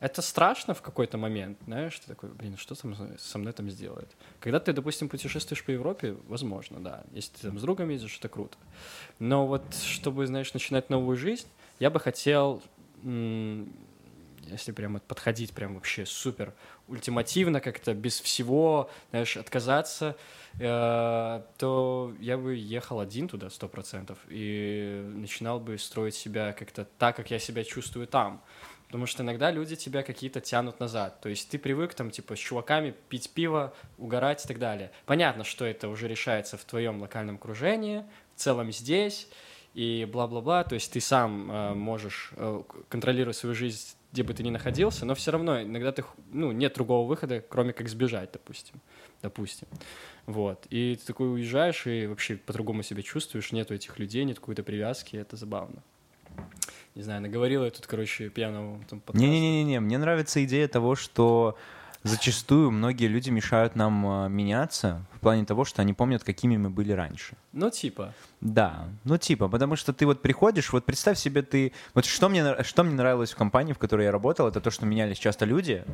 Это 0.00 0.22
страшно 0.22 0.74
в 0.74 0.80
какой-то 0.82 1.18
момент, 1.18 1.58
знаешь, 1.66 1.98
ты 1.98 2.06
такой, 2.06 2.28
блин, 2.30 2.56
что 2.56 2.76
там 2.76 2.96
со 3.18 3.38
мной 3.38 3.52
там 3.52 3.68
сделает? 3.68 4.08
Когда 4.38 4.60
ты, 4.60 4.72
допустим, 4.72 5.08
путешествуешь 5.08 5.64
по 5.64 5.72
Европе, 5.72 6.14
возможно, 6.28 6.78
да. 6.78 7.02
Если 7.10 7.32
ты 7.34 7.42
там 7.48 7.58
с 7.58 7.62
другом 7.62 7.88
ездишь, 7.88 8.16
это 8.18 8.28
круто. 8.28 8.56
Но 9.18 9.46
вот, 9.48 9.74
чтобы, 9.74 10.24
знаешь, 10.28 10.54
начинать 10.54 10.88
новую 10.88 11.16
жизнь, 11.16 11.48
я 11.80 11.90
бы 11.90 11.98
хотел, 11.98 12.62
если 14.52 14.72
прямо 14.72 15.00
подходить 15.00 15.52
прям 15.52 15.74
вообще 15.74 16.06
супер 16.06 16.54
ультимативно 16.86 17.60
как-то, 17.60 17.94
без 17.94 18.20
всего, 18.20 18.90
знаешь, 19.10 19.36
отказаться, 19.36 20.16
э, 20.58 21.42
то 21.58 22.14
я 22.20 22.38
бы 22.38 22.56
ехал 22.56 23.00
один 23.00 23.28
туда 23.28 23.50
сто 23.50 23.68
процентов 23.68 24.18
и 24.28 25.02
начинал 25.14 25.60
бы 25.60 25.78
строить 25.78 26.14
себя 26.14 26.52
как-то 26.52 26.86
так, 26.98 27.16
как 27.16 27.30
я 27.30 27.38
себя 27.38 27.64
чувствую 27.64 28.06
там. 28.06 28.42
Потому 28.88 29.04
что 29.04 29.22
иногда 29.22 29.50
люди 29.50 29.76
тебя 29.76 30.02
какие-то 30.02 30.40
тянут 30.40 30.80
назад. 30.80 31.20
То 31.20 31.28
есть 31.28 31.50
ты 31.50 31.58
привык 31.58 31.92
там, 31.92 32.10
типа, 32.10 32.36
с 32.36 32.38
чуваками 32.38 32.94
пить 33.10 33.30
пиво, 33.30 33.74
угорать 33.98 34.42
и 34.42 34.48
так 34.48 34.58
далее. 34.58 34.90
Понятно, 35.04 35.44
что 35.44 35.66
это 35.66 35.88
уже 35.88 36.08
решается 36.08 36.56
в 36.56 36.64
твоем 36.64 37.00
локальном 37.02 37.36
окружении, 37.36 38.02
в 38.34 38.40
целом 38.40 38.72
здесь, 38.72 39.28
и 39.74 40.08
бла-бла-бла. 40.10 40.64
То 40.64 40.74
есть 40.74 40.90
ты 40.90 41.00
сам 41.00 41.50
э, 41.50 41.74
можешь 41.74 42.32
э, 42.36 42.62
контролировать 42.88 43.36
свою 43.36 43.54
жизнь, 43.54 43.94
где 44.18 44.24
бы 44.24 44.34
ты 44.34 44.42
ни 44.42 44.50
находился, 44.50 45.06
но 45.06 45.14
все 45.14 45.30
равно 45.30 45.62
иногда 45.62 45.92
ты, 45.92 46.04
ну, 46.32 46.50
нет 46.50 46.74
другого 46.74 47.06
выхода, 47.06 47.40
кроме 47.40 47.72
как 47.72 47.88
сбежать, 47.88 48.30
допустим. 48.32 48.80
Допустим. 49.22 49.68
Вот. 50.26 50.66
И 50.70 50.96
ты 50.96 51.06
такой 51.06 51.32
уезжаешь 51.32 51.86
и 51.86 52.08
вообще 52.08 52.36
по-другому 52.36 52.82
себя 52.82 53.02
чувствуешь, 53.02 53.52
нету 53.52 53.74
этих 53.74 53.96
людей, 54.00 54.24
нет 54.24 54.40
какой-то 54.40 54.64
привязки, 54.64 55.14
это 55.14 55.36
забавно. 55.36 55.84
Не 56.96 57.02
знаю, 57.02 57.22
наговорил 57.22 57.64
я 57.64 57.70
тут, 57.70 57.86
короче, 57.86 58.28
пьяного. 58.28 58.80
Не-не-не-не, 59.12 59.78
мне 59.78 59.98
нравится 59.98 60.44
идея 60.44 60.66
того, 60.66 60.96
что 60.96 61.56
зачастую 62.02 62.70
многие 62.70 63.06
люди 63.06 63.30
мешают 63.30 63.76
нам 63.76 64.06
а, 64.06 64.28
меняться 64.28 65.04
в 65.14 65.20
плане 65.20 65.44
того, 65.44 65.64
что 65.64 65.82
они 65.82 65.92
помнят, 65.92 66.22
какими 66.22 66.56
мы 66.56 66.70
были 66.70 66.92
раньше. 66.92 67.36
Ну, 67.52 67.70
типа. 67.70 68.14
Да, 68.40 68.88
ну 69.04 69.18
типа, 69.18 69.48
потому 69.48 69.76
что 69.76 69.92
ты 69.92 70.06
вот 70.06 70.22
приходишь, 70.22 70.72
вот 70.72 70.84
представь 70.84 71.18
себе 71.18 71.42
ты... 71.42 71.72
Вот 71.94 72.04
что 72.04 72.28
мне, 72.28 72.62
что 72.62 72.84
мне 72.84 72.94
нравилось 72.94 73.32
в 73.32 73.36
компании, 73.36 73.72
в 73.72 73.78
которой 73.78 74.04
я 74.04 74.12
работал, 74.12 74.46
это 74.46 74.60
то, 74.60 74.70
что 74.70 74.86
менялись 74.86 75.18
часто 75.18 75.44
люди, 75.44 75.84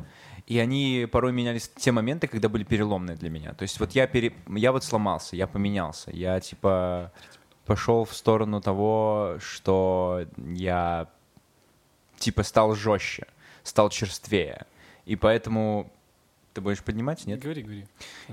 и 0.47 0.59
они 0.59 1.07
порой 1.11 1.31
менялись 1.31 1.67
в 1.67 1.79
те 1.79 1.91
моменты, 1.91 2.27
когда 2.27 2.49
были 2.49 2.63
переломные 2.63 3.17
для 3.17 3.29
меня. 3.29 3.53
То 3.53 3.63
есть 3.63 3.79
вот 3.79 3.91
я, 3.91 4.07
пере... 4.07 4.33
я 4.49 4.71
вот 4.71 4.83
сломался, 4.83 5.35
я 5.35 5.47
поменялся, 5.47 6.11
я 6.11 6.39
типа 6.39 7.11
пошел 7.65 8.05
в 8.05 8.15
сторону 8.15 8.61
того, 8.61 9.37
что 9.39 10.25
я 10.37 11.09
типа 12.17 12.43
стал 12.43 12.75
жестче, 12.75 13.27
стал 13.63 13.89
черствее. 13.89 14.65
И 15.05 15.15
поэтому... 15.15 15.91
Ты 16.53 16.61
будешь 16.61 16.81
поднимать, 16.81 17.25
нет? 17.25 17.41
Говори, 17.41 17.63
говори. 17.63 17.85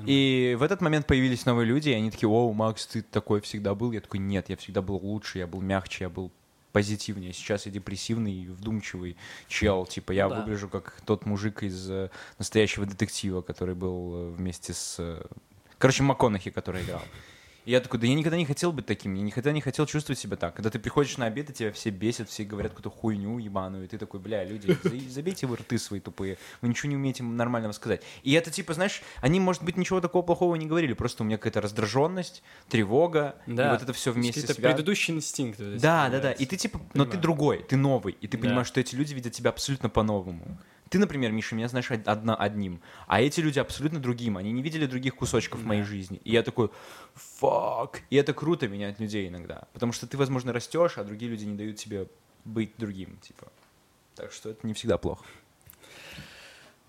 И 0.06 0.56
в 0.56 0.62
этот 0.62 0.80
момент 0.80 1.08
появились 1.08 1.44
новые 1.44 1.66
люди, 1.66 1.88
и 1.88 1.92
они 1.92 2.08
такие, 2.12 2.28
о, 2.28 2.52
Макс, 2.52 2.86
ты 2.86 3.02
такой 3.02 3.40
всегда 3.40 3.74
был? 3.74 3.90
Я 3.90 4.00
такой, 4.00 4.20
нет, 4.20 4.48
я 4.48 4.56
всегда 4.56 4.80
был 4.80 4.94
лучше, 4.96 5.38
я 5.38 5.48
был 5.48 5.60
мягче, 5.60 6.04
я 6.04 6.08
был 6.08 6.30
позитивнее. 6.70 7.32
Сейчас 7.32 7.66
я 7.66 7.72
депрессивный 7.72 8.32
и 8.32 8.46
вдумчивый 8.46 9.16
чел. 9.48 9.86
Типа 9.86 10.12
я 10.12 10.28
Да. 10.28 10.36
выгляжу 10.40 10.68
как 10.68 11.00
тот 11.04 11.26
мужик 11.26 11.64
из 11.64 11.90
э, 11.90 12.10
настоящего 12.38 12.86
детектива, 12.86 13.42
который 13.42 13.74
был 13.74 14.14
э, 14.14 14.30
вместе 14.30 14.72
с... 14.72 14.96
э, 15.00 15.24
Короче, 15.78 16.04
МакКонахи, 16.04 16.50
который 16.50 16.82
играл. 16.84 17.02
И 17.64 17.70
я 17.70 17.80
такой, 17.80 18.00
да 18.00 18.06
я 18.08 18.14
никогда 18.14 18.36
не 18.36 18.44
хотел 18.44 18.72
быть 18.72 18.86
таким, 18.86 19.14
я 19.14 19.22
никогда 19.22 19.52
не 19.52 19.60
хотел 19.60 19.86
чувствовать 19.86 20.18
себя 20.18 20.36
так. 20.36 20.54
Когда 20.54 20.68
ты 20.68 20.80
приходишь 20.80 21.16
на 21.16 21.26
обед, 21.26 21.50
и 21.50 21.52
тебя 21.52 21.70
все 21.72 21.90
бесят, 21.90 22.28
все 22.28 22.42
говорят 22.44 22.72
какую-то 22.72 22.90
хуйню 22.90 23.38
ебаную, 23.38 23.84
и 23.84 23.86
ты 23.86 23.98
такой, 23.98 24.18
бля, 24.18 24.44
люди, 24.44 24.76
за- 24.82 25.10
забейте 25.10 25.46
вы 25.46 25.56
рты 25.56 25.78
свои 25.78 26.00
тупые, 26.00 26.38
вы 26.60 26.68
ничего 26.68 26.88
не 26.90 26.96
умеете 26.96 27.22
нормального 27.22 27.72
сказать. 27.72 28.02
И 28.24 28.32
это 28.32 28.50
типа, 28.50 28.74
знаешь, 28.74 29.00
они, 29.20 29.38
может 29.38 29.62
быть, 29.62 29.76
ничего 29.76 30.00
такого 30.00 30.22
плохого 30.22 30.56
не 30.56 30.66
говорили, 30.66 30.92
просто 30.94 31.22
у 31.22 31.26
меня 31.26 31.38
какая-то 31.38 31.60
раздраженность, 31.60 32.42
тревога, 32.68 33.36
Да. 33.46 33.68
и 33.68 33.72
вот 33.72 33.82
это 33.82 33.92
все 33.92 34.10
вместе 34.12 34.52
предыдущие 34.54 35.16
инстинкты. 35.16 35.64
вот 35.64 35.74
эти 35.74 35.82
Да, 35.82 36.04
да, 36.06 36.08
да. 36.08 36.10
появляются. 36.10 36.42
И 36.42 36.46
ты 36.46 36.56
типа, 36.56 36.78
но 36.94 37.04
ты 37.04 37.10
Понимаю. 37.10 37.22
другой, 37.22 37.62
ты 37.68 37.76
новый, 37.76 38.16
и 38.20 38.26
ты 38.26 38.36
Да. 38.38 38.42
понимаешь, 38.42 38.66
что 38.66 38.80
эти 38.80 38.96
люди 38.96 39.14
видят 39.14 39.32
тебя 39.34 39.50
абсолютно 39.50 39.88
по-новому. 39.88 40.58
Ты, 40.92 40.98
например, 40.98 41.32
Миша, 41.32 41.54
меня 41.54 41.68
знаешь 41.68 41.90
од- 41.90 42.06
одна, 42.06 42.34
одним, 42.34 42.82
а 43.06 43.22
эти 43.22 43.40
люди 43.40 43.58
абсолютно 43.58 43.98
другим. 43.98 44.36
Они 44.36 44.52
не 44.52 44.60
видели 44.60 44.84
других 44.84 45.16
кусочков 45.16 45.60
в 45.60 45.64
моей 45.64 45.84
жизни. 45.84 46.20
И 46.22 46.32
я 46.32 46.42
такой, 46.42 46.68
фак. 47.14 48.02
И 48.10 48.16
это 48.16 48.34
круто 48.34 48.68
менять 48.68 49.00
людей 49.00 49.26
иногда. 49.26 49.62
Потому 49.72 49.92
что 49.92 50.06
ты, 50.06 50.18
возможно, 50.18 50.52
растешь, 50.52 50.98
а 50.98 51.04
другие 51.04 51.30
люди 51.30 51.44
не 51.46 51.56
дают 51.56 51.78
тебе 51.78 52.08
быть 52.44 52.74
другим, 52.76 53.16
типа. 53.22 53.46
Так 54.16 54.32
что 54.32 54.50
это 54.50 54.66
не 54.66 54.74
всегда 54.74 54.98
плохо. 54.98 55.24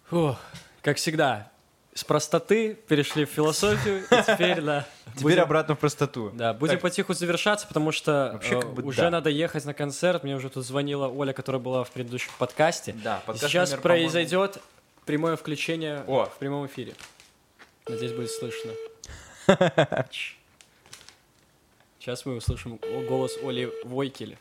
Фух, 0.09 0.37
как 0.81 0.97
всегда, 0.97 1.52
с 1.95 2.03
простоты 2.03 2.73
перешли 2.73 3.25
в 3.25 3.29
философию, 3.29 4.03
и 4.03 4.23
теперь, 4.23 4.61
да. 4.61 4.87
Теперь 5.11 5.23
будем- 5.23 5.41
обратно 5.43 5.75
в 5.75 5.79
простоту. 5.79 6.31
Да, 6.33 6.53
будем 6.53 6.73
Так, 6.75 6.81
потиху 6.81 7.13
завершаться, 7.13 7.67
потому 7.67 7.91
что 7.91 8.31
Вообще, 8.33 8.57
э, 8.57 8.61
как 8.61 8.73
бы 8.73 8.83
уже 8.83 9.01
да. 9.01 9.09
надо 9.11 9.29
ехать 9.29 9.65
на 9.65 9.73
концерт. 9.75 10.23
Мне 10.23 10.35
уже 10.35 10.49
тут 10.49 10.65
звонила 10.65 11.07
Оля, 11.07 11.33
которая 11.33 11.61
была 11.61 11.83
в 11.83 11.91
предыдущем 11.91 12.31
подкасте. 12.39 12.93
Да, 13.03 13.21
подкаст 13.25 13.47
Сейчас 13.51 13.69
номер, 13.69 13.81
по-моему, 13.83 14.05
произойдет 14.05 14.57
прямое 15.05 15.35
включение 15.35 16.03
О. 16.07 16.25
в 16.25 16.37
прямом 16.37 16.65
эфире. 16.65 16.95
Надеюсь, 17.87 18.13
будет 18.13 18.31
слышно. 18.31 18.71
Сейчас 21.99 22.25
мы 22.25 22.35
услышим 22.37 22.79
голос 23.07 23.37
Оли 23.43 23.71
Войкеля. 23.83 24.37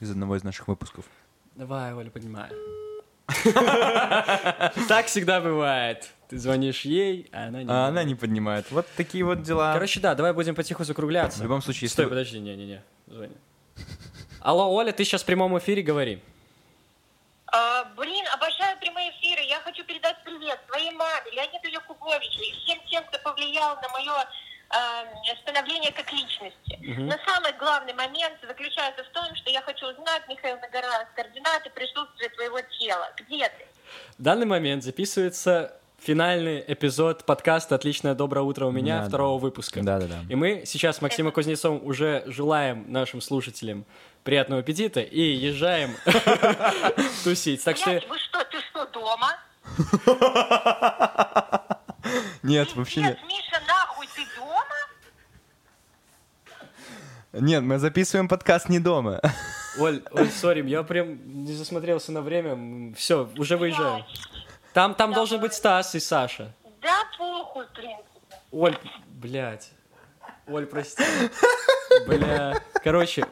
Из 0.00 0.10
одного 0.10 0.36
из 0.36 0.44
наших 0.44 0.68
выпусков. 0.68 1.04
Давай, 1.56 1.92
Оля, 1.92 2.10
поднимай. 2.10 2.50
Так 4.88 5.06
всегда 5.06 5.40
бывает. 5.40 6.10
Ты 6.32 6.38
звонишь 6.38 6.86
ей, 6.86 7.28
а 7.30 7.48
она 7.48 7.62
не. 7.62 7.70
А 7.70 7.88
она 7.88 8.04
не 8.04 8.14
поднимает. 8.14 8.70
Вот 8.70 8.86
такие 8.96 9.22
вот 9.22 9.42
дела. 9.42 9.74
Короче, 9.74 10.00
да, 10.00 10.14
давай 10.14 10.32
будем 10.32 10.54
потиху 10.54 10.82
закругляться. 10.82 11.40
в 11.40 11.42
любом 11.42 11.60
случае, 11.60 11.82
если 11.82 11.92
Стой, 11.92 12.04
вы- 12.06 12.12
подожди, 12.12 12.40
не-не-не, 12.40 12.82
звони. 13.06 13.36
Алло, 14.40 14.72
Оля, 14.72 14.92
ты 14.92 15.04
сейчас 15.04 15.22
в 15.22 15.26
прямом 15.26 15.58
эфире 15.58 15.82
говори. 15.82 16.22
А, 17.48 17.84
блин, 17.98 18.24
обожаю 18.32 18.78
прямые 18.78 19.10
эфиры. 19.10 19.42
Я 19.42 19.60
хочу 19.60 19.84
передать 19.84 20.24
привет 20.24 20.58
своей 20.70 20.90
маме, 20.92 21.30
Леониду 21.32 21.68
Якубовичу 21.68 22.40
и 22.40 22.52
всем 22.64 22.78
тем, 22.88 23.04
кто 23.04 23.18
повлиял 23.18 23.76
на 23.82 23.88
мое 23.90 24.26
становление 25.42 25.92
как 25.92 26.10
личности. 26.14 26.78
Но 26.80 27.14
самый 27.26 27.52
главный 27.58 27.92
момент 27.92 28.38
заключается 28.48 29.04
в 29.04 29.08
том, 29.10 29.36
что 29.36 29.50
я 29.50 29.60
хочу 29.60 29.86
узнать, 29.86 30.26
Михаил 30.30 30.56
Нагора, 30.60 31.06
координаты 31.14 31.68
присутствия 31.68 32.30
твоего 32.30 32.58
тела. 32.80 33.12
Где 33.18 33.50
ты? 33.50 33.66
В 34.16 34.22
данный 34.22 34.46
момент 34.46 34.82
записывается 34.82 35.78
финальный 36.02 36.64
эпизод 36.66 37.24
подкаста 37.24 37.76
«Отличное 37.76 38.14
доброе 38.14 38.42
утро 38.42 38.66
у 38.66 38.72
меня» 38.72 39.02
Да, 39.02 39.08
второго 39.08 39.38
выпуска. 39.38 39.82
Да-да-да. 39.82 40.24
И 40.28 40.34
мы 40.34 40.64
сейчас 40.66 40.96
с 40.96 41.02
Максимом 41.02 41.32
Кузнецовым 41.32 41.84
уже 41.84 42.24
желаем 42.26 42.90
нашим 42.90 43.20
слушателям 43.20 43.84
приятного 44.24 44.62
аппетита 44.62 45.00
и 45.00 45.20
езжаем 45.20 45.90
тусить. 47.24 47.62
Так 47.62 47.76
что 47.76 48.00
вы 48.08 48.18
что, 48.18 48.44
ты 48.50 48.58
что, 48.70 48.86
дома? 48.86 49.36
Нет, 52.42 52.74
вообще 52.74 53.00
нет. 53.00 53.16
Миша, 53.28 53.62
нахуй, 53.68 54.08
ты 54.16 54.22
дома? 54.36 54.64
Нет, 57.32 57.62
мы 57.62 57.78
записываем 57.78 58.28
подкаст 58.28 58.68
не 58.68 58.80
дома. 58.80 59.20
Оль, 59.78 60.02
Оль, 60.10 60.30
сори, 60.30 60.68
я 60.68 60.82
прям 60.82 61.44
не 61.44 61.52
засмотрелся 61.52 62.10
на 62.10 62.22
время. 62.22 62.92
Все, 62.96 63.30
уже 63.38 63.56
выезжаем. 63.56 64.04
Там, 64.72 64.94
там 64.94 65.12
должен 65.12 65.40
быть 65.40 65.54
Стас 65.54 65.94
и 65.94 66.00
Саша. 66.00 66.52
Да 66.80 67.04
похуй, 67.18 67.66
в 67.66 67.72
принципе. 67.72 68.36
Оль, 68.50 68.78
блядь. 69.08 69.70
Оль, 70.46 70.66
прости. 70.66 71.04
Бля. 72.06 72.60
Короче, 72.84 73.24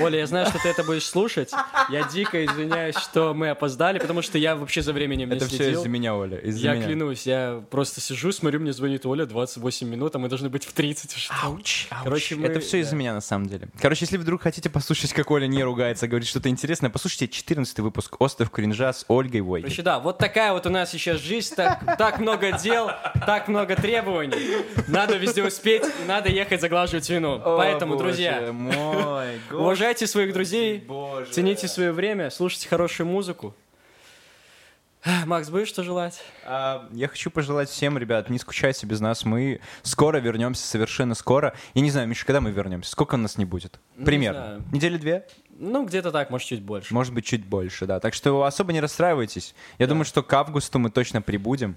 Оля, 0.00 0.18
я 0.20 0.26
знаю, 0.26 0.46
что 0.46 0.58
ты 0.60 0.68
это 0.68 0.82
будешь 0.82 1.04
слушать. 1.06 1.52
Я 1.90 2.02
дико 2.04 2.44
извиняюсь, 2.44 2.96
что 2.96 3.34
мы 3.34 3.50
опоздали, 3.50 3.98
потому 3.98 4.20
что 4.22 4.36
я 4.38 4.56
вообще 4.56 4.82
за 4.82 4.92
временем 4.92 5.28
не 5.30 5.36
Это 5.36 5.46
все 5.46 5.56
следил. 5.58 5.80
из-за 5.80 5.88
меня, 5.88 6.14
Оля. 6.16 6.38
Из-за 6.38 6.58
Я 6.60 6.74
меня. 6.74 6.86
клянусь, 6.86 7.26
я 7.26 7.62
просто 7.70 8.00
сижу, 8.00 8.32
смотрю, 8.32 8.60
мне 8.60 8.72
звонит 8.72 9.06
Оля, 9.06 9.26
28 9.26 9.88
минут, 9.88 10.16
а 10.16 10.18
мы 10.18 10.28
должны 10.28 10.48
быть 10.48 10.64
в 10.64 10.72
30 10.72 11.14
уже 11.16 11.28
там. 11.28 11.38
Ауч, 11.44 11.86
ауч. 11.90 12.04
Короче, 12.04 12.34
мы- 12.36 12.46
Это 12.48 12.60
все 12.60 12.78
из-за 12.80 12.96
меня, 12.96 13.14
на 13.14 13.20
самом 13.20 13.46
деле. 13.46 13.68
Короче, 13.80 14.04
если 14.04 14.16
вдруг 14.16 14.42
хотите 14.42 14.68
послушать, 14.70 15.12
как 15.12 15.30
Оля 15.30 15.46
не 15.46 15.62
ругается, 15.62 16.08
говорит 16.08 16.26
что-то 16.28 16.48
интересное, 16.48 16.90
послушайте 16.90 17.28
14 17.28 17.78
выпуск 17.80 18.16
«Остров 18.20 18.50
кринжа» 18.50 18.92
с 18.92 19.04
Ольгой 19.08 19.40
Войкой. 19.40 19.70
Короче, 19.70 19.82
да, 19.82 19.98
вот 20.00 20.18
такая 20.18 20.52
вот 20.52 20.66
у 20.66 20.70
нас 20.70 20.90
сейчас 20.90 21.20
жизнь, 21.20 21.54
так, 21.54 21.96
так 21.96 22.18
много 22.18 22.52
дел, 22.58 22.90
так 23.24 23.46
много 23.48 23.76
требований. 23.76 24.64
Надо 24.88 25.16
везде 25.16 25.44
успеть, 25.44 25.84
надо 26.06 26.28
ехать 26.28 26.60
заглаживать 26.60 27.08
вину. 27.08 27.40
Поэтому, 27.44 27.96
друзья, 27.96 28.50
мой, 28.52 28.95
уважайте 29.52 30.06
своих 30.06 30.32
друзей, 30.32 30.78
боже. 30.78 31.30
цените 31.32 31.68
свое 31.68 31.92
время, 31.92 32.30
слушайте 32.30 32.68
хорошую 32.68 33.06
музыку. 33.06 33.54
Макс, 35.26 35.48
будешь 35.50 35.68
что 35.68 35.82
желать? 35.84 36.20
А, 36.44 36.88
Я 36.92 37.08
хочу 37.08 37.30
пожелать 37.30 37.68
всем, 37.68 37.96
ребят, 37.98 38.28
не 38.28 38.38
скучайте 38.38 38.86
без 38.86 39.00
нас. 39.00 39.24
Мы 39.24 39.60
скоро 39.82 40.18
вернемся, 40.18 40.66
совершенно 40.66 41.14
скоро. 41.14 41.54
Я 41.74 41.82
не 41.82 41.90
знаю, 41.90 42.08
Миша, 42.08 42.26
когда 42.26 42.40
мы 42.40 42.50
вернемся? 42.50 42.90
Сколько 42.90 43.16
нас 43.16 43.38
не 43.38 43.44
будет? 43.44 43.78
Не 43.96 44.04
Примерно. 44.04 44.40
знаю. 44.44 44.62
Недели 44.72 44.96
две? 44.98 45.26
Ну, 45.58 45.86
где-то 45.86 46.10
так, 46.12 46.30
может, 46.30 46.48
чуть 46.48 46.62
больше. 46.62 46.92
Может 46.92 47.14
быть, 47.14 47.24
чуть 47.24 47.44
больше, 47.46 47.86
да. 47.86 48.00
Так 48.00 48.14
что 48.14 48.42
особо 48.42 48.72
не 48.72 48.80
расстраивайтесь. 48.80 49.54
Я 49.78 49.86
думаю, 49.86 50.04
что 50.04 50.22
к 50.22 50.32
августу 50.32 50.78
мы 50.78 50.90
точно 50.90 51.22
прибудем. 51.22 51.76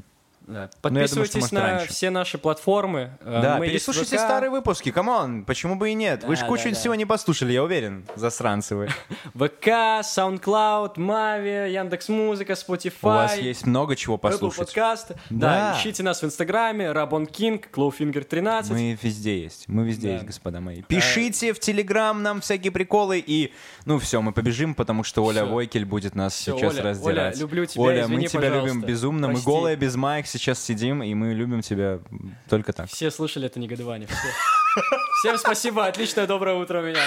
Да. 0.49 0.69
Ну, 0.83 0.89
думаю, 0.89 1.07
что, 1.07 1.17
Подписывайтесь 1.19 1.35
может, 1.35 1.51
на 1.51 1.61
раньше. 1.61 1.87
все 1.93 2.09
наши 2.09 2.37
платформы. 2.37 3.17
Э, 3.21 3.39
Да, 3.41 3.57
мы 3.59 3.67
переслушайте 3.67 4.17
ВК, 4.17 4.23
старые 4.23 4.49
выпуски, 4.49 4.91
come 4.91 5.22
on, 5.22 5.45
почему 5.45 5.75
бы 5.75 5.91
и 5.91 5.93
нет? 5.93 6.23
Вы 6.23 6.35
же 6.35 6.41
Да, 6.41 6.47
кучу 6.47 6.63
да, 6.65 6.69
да. 6.71 6.75
всего 6.75 6.95
не 6.95 7.05
послушали, 7.05 7.53
я 7.53 7.63
уверен, 7.63 8.05
засранцы 8.15 8.75
вы. 8.75 8.87
ВК, 9.35 9.67
SoundCloud, 10.03 10.99
Mave, 10.99 11.71
Яндекс.Музыка, 11.73 12.53
Spotify. 12.53 12.93
У 13.03 13.07
вас 13.07 13.37
есть 13.37 13.65
много 13.65 13.95
чего 13.95 14.15
Apple 14.15 14.19
послушать. 14.19 14.59
подкаст. 14.67 15.11
Да. 15.29 15.49
Да. 15.73 15.75
ищите 15.77 16.03
нас 16.03 16.21
в 16.21 16.25
Инстаграме, 16.25 16.91
Рабон 16.91 17.25
Кинг, 17.25 17.69
Clawfinger 17.71 18.23
13. 18.23 18.71
Мы 18.71 18.97
везде 19.01 19.41
есть, 19.41 19.67
мы 19.67 19.85
везде 19.85 20.07
Да. 20.09 20.13
есть, 20.15 20.25
господа 20.25 20.59
мои. 20.61 20.81
Пишите 20.81 21.53
в 21.53 21.59
Телеграм 21.59 22.21
нам 22.23 22.41
всякие 22.41 22.71
приколы 22.71 23.23
и, 23.25 23.53
ну 23.85 23.99
все, 23.99 24.21
мы 24.21 24.31
побежим, 24.31 24.73
потому 24.75 25.03
что 25.03 25.23
Оля 25.23 25.43
Всё. 25.43 25.53
Войкель 25.53 25.85
будет 25.85 26.15
нас 26.15 26.33
Всё, 26.33 26.57
сейчас 26.57 26.73
Оля, 26.73 26.83
раздирать. 26.83 27.33
Оля, 27.35 27.39
люблю 27.41 27.65
тебя, 27.65 27.83
Оля, 27.83 28.01
извини, 28.03 28.17
мы 28.17 28.27
тебя 28.27 28.39
пожалуйста. 28.41 28.67
любим 28.67 28.81
безумно, 28.87 29.27
мы 29.27 29.33
Прости. 29.33 29.45
голые 29.49 29.75
без 29.75 29.95
маек 29.95 30.27
сейчас 30.39 30.63
сидим, 30.63 31.03
и 31.03 31.13
мы 31.13 31.33
любим 31.33 31.61
тебя 31.61 31.99
только 32.49 32.73
так. 32.73 32.89
Все 32.89 33.11
слышали 33.11 33.45
это 33.45 33.59
негодование. 33.59 34.07
Все. 34.07 34.29
Всем 35.19 35.37
спасибо, 35.37 35.85
отличное 35.85 36.25
доброе 36.27 36.55
утро 36.55 36.79
у 36.79 36.83
меня. 36.83 37.03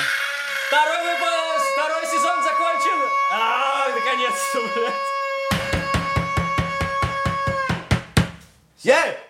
Второй 0.69 1.03
выпуск, 1.03 1.67
второй 1.73 2.07
сезон 2.07 2.43
закончен. 2.43 3.09
А, 3.33 3.89
наконец-то, 3.89 4.61
блядь. 4.75 5.13
Yeah! 8.85 9.22